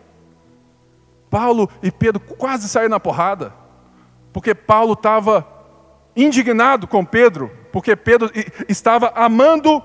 Paulo 1.29 1.69
e 1.81 1.91
Pedro 1.91 2.19
quase 2.19 2.67
saíram 2.67 2.89
na 2.89 2.99
porrada, 2.99 3.53
porque 4.35 4.53
Paulo 4.53 4.91
estava 4.91 5.47
indignado 6.13 6.87
com 6.87 7.05
Pedro, 7.05 7.49
porque 7.71 7.95
Pedro 7.95 8.29
estava 8.67 9.13
amando 9.15 9.81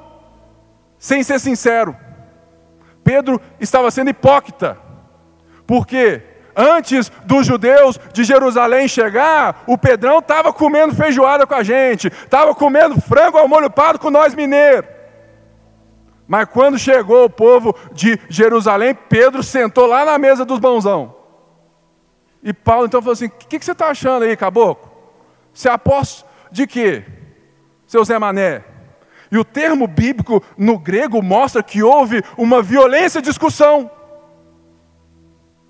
sem 0.99 1.23
ser 1.23 1.39
sincero. 1.39 1.97
Pedro 3.05 3.41
estava 3.61 3.93
sendo 3.93 4.11
hipócrita, 4.11 4.77
porque 5.69 6.25
Antes 6.57 7.13
dos 7.25 7.47
judeus 7.47 7.99
de 8.13 8.25
Jerusalém 8.25 8.89
chegar, 8.89 9.63
o 9.69 9.79
Pedrão 9.79 10.19
estava 10.19 10.53
comendo 10.53 10.97
feijoada 10.97 11.47
com 11.47 11.55
a 11.55 11.63
gente, 11.63 12.09
estava 12.09 12.53
comendo 12.57 13.01
frango 13.01 13.39
ao 13.39 13.47
molho 13.47 13.71
pardo 13.71 14.01
com 14.01 14.11
nós 14.11 14.35
mineiros. 14.35 14.91
Mas 16.27 16.49
quando 16.49 16.77
chegou 16.77 17.25
o 17.25 17.31
povo 17.31 17.73
de 17.93 18.19
Jerusalém, 18.29 18.99
Pedro 19.09 19.45
sentou 19.45 19.87
lá 19.87 20.05
na 20.05 20.19
mesa 20.19 20.45
dos 20.45 20.59
bonzão. 20.59 21.20
E 22.43 22.53
Paulo 22.53 22.87
então 22.87 23.01
falou 23.01 23.13
assim: 23.13 23.27
O 23.27 23.31
que, 23.31 23.59
que, 23.59 23.65
você 23.65 23.73
está 23.73 23.89
achando 23.89 24.25
aí, 24.25 24.37
caboclo? 24.37 24.91
Você 25.53 25.69
é 25.69 25.73
apóstolo 25.73 26.31
de 26.51 26.67
quê? 26.67 27.05
Seu 27.87 28.05
Zé 28.05 28.19
Mané. 28.19 28.65
E 29.31 29.39
o 29.39 29.45
termo 29.45 29.87
bíblico 29.87 30.43
no 30.57 30.79
grego 30.79 31.23
mostra 31.23 31.63
que 31.63 31.83
houve 31.83 32.23
uma 32.37 32.63
violência 32.63 33.23
discussão. 33.23 33.91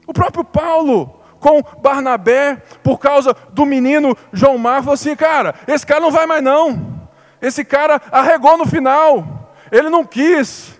O 0.06 0.12
próprio 0.12 0.42
Paulo, 0.42 1.20
com 1.38 1.62
Barnabé, 1.80 2.56
por 2.82 2.98
causa 2.98 3.34
do 3.52 3.66
menino 3.66 4.16
João 4.32 4.56
Marcos, 4.56 4.84
falou 4.84 4.94
assim: 4.94 5.16
cara, 5.16 5.54
esse 5.66 5.86
cara 5.86 6.00
não 6.00 6.10
vai 6.10 6.26
mais 6.26 6.42
não. 6.42 7.08
Esse 7.40 7.64
cara 7.64 8.00
arregou 8.12 8.56
no 8.56 8.66
final. 8.66 9.52
Ele 9.72 9.88
não 9.88 10.04
quis. 10.04 10.78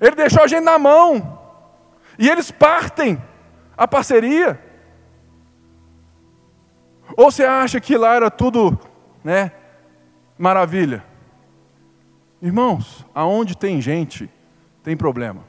Ele 0.00 0.16
deixou 0.16 0.42
a 0.42 0.46
gente 0.46 0.64
na 0.64 0.78
mão. 0.78 1.38
E 2.18 2.28
eles 2.28 2.50
partem 2.50 3.22
a 3.76 3.86
parceria. 3.86 4.71
Ou 7.16 7.30
você 7.30 7.44
acha 7.44 7.80
que 7.80 7.96
lá 7.96 8.14
era 8.14 8.30
tudo, 8.30 8.78
né, 9.22 9.52
maravilha? 10.38 11.04
Irmãos, 12.40 13.06
aonde 13.14 13.56
tem 13.56 13.80
gente, 13.80 14.28
tem 14.82 14.96
problema. 14.96 15.44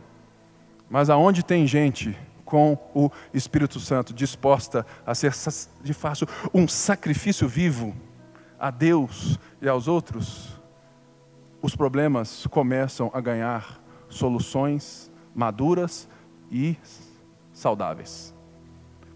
Mas 0.89 1.09
aonde 1.09 1.43
tem 1.43 1.65
gente 1.65 2.17
com 2.45 2.77
o 2.93 3.09
Espírito 3.33 3.79
Santo, 3.79 4.13
disposta 4.13 4.85
a 5.05 5.15
ser 5.15 5.33
de 5.81 5.93
fato 5.93 6.27
um 6.53 6.67
sacrifício 6.67 7.47
vivo 7.47 7.95
a 8.59 8.69
Deus 8.69 9.39
e 9.61 9.67
aos 9.67 9.87
outros, 9.87 10.61
os 11.61 11.75
problemas 11.75 12.45
começam 12.47 13.09
a 13.13 13.19
ganhar 13.19 13.81
soluções 14.07 15.11
maduras 15.33 16.07
e 16.51 16.77
saudáveis. 17.51 18.32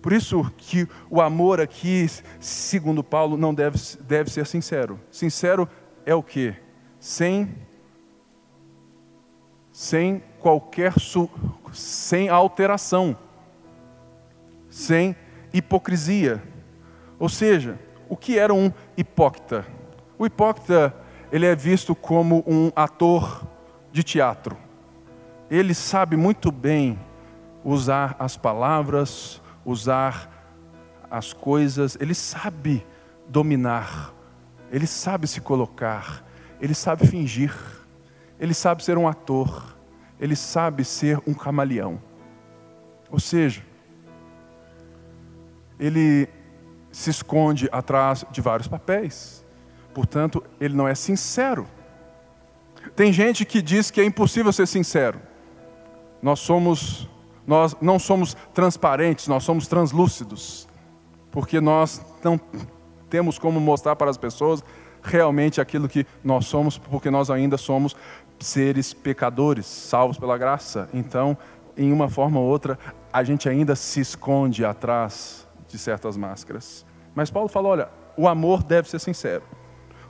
Por 0.08 0.14
isso 0.14 0.50
que 0.56 0.88
o 1.10 1.20
amor 1.20 1.60
aqui, 1.60 2.08
segundo 2.40 3.04
Paulo, 3.04 3.36
não 3.36 3.54
deve, 3.54 3.78
deve 4.00 4.32
ser 4.32 4.48
sincero. 4.48 4.98
Sincero 5.12 5.68
é 6.06 6.16
o 6.16 6.24
que? 6.24 6.56
Sem, 6.98 7.54
sem 9.70 10.24
qualquer, 10.40 10.94
sem 11.74 12.30
alteração 12.30 13.18
sem 14.70 15.14
hipocrisia. 15.52 16.42
Ou 17.20 17.28
seja, 17.28 17.78
o 18.08 18.16
que 18.16 18.40
era 18.40 18.54
um 18.54 18.72
hipócrita? 18.96 19.66
O 20.18 20.26
hipócrita, 20.26 20.96
ele 21.34 21.46
é 21.46 21.54
visto 21.54 21.94
como 21.94 22.46
um 22.48 22.72
ator 22.74 23.46
de 23.92 24.04
teatro. 24.04 24.56
Ele 25.52 25.74
sabe 25.74 26.16
muito 26.16 26.50
bem 26.50 26.98
usar 27.62 28.16
as 28.18 28.38
palavras, 28.38 29.42
usar 29.68 30.32
as 31.12 31.34
coisas, 31.34 31.98
ele 32.00 32.16
sabe 32.16 32.86
dominar, 33.28 34.14
ele 34.72 34.88
sabe 34.88 35.28
se 35.28 35.42
colocar, 35.42 36.24
ele 36.62 36.74
sabe 36.74 37.06
fingir, 37.06 37.54
ele 38.40 38.54
sabe 38.54 38.82
ser 38.82 38.98
um 38.98 39.08
ator, 39.08 39.76
ele 40.18 40.38
sabe 40.38 40.86
ser 40.86 41.20
um 41.28 41.34
camaleão. 41.34 42.02
Ou 43.12 43.20
seja, 43.20 43.62
ele 45.78 46.30
se 46.90 47.10
esconde 47.10 47.68
atrás 47.70 48.26
de 48.32 48.40
vários 48.40 48.70
papéis. 48.70 49.46
Portanto, 49.94 50.42
ele 50.62 50.76
não 50.76 50.88
é 50.88 50.96
sincero. 50.96 51.68
Tem 52.96 53.12
gente 53.12 53.44
que 53.44 53.62
diz 53.62 53.92
que 53.92 54.00
é 54.00 54.06
impossível 54.06 54.54
ser 54.54 54.66
sincero. 54.66 55.20
Nós 56.22 56.40
somos 56.40 57.08
nós 57.48 57.76
não 57.82 57.98
somos 57.98 58.36
transparentes, 58.54 59.28
nós 59.30 59.44
somos 59.46 59.68
translúcidos. 59.68 60.68
Porque 61.32 61.62
nós 61.62 62.02
não 62.22 62.40
temos 63.10 63.40
como 63.40 63.60
mostrar 63.62 63.96
para 63.96 64.12
as 64.12 64.18
pessoas 64.18 64.62
realmente 65.02 65.62
aquilo 65.62 65.88
que 65.88 66.06
nós 66.22 66.46
somos, 66.46 66.78
porque 66.78 67.10
nós 67.10 67.30
ainda 67.30 67.58
somos 67.58 67.96
seres 68.38 68.94
pecadores, 68.94 69.66
salvos 69.66 70.20
pela 70.20 70.38
graça. 70.38 70.90
Então, 70.94 71.38
em 71.78 71.94
uma 71.94 72.10
forma 72.10 72.40
ou 72.40 72.46
outra, 72.46 72.78
a 73.14 73.24
gente 73.24 73.48
ainda 73.48 73.76
se 73.76 74.02
esconde 74.02 74.66
atrás 74.66 75.48
de 75.70 75.78
certas 75.78 76.18
máscaras. 76.18 76.86
Mas 77.16 77.30
Paulo 77.32 77.48
fala: 77.48 77.70
olha, 77.70 77.90
o 78.18 78.28
amor 78.28 78.62
deve 78.62 78.90
ser 78.90 79.00
sincero. 79.00 79.44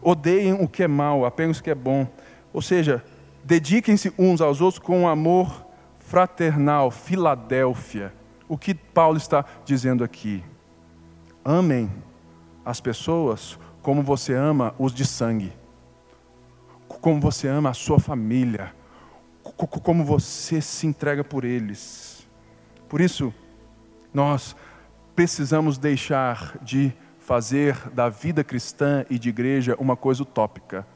Odeiem 0.01 0.53
o 0.53 0.67
que 0.67 0.83
é 0.83 0.87
mal, 0.87 1.25
apeguem 1.25 1.51
o 1.51 1.63
que 1.63 1.69
é 1.69 1.75
bom. 1.75 2.07
Ou 2.51 2.61
seja, 2.61 3.03
dediquem-se 3.43 4.11
uns 4.17 4.41
aos 4.41 4.61
outros 4.61 4.79
com 4.79 5.01
um 5.01 5.07
amor 5.07 5.66
fraternal, 6.07 6.89
Filadélfia. 6.89 8.13
O 8.47 8.57
que 8.57 8.73
Paulo 8.73 9.17
está 9.17 9.43
dizendo 9.65 10.03
aqui? 10.05 10.43
Amem 11.43 11.91
as 12.63 12.79
pessoas 12.79 13.59
como 13.81 14.01
você 14.01 14.33
ama 14.33 14.73
os 14.79 14.93
de 14.93 15.05
sangue, 15.05 15.53
como 16.87 17.19
você 17.19 17.47
ama 17.47 17.69
a 17.69 17.73
sua 17.73 17.99
família, 17.99 18.73
como 19.83 20.03
você 20.03 20.61
se 20.61 20.87
entrega 20.87 21.23
por 21.23 21.43
eles. 21.43 22.27
Por 22.87 23.01
isso, 23.01 23.33
nós 24.13 24.55
precisamos 25.13 25.77
deixar 25.77 26.57
de 26.61 26.93
fazer 27.19 27.89
da 27.89 28.07
vida 28.07 28.45
cristã 28.45 29.05
e 29.09 29.19
de 29.19 29.27
igreja 29.27 29.75
uma 29.77 29.97
coisa 29.97 30.23
utópica. 30.23 30.87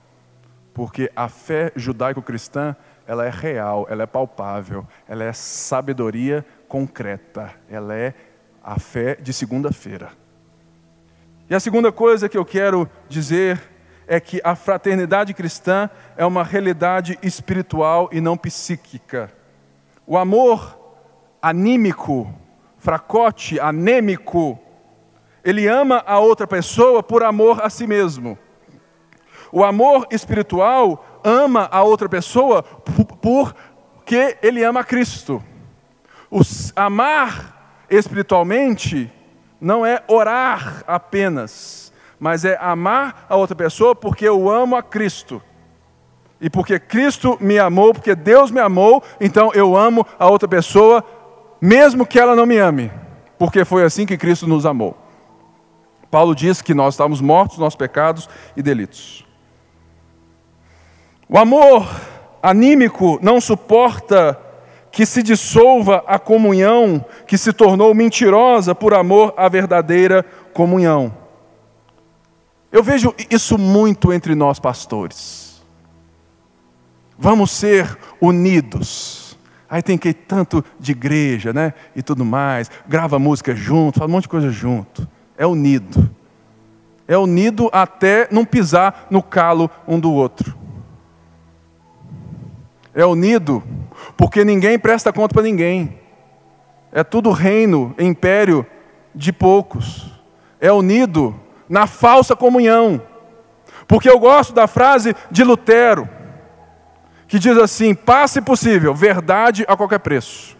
Porque 0.73 1.11
a 1.13 1.27
fé 1.27 1.73
judaico-cristã, 1.75 2.77
ela 3.07 3.25
é 3.25 3.29
real, 3.29 3.87
ela 3.89 4.03
é 4.03 4.05
palpável, 4.05 4.87
ela 5.07 5.23
é 5.23 5.33
sabedoria 5.33 6.45
concreta, 6.67 7.53
ela 7.69 7.95
é 7.95 8.13
a 8.63 8.79
fé 8.79 9.15
de 9.15 9.33
segunda-feira. 9.33 10.09
E 11.49 11.55
a 11.55 11.59
segunda 11.59 11.91
coisa 11.91 12.29
que 12.29 12.37
eu 12.37 12.45
quero 12.45 12.89
dizer 13.09 13.61
é 14.07 14.19
que 14.19 14.39
a 14.43 14.55
fraternidade 14.55 15.33
cristã 15.33 15.89
é 16.15 16.25
uma 16.25 16.43
realidade 16.43 17.17
espiritual 17.21 18.09
e 18.11 18.21
não 18.21 18.37
psíquica. 18.37 19.31
O 20.05 20.17
amor 20.17 20.77
anímico, 21.41 22.33
fracote, 22.77 23.59
anêmico, 23.59 24.59
ele 25.43 25.67
ama 25.67 26.03
a 26.05 26.19
outra 26.19 26.45
pessoa 26.45 27.01
por 27.01 27.23
amor 27.23 27.61
a 27.61 27.69
si 27.69 27.87
mesmo. 27.87 28.37
O 29.51 29.63
amor 29.63 30.07
espiritual 30.11 31.05
ama 31.23 31.67
a 31.71 31.83
outra 31.83 32.07
pessoa 32.07 32.63
porque 32.63 34.37
ele 34.41 34.63
ama 34.63 34.79
a 34.79 34.83
Cristo. 34.83 35.43
O 36.29 36.41
amar 36.75 37.85
espiritualmente 37.89 39.11
não 39.59 39.85
é 39.85 40.01
orar 40.07 40.83
apenas, 40.87 41.91
mas 42.19 42.45
é 42.45 42.57
amar 42.61 43.25
a 43.27 43.35
outra 43.35 43.55
pessoa 43.55 43.93
porque 43.93 44.27
eu 44.27 44.49
amo 44.49 44.75
a 44.75 44.81
Cristo. 44.81 45.41
E 46.39 46.49
porque 46.49 46.79
Cristo 46.79 47.37
me 47.39 47.59
amou, 47.59 47.93
porque 47.93 48.15
Deus 48.15 48.49
me 48.49 48.59
amou, 48.59 49.03
então 49.19 49.51
eu 49.53 49.77
amo 49.77 50.07
a 50.17 50.27
outra 50.27 50.47
pessoa, 50.47 51.03
mesmo 51.59 52.05
que 52.05 52.19
ela 52.19 52.35
não 52.35 52.47
me 52.47 52.57
ame, 52.57 52.91
porque 53.37 53.63
foi 53.63 53.83
assim 53.83 54.07
que 54.07 54.17
Cristo 54.17 54.47
nos 54.47 54.65
amou. 54.65 54.97
Paulo 56.09 56.33
diz 56.33 56.61
que 56.61 56.73
nós 56.73 56.95
estávamos 56.95 57.21
mortos 57.21 57.57
nos 57.57 57.65
nossos 57.65 57.77
pecados 57.77 58.27
e 58.57 58.63
delitos. 58.63 59.23
O 61.33 61.37
amor 61.37 61.89
anímico 62.43 63.17
não 63.21 63.39
suporta 63.39 64.37
que 64.91 65.05
se 65.05 65.23
dissolva 65.23 66.03
a 66.05 66.19
comunhão 66.19 67.05
que 67.25 67.37
se 67.37 67.53
tornou 67.53 67.93
mentirosa 67.93 68.75
por 68.75 68.93
amor 68.93 69.33
à 69.37 69.47
verdadeira 69.47 70.25
comunhão. 70.53 71.15
Eu 72.69 72.83
vejo 72.83 73.15
isso 73.29 73.57
muito 73.57 74.11
entre 74.11 74.35
nós 74.35 74.59
pastores. 74.59 75.63
Vamos 77.17 77.51
ser 77.51 77.97
unidos. 78.19 79.37
Aí 79.69 79.81
tem 79.81 79.97
que 79.97 80.09
ir 80.09 80.13
tanto 80.13 80.61
de 80.77 80.91
igreja, 80.91 81.53
né? 81.53 81.73
E 81.95 82.01
tudo 82.01 82.25
mais. 82.25 82.69
Grava 82.85 83.17
música 83.17 83.55
junto, 83.55 83.99
faz 83.99 84.09
um 84.09 84.11
monte 84.11 84.23
de 84.23 84.29
coisa 84.29 84.49
junto. 84.49 85.07
É 85.37 85.47
unido. 85.47 86.13
É 87.07 87.17
unido 87.17 87.69
até 87.71 88.27
não 88.29 88.43
pisar 88.43 89.07
no 89.09 89.23
calo 89.23 89.71
um 89.87 89.97
do 89.97 90.11
outro. 90.11 90.59
É 92.93 93.05
unido 93.05 93.63
porque 94.17 94.43
ninguém 94.43 94.77
presta 94.77 95.13
conta 95.13 95.33
para 95.33 95.43
ninguém. 95.43 95.99
É 96.91 97.03
tudo 97.03 97.31
reino, 97.31 97.95
império 97.97 98.65
de 99.15 99.31
poucos. 99.31 100.11
É 100.59 100.71
unido 100.71 101.35
na 101.69 101.87
falsa 101.87 102.35
comunhão. 102.35 103.01
Porque 103.87 104.09
eu 104.09 104.19
gosto 104.19 104.53
da 104.53 104.67
frase 104.67 105.15
de 105.29 105.43
Lutero, 105.43 106.07
que 107.27 107.39
diz 107.39 107.57
assim: 107.57 107.95
passe 107.95 108.41
possível, 108.41 108.93
verdade 108.93 109.65
a 109.67 109.75
qualquer 109.75 109.99
preço. 109.99 110.57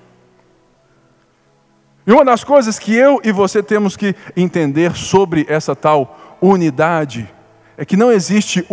E 2.05 2.11
uma 2.11 2.25
das 2.25 2.43
coisas 2.43 2.79
que 2.79 2.95
eu 2.95 3.21
e 3.23 3.31
você 3.31 3.61
temos 3.61 3.95
que 3.95 4.15
entender 4.35 4.95
sobre 4.95 5.45
essa 5.47 5.75
tal 5.75 6.37
unidade 6.41 7.31
é 7.77 7.85
que 7.85 7.95
não 7.95 8.11
existe 8.11 8.65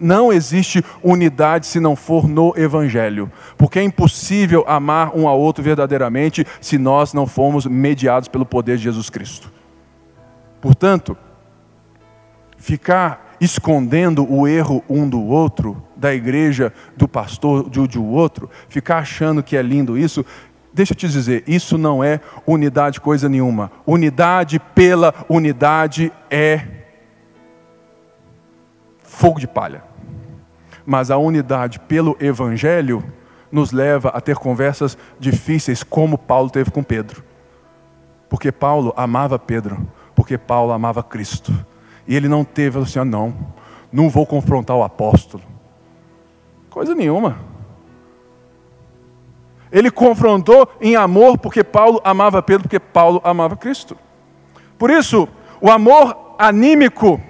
não 0.00 0.32
existe 0.32 0.84
unidade 1.02 1.66
se 1.66 1.80
não 1.80 1.96
for 1.96 2.28
no 2.28 2.52
Evangelho, 2.56 3.30
porque 3.56 3.78
é 3.78 3.82
impossível 3.82 4.64
amar 4.66 5.16
um 5.16 5.26
ao 5.26 5.38
outro 5.38 5.62
verdadeiramente 5.62 6.46
se 6.60 6.78
nós 6.78 7.12
não 7.12 7.26
formos 7.26 7.66
mediados 7.66 8.28
pelo 8.28 8.46
poder 8.46 8.76
de 8.76 8.84
Jesus 8.84 9.10
Cristo. 9.10 9.52
Portanto, 10.60 11.16
ficar 12.56 13.36
escondendo 13.40 14.30
o 14.30 14.46
erro 14.46 14.82
um 14.88 15.08
do 15.08 15.24
outro, 15.24 15.82
da 15.96 16.14
igreja, 16.14 16.72
do 16.96 17.06
pastor, 17.06 17.68
de, 17.70 17.86
de 17.86 17.98
outro, 17.98 18.50
ficar 18.68 18.98
achando 18.98 19.42
que 19.42 19.56
é 19.56 19.62
lindo 19.62 19.96
isso, 19.96 20.24
deixa 20.72 20.92
eu 20.92 20.96
te 20.96 21.08
dizer, 21.08 21.44
isso 21.46 21.78
não 21.78 22.02
é 22.02 22.20
unidade 22.46 23.00
coisa 23.00 23.28
nenhuma. 23.28 23.70
Unidade 23.86 24.58
pela 24.58 25.14
unidade 25.28 26.12
é 26.30 26.66
fogo 29.02 29.40
de 29.40 29.46
palha 29.46 29.87
mas 30.88 31.10
a 31.10 31.18
unidade 31.18 31.78
pelo 31.80 32.16
Evangelho 32.18 33.04
nos 33.52 33.72
leva 33.72 34.08
a 34.08 34.22
ter 34.22 34.36
conversas 34.36 34.96
difíceis, 35.20 35.82
como 35.82 36.16
Paulo 36.16 36.48
teve 36.48 36.70
com 36.70 36.82
Pedro. 36.82 37.22
Porque 38.26 38.50
Paulo 38.50 38.94
amava 38.96 39.38
Pedro, 39.38 39.86
porque 40.14 40.38
Paulo 40.38 40.72
amava 40.72 41.02
Cristo. 41.02 41.52
E 42.06 42.16
ele 42.16 42.26
não 42.26 42.42
teve 42.42 42.78
assim, 42.78 42.98
ah, 42.98 43.04
não, 43.04 43.34
não 43.92 44.08
vou 44.08 44.24
confrontar 44.24 44.78
o 44.78 44.82
apóstolo. 44.82 45.42
Coisa 46.70 46.94
nenhuma. 46.94 47.38
Ele 49.70 49.90
confrontou 49.90 50.70
em 50.80 50.96
amor, 50.96 51.36
porque 51.36 51.62
Paulo 51.62 52.00
amava 52.02 52.42
Pedro, 52.42 52.62
porque 52.62 52.80
Paulo 52.80 53.20
amava 53.22 53.58
Cristo. 53.58 53.94
Por 54.78 54.88
isso, 54.88 55.28
o 55.60 55.70
amor 55.70 56.34
anímico 56.38 57.20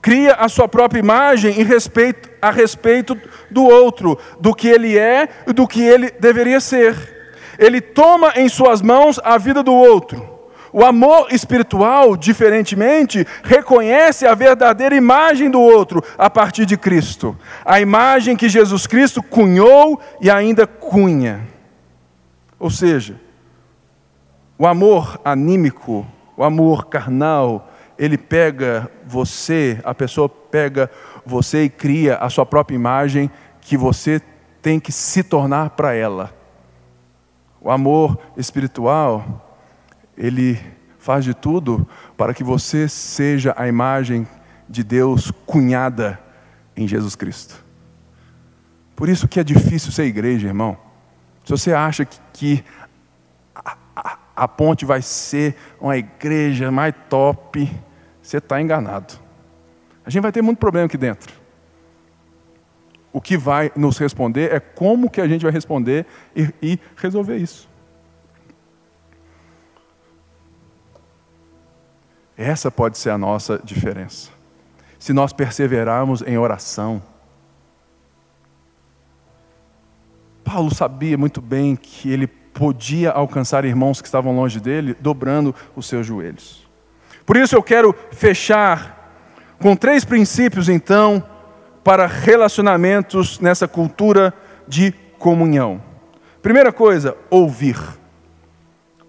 cria 0.00 0.34
a 0.34 0.48
sua 0.48 0.68
própria 0.68 0.98
imagem 0.98 1.60
em 1.60 1.64
respeito, 1.64 2.30
a 2.40 2.50
respeito 2.50 3.16
do 3.50 3.64
outro, 3.64 4.18
do 4.40 4.54
que 4.54 4.68
ele 4.68 4.98
é 4.98 5.28
e 5.46 5.52
do 5.52 5.66
que 5.66 5.82
ele 5.82 6.10
deveria 6.18 6.60
ser. 6.60 7.20
Ele 7.58 7.80
toma 7.80 8.32
em 8.36 8.48
suas 8.48 8.80
mãos 8.80 9.20
a 9.22 9.36
vida 9.36 9.62
do 9.62 9.74
outro. 9.74 10.30
O 10.72 10.84
amor 10.84 11.32
espiritual, 11.32 12.16
diferentemente, 12.16 13.26
reconhece 13.42 14.26
a 14.26 14.34
verdadeira 14.34 14.94
imagem 14.94 15.50
do 15.50 15.60
outro 15.60 16.02
a 16.16 16.30
partir 16.30 16.64
de 16.64 16.76
Cristo. 16.76 17.36
A 17.64 17.80
imagem 17.80 18.36
que 18.36 18.48
Jesus 18.48 18.86
Cristo 18.86 19.22
cunhou 19.22 20.00
e 20.20 20.30
ainda 20.30 20.66
cunha. 20.66 21.46
Ou 22.58 22.70
seja, 22.70 23.20
o 24.56 24.66
amor 24.66 25.20
anímico, 25.24 26.06
o 26.36 26.44
amor 26.44 26.86
carnal, 26.86 27.69
ele 28.00 28.16
pega 28.16 28.90
você, 29.06 29.78
a 29.84 29.94
pessoa 29.94 30.26
pega 30.26 30.90
você 31.24 31.64
e 31.64 31.68
cria 31.68 32.16
a 32.16 32.30
sua 32.30 32.46
própria 32.46 32.74
imagem 32.74 33.30
que 33.60 33.76
você 33.76 34.22
tem 34.62 34.80
que 34.80 34.90
se 34.90 35.22
tornar 35.22 35.68
para 35.70 35.92
ela. 35.92 36.34
O 37.60 37.70
amor 37.70 38.18
espiritual, 38.38 39.54
ele 40.16 40.58
faz 40.98 41.26
de 41.26 41.34
tudo 41.34 41.86
para 42.16 42.32
que 42.32 42.42
você 42.42 42.88
seja 42.88 43.52
a 43.54 43.68
imagem 43.68 44.26
de 44.66 44.82
Deus 44.82 45.30
cunhada 45.44 46.18
em 46.74 46.88
Jesus 46.88 47.14
Cristo. 47.14 47.62
Por 48.96 49.10
isso 49.10 49.28
que 49.28 49.38
é 49.38 49.44
difícil 49.44 49.92
ser 49.92 50.04
igreja, 50.04 50.48
irmão. 50.48 50.74
Se 51.44 51.50
você 51.50 51.74
acha 51.74 52.06
que, 52.06 52.18
que 52.32 52.64
a, 53.54 53.76
a, 53.94 54.18
a 54.34 54.48
ponte 54.48 54.86
vai 54.86 55.02
ser 55.02 55.54
uma 55.78 55.98
igreja 55.98 56.70
mais 56.70 56.94
top, 57.10 57.70
você 58.22 58.38
está 58.38 58.60
enganado. 58.60 59.14
A 60.04 60.10
gente 60.10 60.22
vai 60.22 60.32
ter 60.32 60.42
muito 60.42 60.58
problema 60.58 60.86
aqui 60.86 60.96
dentro. 60.96 61.40
O 63.12 63.20
que 63.20 63.36
vai 63.36 63.72
nos 63.74 63.98
responder 63.98 64.52
é 64.52 64.60
como 64.60 65.10
que 65.10 65.20
a 65.20 65.26
gente 65.26 65.42
vai 65.42 65.50
responder 65.50 66.06
e, 66.34 66.48
e 66.62 66.78
resolver 66.96 67.36
isso. 67.36 67.68
Essa 72.36 72.70
pode 72.70 72.96
ser 72.96 73.10
a 73.10 73.18
nossa 73.18 73.60
diferença. 73.62 74.30
Se 74.98 75.12
nós 75.12 75.32
perseverarmos 75.32 76.22
em 76.22 76.38
oração. 76.38 77.02
Paulo 80.44 80.74
sabia 80.74 81.18
muito 81.18 81.40
bem 81.40 81.76
que 81.76 82.10
ele 82.10 82.26
podia 82.26 83.10
alcançar 83.10 83.64
irmãos 83.64 84.00
que 84.00 84.08
estavam 84.08 84.34
longe 84.34 84.58
dele, 84.58 84.96
dobrando 84.98 85.54
os 85.76 85.86
seus 85.86 86.06
joelhos. 86.06 86.69
Por 87.30 87.36
isso 87.36 87.54
eu 87.54 87.62
quero 87.62 87.94
fechar 88.10 89.14
com 89.60 89.76
três 89.76 90.04
princípios, 90.04 90.68
então, 90.68 91.22
para 91.84 92.04
relacionamentos 92.04 93.38
nessa 93.38 93.68
cultura 93.68 94.34
de 94.66 94.90
comunhão. 95.16 95.80
Primeira 96.42 96.72
coisa, 96.72 97.16
ouvir. 97.30 97.78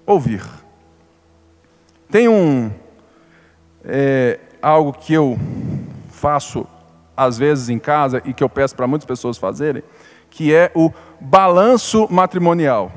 Ouvir. 0.05 0.43
Tem 2.11 2.27
um 2.27 2.69
é, 3.83 4.39
algo 4.61 4.93
que 4.93 5.15
eu 5.15 5.35
faço 6.11 6.67
às 7.17 7.39
vezes 7.39 7.69
em 7.69 7.79
casa 7.79 8.21
e 8.23 8.35
que 8.35 8.43
eu 8.43 8.49
peço 8.49 8.75
para 8.75 8.85
muitas 8.85 9.07
pessoas 9.07 9.39
fazerem, 9.39 9.81
que 10.29 10.53
é 10.53 10.71
o 10.75 10.91
balanço 11.19 12.07
matrimonial, 12.07 12.91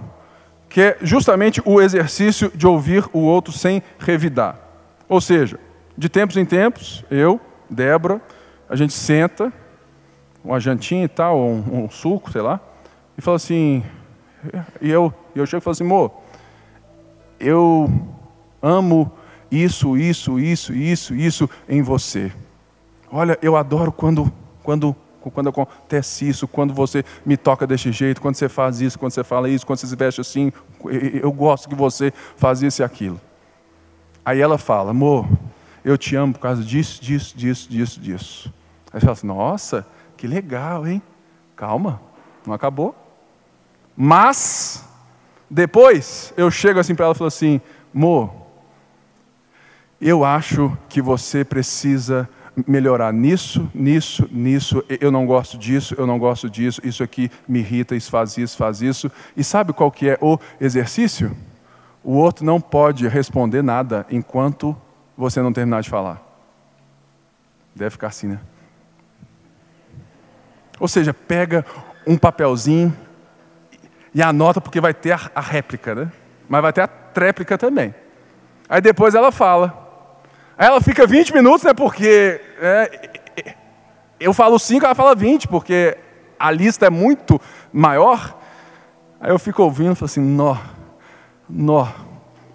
que 0.69 0.83
é 0.83 0.99
justamente 1.01 1.63
o 1.65 1.81
exercício 1.81 2.53
de 2.55 2.67
ouvir 2.67 3.07
o 3.11 3.21
outro 3.21 3.55
sem 3.55 3.83
revidar. 3.99 4.64
Ou 5.09 5.21
seja, 5.21 5.59
de 5.97 6.09
tempos 6.09 6.37
em 6.37 6.45
tempos, 6.45 7.05
eu, 7.11 7.41
Débora, 7.69 8.21
a 8.69 8.77
gente 8.77 8.93
senta, 8.93 9.53
uma 10.45 10.59
jantinha 10.61 11.05
e 11.05 11.09
tal, 11.09 11.39
um, 11.39 11.85
um 11.85 11.91
suco, 11.91 12.31
sei 12.31 12.43
lá, 12.43 12.61
e 13.17 13.23
fala 13.23 13.37
assim, 13.37 13.83
e 14.81 14.91
eu, 14.91 15.13
eu 15.35 15.47
chego 15.47 15.61
e 15.61 15.65
falo 15.65 15.73
assim, 15.73 15.85
amor, 15.85 16.13
eu 17.39 17.89
amo 18.61 19.13
isso, 19.51 19.97
isso, 19.97 20.39
isso, 20.39 20.75
isso, 20.75 21.15
isso 21.15 21.51
em 21.69 21.83
você. 21.83 22.33
Olha, 23.11 23.39
eu 23.41 23.57
adoro 23.57 23.93
quando, 23.93 24.33
quando, 24.63 24.97
quando 25.21 25.49
acontece 25.49 26.29
isso, 26.29 26.49
quando 26.49 26.75
você 26.75 27.05
me 27.25 27.37
toca 27.37 27.67
desse 27.67 27.93
jeito, 27.93 28.21
quando 28.21 28.35
você 28.35 28.49
faz 28.49 28.81
isso, 28.81 28.99
quando 28.99 29.13
você 29.13 29.23
fala 29.23 29.49
isso, 29.49 29.65
quando 29.65 29.79
você 29.79 29.87
se 29.87 29.95
veste 29.95 30.21
assim. 30.21 30.53
Eu 31.23 31.31
gosto 31.31 31.69
que 31.69 31.75
você 31.75 32.13
faz 32.37 32.63
isso 32.63 32.83
e 32.83 32.85
aquilo. 32.85 33.21
Aí 34.25 34.41
ela 34.41 34.57
fala, 34.57 34.91
amor, 34.91 35.29
eu 35.85 35.99
te 35.99 36.17
amo 36.17 36.33
por 36.33 36.39
causa 36.39 36.63
disso, 36.63 37.03
disso, 37.03 37.37
disso, 37.37 37.69
disso, 37.69 38.01
disso. 38.01 38.55
Aí 38.93 38.99
você 38.99 39.01
fala 39.01 39.13
assim, 39.13 39.27
nossa, 39.27 39.87
que 40.17 40.27
legal, 40.27 40.87
hein? 40.87 41.03
Calma, 41.55 42.01
não 42.47 42.55
acabou. 42.55 42.97
Mas, 43.97 44.85
depois, 45.51 46.33
eu 46.37 46.51
chego 46.51 46.81
assim 46.81 46.95
para 46.95 47.05
ela 47.05 47.15
e 47.15 47.19
falo 47.19 47.29
assim, 47.29 47.61
amor, 47.95 48.33
eu 50.01 50.25
acho 50.25 50.77
que 50.89 51.03
você 51.03 51.45
precisa 51.45 52.29
melhorar 52.67 53.13
nisso, 53.13 53.71
nisso, 53.75 54.29
nisso, 54.31 54.83
eu 54.89 55.11
não 55.11 55.27
gosto 55.27 55.59
disso, 55.59 55.95
eu 55.99 56.07
não 56.07 56.19
gosto 56.19 56.49
disso, 56.49 56.81
isso 56.85 57.03
aqui 57.03 57.31
me 57.47 57.59
irrita, 57.59 57.97
isso 57.97 58.11
faz 58.11 58.39
isso, 58.39 58.57
faz 58.57 58.81
isso. 58.81 59.11
E 59.37 59.45
sabe 59.45 59.73
qual 59.73 59.91
que 59.91 60.09
é 60.09 60.19
o 60.21 60.39
exercício? 60.61 61.37
O 62.05 62.13
outro 62.17 62.45
não 62.45 62.61
pode 62.61 63.09
responder 63.09 63.63
nada 63.63 64.07
enquanto 64.11 64.77
você 65.17 65.41
não 65.41 65.53
terminar 65.53 65.83
de 65.83 65.89
falar. 65.89 66.23
Deve 67.75 67.91
ficar 67.91 68.09
assim, 68.09 68.29
né? 68.29 68.41
Ou 70.79 70.87
seja, 70.87 71.15
pega 71.15 71.65
um 72.07 72.19
papelzinho 72.19 72.95
e 74.15 74.23
anota, 74.23 74.61
porque 74.61 74.81
vai 74.81 74.93
ter 74.93 75.13
a, 75.13 75.41
réplica, 75.41 75.95
né? 75.95 76.13
Mas 76.49 76.63
vai 76.63 76.73
ter 76.73 76.83
a 76.83 76.87
tréplica 76.87 77.57
também. 77.57 77.95
Aí 78.69 78.81
depois 78.81 79.15
ela 79.15 79.33
fala. 79.33 79.83
Aí 80.59 80.67
ela 80.67 80.81
fica 80.81 81.07
20 81.07 81.33
minutos, 81.33 81.63
né? 81.63 81.73
Porque 81.73 82.41
é, 82.61 83.19
eu 84.21 84.33
falo 84.33 84.59
5, 84.59 84.85
ela 84.85 84.95
fala 84.95 85.15
20, 85.15 85.49
porque 85.49 85.97
a 86.39 86.51
lista 86.51 86.87
é 86.87 86.91
muito 86.91 87.41
maior. 87.73 88.39
Aí 89.21 89.31
eu 89.31 89.39
fico 89.39 89.63
ouvindo 89.63 89.93
e 89.93 89.97
falo 89.97 90.07
assim: 90.07 90.21
nó, 90.21 90.57
nó, 91.49 91.89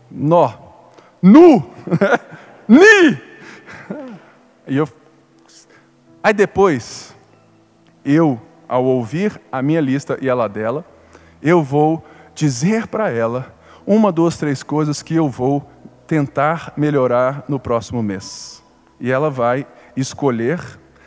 nó, 0.09 0.53
nu, 1.21 1.63
ni. 2.67 3.17
E 4.67 4.77
eu, 4.77 4.87
aí 6.23 6.33
depois, 6.33 7.15
eu, 8.05 8.39
ao 8.67 8.83
ouvir 8.83 9.41
a 9.51 9.61
minha 9.61 9.81
lista 9.81 10.17
e 10.21 10.29
ela 10.29 10.47
dela, 10.47 10.85
eu 11.41 11.63
vou 11.63 12.05
dizer 12.35 12.87
para 12.87 13.09
ela 13.09 13.53
uma, 13.85 14.11
duas, 14.11 14.37
três 14.37 14.61
coisas 14.61 15.01
que 15.01 15.15
eu 15.15 15.27
vou 15.27 15.67
tentar 16.05 16.73
melhorar 16.77 17.43
no 17.47 17.59
próximo 17.59 18.03
mês. 18.03 18.63
E 18.99 19.11
ela 19.11 19.29
vai 19.29 19.65
escolher, 19.95 20.59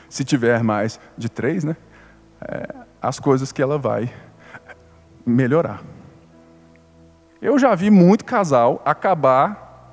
se 0.09 0.25
tiver 0.25 0.63
mais 0.63 0.99
de 1.17 1.29
três, 1.29 1.65
né, 1.65 1.77
é, 2.41 2.67
as 3.01 3.21
coisas 3.21 3.53
que 3.53 3.63
ela 3.63 3.79
vai 3.79 4.13
melhorar. 5.25 5.83
Eu 7.43 7.59
já 7.59 7.75
vi 7.75 7.91
muito 7.91 8.25
casal 8.25 8.81
acabar 8.85 9.91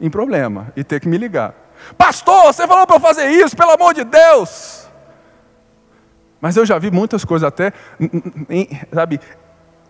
em 0.00 0.08
problema 0.08 0.72
e 0.74 0.82
ter 0.82 0.98
que 1.00 1.06
me 1.06 1.18
ligar. 1.18 1.54
Pastor, 1.98 2.44
você 2.44 2.66
falou 2.66 2.86
para 2.86 2.96
eu 2.96 3.00
fazer 3.00 3.28
isso, 3.28 3.54
pelo 3.54 3.72
amor 3.72 3.92
de 3.92 4.02
Deus. 4.04 4.88
Mas 6.40 6.56
eu 6.56 6.64
já 6.64 6.78
vi 6.78 6.90
muitas 6.90 7.26
coisas 7.26 7.46
até, 7.46 7.74
em, 8.48 8.68
sabe, 8.90 9.20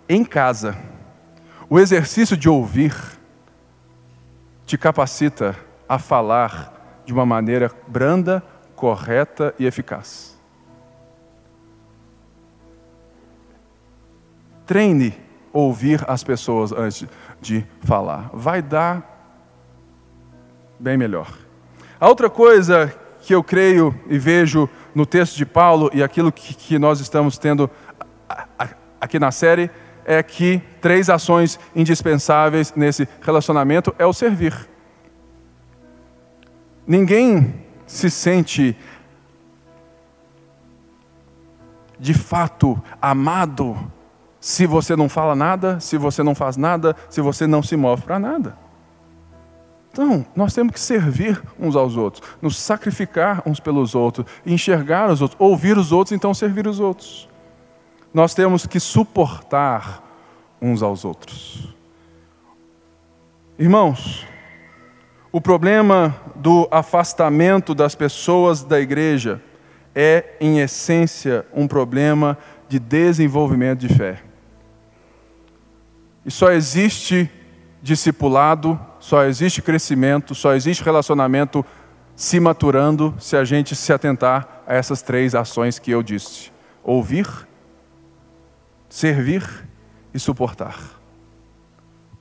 em 0.09 0.25
casa. 0.25 0.77
O 1.71 1.79
exercício 1.79 2.37
de 2.37 2.49
ouvir 2.49 2.93
te 4.65 4.77
capacita 4.77 5.55
a 5.89 6.01
falar 6.01 7.01
de 7.05 7.13
uma 7.13 7.25
maneira 7.25 7.71
branda, 7.87 8.43
correta 8.75 9.55
e 9.57 9.67
eficaz. 9.67 10.37
Treine 14.67 15.26
ouvir 15.57 16.05
as 16.07 16.23
pessoas 16.23 16.71
antes 16.71 17.07
de 17.41 17.65
falar. 17.81 18.31
Vai 18.33 18.61
dar 18.61 19.03
bem 20.79 20.97
melhor. 20.97 21.33
A 21.99 22.09
outra 22.09 22.29
coisa 22.29 22.95
que 23.23 23.35
eu 23.35 23.43
creio 23.43 23.99
e 24.07 24.19
vejo 24.19 24.69
no 24.95 25.07
texto 25.07 25.37
de 25.37 25.47
Paulo 25.47 25.91
e 25.95 26.03
aquilo 26.03 26.31
que, 26.31 26.55
que 26.55 26.79
nós 26.79 27.01
estamos 27.01 27.39
tendo 27.39 27.71
aqui 29.01 29.19
na 29.19 29.31
série 29.31 29.71
é 30.05 30.23
que 30.23 30.61
três 30.81 31.09
ações 31.09 31.59
indispensáveis 31.75 32.73
nesse 32.77 33.09
relacionamento 33.23 33.95
é 33.99 34.05
o 34.05 34.13
servir. 34.13 34.55
Ninguém 36.87 37.55
se 37.87 38.11
sente 38.11 38.77
de 41.99 42.13
fato 42.13 42.81
amado 43.01 43.91
se 44.47 44.65
você 44.65 44.95
não 44.95 45.09
fala 45.09 45.35
nada, 45.35 45.81
se 45.81 45.99
você 45.99 46.23
não 46.23 46.33
faz 46.33 46.57
nada, 46.57 46.95
se 47.11 47.21
você 47.21 47.49
não 47.49 47.65
se 47.65 47.77
move 47.77 48.03
para 48.03 48.17
nada. 48.17 48.57
Então, 49.91 50.25
nós 50.37 50.55
temos 50.55 50.73
que 50.73 50.79
servir 50.79 51.43
uns 51.59 51.75
aos 51.75 51.97
outros, 51.97 52.23
nos 52.41 52.57
sacrificar 52.57 53.43
uns 53.45 53.59
pelos 53.59 53.97
outros, 53.97 54.25
enxergar 54.47 55.11
os 55.11 55.21
outros, 55.21 55.41
ouvir 55.41 55.77
os 55.77 55.91
outros, 55.91 56.13
então 56.13 56.33
servir 56.33 56.69
os 56.69 56.79
outros. 56.79 57.29
Nós 58.15 58.35
temos 58.35 58.69
que 58.69 58.79
suportar 58.79 60.01
uns 60.63 60.81
aos 60.81 61.05
outros. 61.05 61.75
Irmãos, 63.59 64.25
o 65.33 65.41
problema 65.41 66.15
do 66.37 66.69
afastamento 66.71 67.75
das 67.75 67.97
pessoas 67.97 68.63
da 68.63 68.79
igreja 68.79 69.43
é, 69.93 70.37
em 70.41 70.61
essência, 70.61 71.45
um 71.53 71.67
problema 71.67 72.39
de 72.69 72.79
desenvolvimento 72.79 73.81
de 73.81 73.93
fé. 73.93 74.23
E 76.27 76.31
só 76.33 76.51
existe 76.51 77.31
discipulado, 77.81 78.79
só 78.99 79.23
existe 79.23 79.63
crescimento, 79.63 80.35
só 80.35 80.55
existe 80.55 80.83
relacionamento 80.83 81.65
se 82.17 82.41
maturando 82.41 83.15
se 83.17 83.37
a 83.37 83.45
gente 83.45 83.77
se 83.77 83.93
atentar 83.93 84.65
a 84.67 84.75
essas 84.75 85.03
três 85.03 85.37
ações 85.37 85.79
que 85.79 85.93
eu 85.93 86.03
disse: 86.03 86.51
ouvir, 86.83 87.29
servir 88.89 89.69
e 90.13 90.19
suportar. 90.19 90.77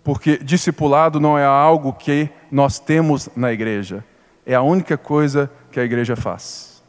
Porque 0.04 0.38
discipulado 0.38 1.20
não 1.20 1.36
é 1.36 1.44
algo 1.44 1.92
que 1.92 2.30
nós 2.52 2.78
temos 2.78 3.28
na 3.36 3.52
igreja, 3.52 4.06
é 4.46 4.54
a 4.54 4.62
única 4.62 5.00
coisa 5.00 5.50
que 5.72 5.80
a 5.80 5.84
igreja 5.84 6.16
faz. 6.16 6.84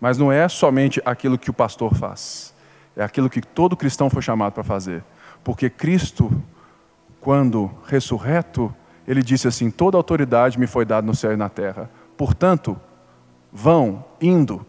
Mas 0.00 0.16
não 0.16 0.32
é 0.32 0.48
somente 0.48 1.02
aquilo 1.04 1.36
que 1.36 1.50
o 1.50 1.54
pastor 1.54 1.94
faz, 1.94 2.54
é 2.96 3.04
aquilo 3.04 3.28
que 3.28 3.42
todo 3.42 3.76
cristão 3.76 4.08
foi 4.08 4.22
chamado 4.22 4.54
para 4.54 4.64
fazer. 4.64 5.04
Porque 5.46 5.70
Cristo, 5.70 6.42
quando 7.20 7.70
ressurreto, 7.86 8.74
ele 9.06 9.22
disse 9.22 9.46
assim: 9.46 9.70
Toda 9.70 9.96
autoridade 9.96 10.58
me 10.58 10.66
foi 10.66 10.84
dada 10.84 11.06
no 11.06 11.14
céu 11.14 11.32
e 11.32 11.36
na 11.36 11.48
terra. 11.48 11.88
Portanto, 12.16 12.76
vão, 13.52 14.04
indo, 14.20 14.66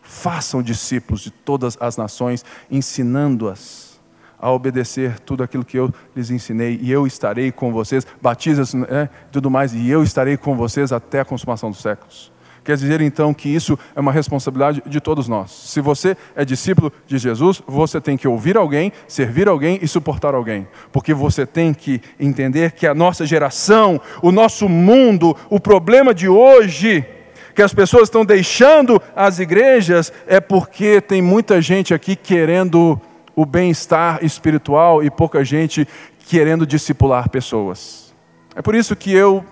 façam 0.00 0.62
discípulos 0.62 1.20
de 1.20 1.30
todas 1.30 1.76
as 1.78 1.98
nações, 1.98 2.42
ensinando-as 2.70 4.00
a 4.38 4.50
obedecer 4.50 5.20
tudo 5.20 5.42
aquilo 5.42 5.62
que 5.62 5.78
eu 5.78 5.92
lhes 6.16 6.30
ensinei, 6.30 6.78
e 6.80 6.90
eu 6.90 7.06
estarei 7.06 7.52
com 7.52 7.70
vocês, 7.70 8.06
batiza 8.22 8.62
é, 8.88 9.10
tudo 9.30 9.50
mais, 9.50 9.74
e 9.74 9.90
eu 9.90 10.02
estarei 10.02 10.38
com 10.38 10.56
vocês 10.56 10.90
até 10.90 11.20
a 11.20 11.24
consumação 11.24 11.70
dos 11.70 11.82
séculos. 11.82 12.32
Quer 12.68 12.76
dizer 12.76 13.00
então 13.00 13.32
que 13.32 13.48
isso 13.48 13.78
é 13.96 14.00
uma 14.00 14.12
responsabilidade 14.12 14.82
de 14.84 15.00
todos 15.00 15.26
nós. 15.26 15.50
Se 15.50 15.80
você 15.80 16.14
é 16.36 16.44
discípulo 16.44 16.92
de 17.06 17.16
Jesus, 17.16 17.62
você 17.66 17.98
tem 17.98 18.14
que 18.14 18.28
ouvir 18.28 18.58
alguém, 18.58 18.92
servir 19.06 19.48
alguém 19.48 19.78
e 19.80 19.88
suportar 19.88 20.34
alguém. 20.34 20.68
Porque 20.92 21.14
você 21.14 21.46
tem 21.46 21.72
que 21.72 21.98
entender 22.20 22.72
que 22.72 22.86
a 22.86 22.94
nossa 22.94 23.24
geração, 23.24 23.98
o 24.20 24.30
nosso 24.30 24.68
mundo, 24.68 25.34
o 25.48 25.58
problema 25.58 26.12
de 26.12 26.28
hoje, 26.28 27.06
que 27.54 27.62
as 27.62 27.72
pessoas 27.72 28.02
estão 28.02 28.22
deixando 28.22 29.00
as 29.16 29.38
igrejas, 29.38 30.12
é 30.26 30.38
porque 30.38 31.00
tem 31.00 31.22
muita 31.22 31.62
gente 31.62 31.94
aqui 31.94 32.14
querendo 32.14 33.00
o 33.34 33.46
bem-estar 33.46 34.22
espiritual 34.22 35.02
e 35.02 35.10
pouca 35.10 35.42
gente 35.42 35.88
querendo 36.28 36.66
discipular 36.66 37.30
pessoas. 37.30 38.14
É 38.54 38.60
por 38.60 38.74
isso 38.74 38.94
que 38.94 39.10
eu 39.10 39.42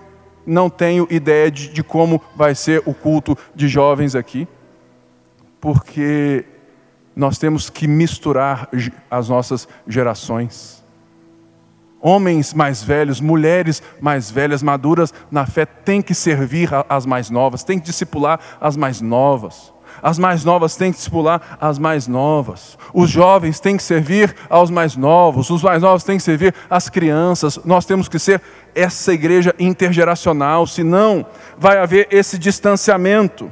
não 0.47 0.69
tenho 0.69 1.05
ideia 1.11 1.51
de, 1.51 1.67
de 1.67 1.83
como 1.83 2.21
vai 2.35 2.55
ser 2.55 2.81
o 2.85 2.93
culto 2.93 3.37
de 3.53 3.67
jovens 3.67 4.15
aqui, 4.15 4.47
porque 5.59 6.45
nós 7.13 7.37
temos 7.37 7.69
que 7.69 7.87
misturar 7.87 8.69
as 9.11 9.27
nossas 9.27 9.67
gerações. 9.85 10.83
Homens 11.99 12.53
mais 12.53 12.81
velhos, 12.83 13.19
mulheres 13.19 13.81
mais 13.99 14.31
velhas, 14.31 14.63
maduras 14.63 15.13
na 15.29 15.45
fé, 15.45 15.65
têm 15.65 16.01
que 16.01 16.13
servir 16.13 16.69
as 16.87 17.05
mais 17.05 17.29
novas, 17.29 17.63
têm 17.63 17.79
que 17.79 17.85
discipular 17.85 18.39
as 18.61 18.77
mais 18.77 19.01
novas. 19.01 19.73
As 20.01 20.19
mais 20.19 20.43
novas 20.45 20.75
têm 20.75 20.91
que 20.91 20.97
discipular 20.97 21.57
as 21.59 21.79
mais 21.79 22.07
novas. 22.07 22.77
Os 22.93 23.09
jovens 23.09 23.59
têm 23.59 23.75
que 23.75 23.83
servir 23.83 24.35
aos 24.49 24.69
mais 24.69 24.95
novos. 24.95 25.49
Os 25.49 25.63
mais 25.63 25.81
novos 25.81 26.03
têm 26.03 26.17
que 26.17 26.23
servir 26.23 26.53
às 26.69 26.87
crianças. 26.89 27.59
Nós 27.65 27.85
temos 27.85 28.07
que 28.07 28.19
ser 28.19 28.41
essa 28.73 29.13
igreja 29.13 29.53
intergeracional, 29.59 30.65
senão 30.67 31.25
vai 31.57 31.77
haver 31.77 32.07
esse 32.11 32.37
distanciamento. 32.37 33.51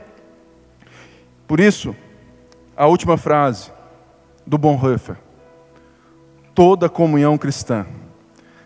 Por 1.47 1.59
isso, 1.59 1.95
a 2.75 2.87
última 2.87 3.17
frase 3.17 3.71
do 4.45 4.57
Bonhoeffer: 4.57 5.17
toda 6.53 6.89
comunhão 6.89 7.37
cristã 7.37 7.85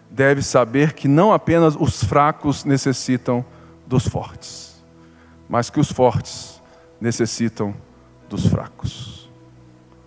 deve 0.10 0.42
saber 0.42 0.94
que 0.94 1.08
não 1.08 1.32
apenas 1.32 1.76
os 1.76 2.04
fracos 2.04 2.66
necessitam 2.66 3.46
dos 3.86 4.08
fortes, 4.08 4.84
mas 5.48 5.70
que 5.70 5.80
os 5.80 5.92
fortes 5.92 6.62
necessitam 7.00 7.74
dos 8.28 8.46
fracos. 8.48 9.30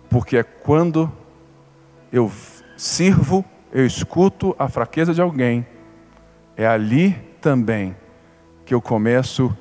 Porque 0.09 0.37
é 0.37 0.43
quando 0.43 1.11
eu 2.11 2.31
sirvo, 2.77 3.43
eu 3.71 3.85
escuto 3.85 4.55
a 4.59 4.69
fraqueza 4.69 5.13
de 5.13 5.21
alguém, 5.21 5.65
é 6.55 6.65
ali 6.65 7.13
também 7.41 7.95
que 8.65 8.73
eu 8.73 8.81
começo 8.81 9.55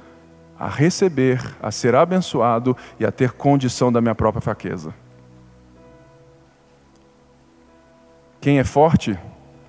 a 0.58 0.68
receber, 0.68 1.42
a 1.60 1.70
ser 1.70 1.94
abençoado 1.94 2.76
e 2.98 3.04
a 3.04 3.10
ter 3.10 3.32
condição 3.32 3.90
da 3.90 4.00
minha 4.00 4.14
própria 4.14 4.40
fraqueza. 4.40 4.94
Quem 8.40 8.58
é 8.58 8.64
forte 8.64 9.18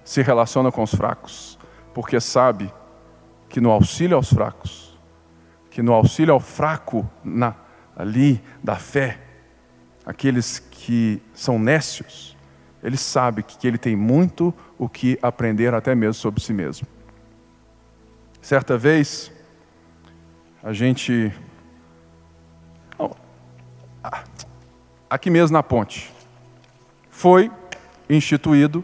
se 0.04 0.22
relaciona 0.22 0.72
com 0.72 0.84
os 0.84 0.94
fracos, 0.94 1.58
porque 1.94 2.20
sabe 2.20 2.72
que 3.50 3.62
no 3.62 3.72
auxílio 3.72 4.18
aos 4.18 4.32
fracos, 4.32 5.00
que 5.70 5.82
no 5.82 5.94
auxílio 5.94 6.34
ao 6.34 6.40
fraco 6.40 7.10
na, 7.24 7.56
ali 7.96 8.42
da 8.64 8.76
fé, 8.76 9.20
aqueles 10.06 10.60
que 10.60 11.22
são 11.34 11.58
nécios, 11.58 12.38
ele 12.84 12.98
sabe 12.98 13.44
que 13.44 13.68
ele 13.68 13.78
tem 13.78 13.96
muito 13.96 14.54
o 14.78 14.90
que 14.90 15.18
aprender 15.22 15.74
até 15.74 15.96
mesmo 15.96 16.16
sobre 16.16 16.42
si 16.42 16.54
mesmo. 16.54 16.86
Certa 18.44 18.78
vez, 18.78 19.32
a 20.62 20.74
gente. 20.74 21.32
Aqui 25.10 25.30
mesmo 25.30 25.54
na 25.54 25.64
ponte, 25.64 26.14
foi 27.10 27.50
instituído 28.10 28.84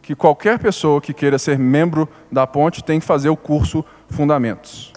que 0.00 0.14
qualquer 0.14 0.60
pessoa 0.60 1.00
que 1.00 1.12
queira 1.12 1.40
ser 1.40 1.58
membro 1.58 2.08
da 2.30 2.46
ponte 2.46 2.84
tem 2.84 3.00
que 3.00 3.06
fazer 3.06 3.28
o 3.28 3.36
curso 3.36 3.84
Fundamentos. 4.08 4.92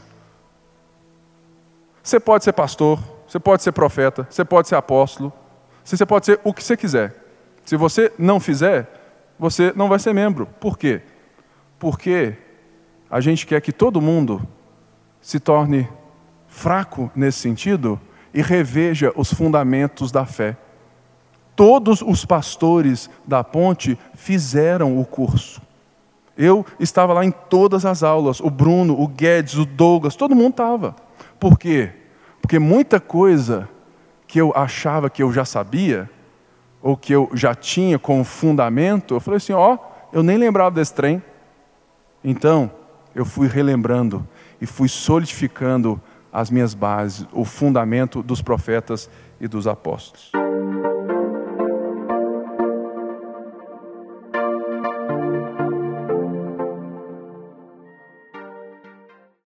Você 2.04 2.20
pode 2.20 2.44
ser 2.44 2.54
pastor, 2.54 3.00
você 3.28 3.40
pode 3.40 3.64
ser 3.64 3.72
profeta, 3.72 4.28
você 4.30 4.46
pode 4.46 4.68
ser 4.68 4.76
apóstolo, 4.76 5.34
você 5.84 6.06
pode 6.06 6.28
ser 6.28 6.40
o 6.44 6.54
que 6.54 6.64
você 6.64 6.78
quiser. 6.78 7.16
Se 7.66 7.76
você 7.76 8.14
não 8.20 8.40
fizer, 8.40 9.34
você 9.40 9.74
não 9.76 9.90
vai 9.90 9.98
ser 9.98 10.14
membro. 10.14 10.46
Por 10.60 10.78
quê? 10.78 11.02
Porque 11.80 12.38
a 13.10 13.20
gente 13.22 13.46
quer 13.46 13.62
que 13.62 13.72
todo 13.72 14.02
mundo 14.02 14.42
se 15.22 15.40
torne 15.40 15.88
fraco 16.48 17.12
nesse 17.16 17.40
sentido 17.40 18.00
e 18.34 18.42
reveja 18.42 19.12
os 19.16 19.34
fundamentos 19.34 20.12
da 20.12 20.26
fé. 20.26 20.58
Todos 21.56 22.02
os 22.02 22.24
pastores 22.24 23.10
da 23.26 23.44
ponte 23.44 23.98
fizeram 24.14 25.00
o 25.00 25.06
curso. 25.06 25.62
Eu 26.38 26.66
estava 26.80 27.14
lá 27.14 27.26
em 27.26 27.32
todas 27.32 27.84
as 27.84 28.04
aulas, 28.04 28.40
o 28.40 28.50
Bruno, 28.50 29.00
o 29.00 29.08
Guedes, 29.08 29.56
o 29.56 29.66
Douglas, 29.66 30.16
todo 30.16 30.36
mundo 30.36 30.52
estava. 30.52 30.96
Por 31.40 31.58
quê? 31.58 31.92
Porque 32.42 32.60
muita 32.60 33.00
coisa 33.00 33.68
que 34.28 34.40
eu 34.40 34.54
achava 34.56 35.10
que 35.10 35.24
eu 35.24 35.34
já 35.34 35.44
sabia, 35.44 36.10
ou 36.82 36.96
que 36.96 37.14
eu 37.14 37.30
já 37.34 37.56
tinha 37.56 37.98
como 37.98 38.24
fundamento, 38.24 39.16
eu 39.16 39.20
falei 39.20 39.38
assim: 39.38 39.54
ó, 39.54 39.74
oh, 39.74 39.80
eu 40.14 40.22
nem 40.22 40.38
lembrava 40.38 40.72
desse 40.72 40.94
trem. 40.94 41.24
Então, 42.24 42.72
eu 43.18 43.26
fui 43.26 43.48
relembrando 43.48 44.26
e 44.62 44.68
fui 44.68 44.88
solidificando 44.88 46.00
as 46.32 46.52
minhas 46.52 46.76
bases, 46.76 47.26
o 47.34 47.44
fundamento 47.44 48.22
dos 48.22 48.44
profetas 48.44 49.10
e 49.42 49.48
dos 49.48 49.66
apóstolos. 49.66 50.32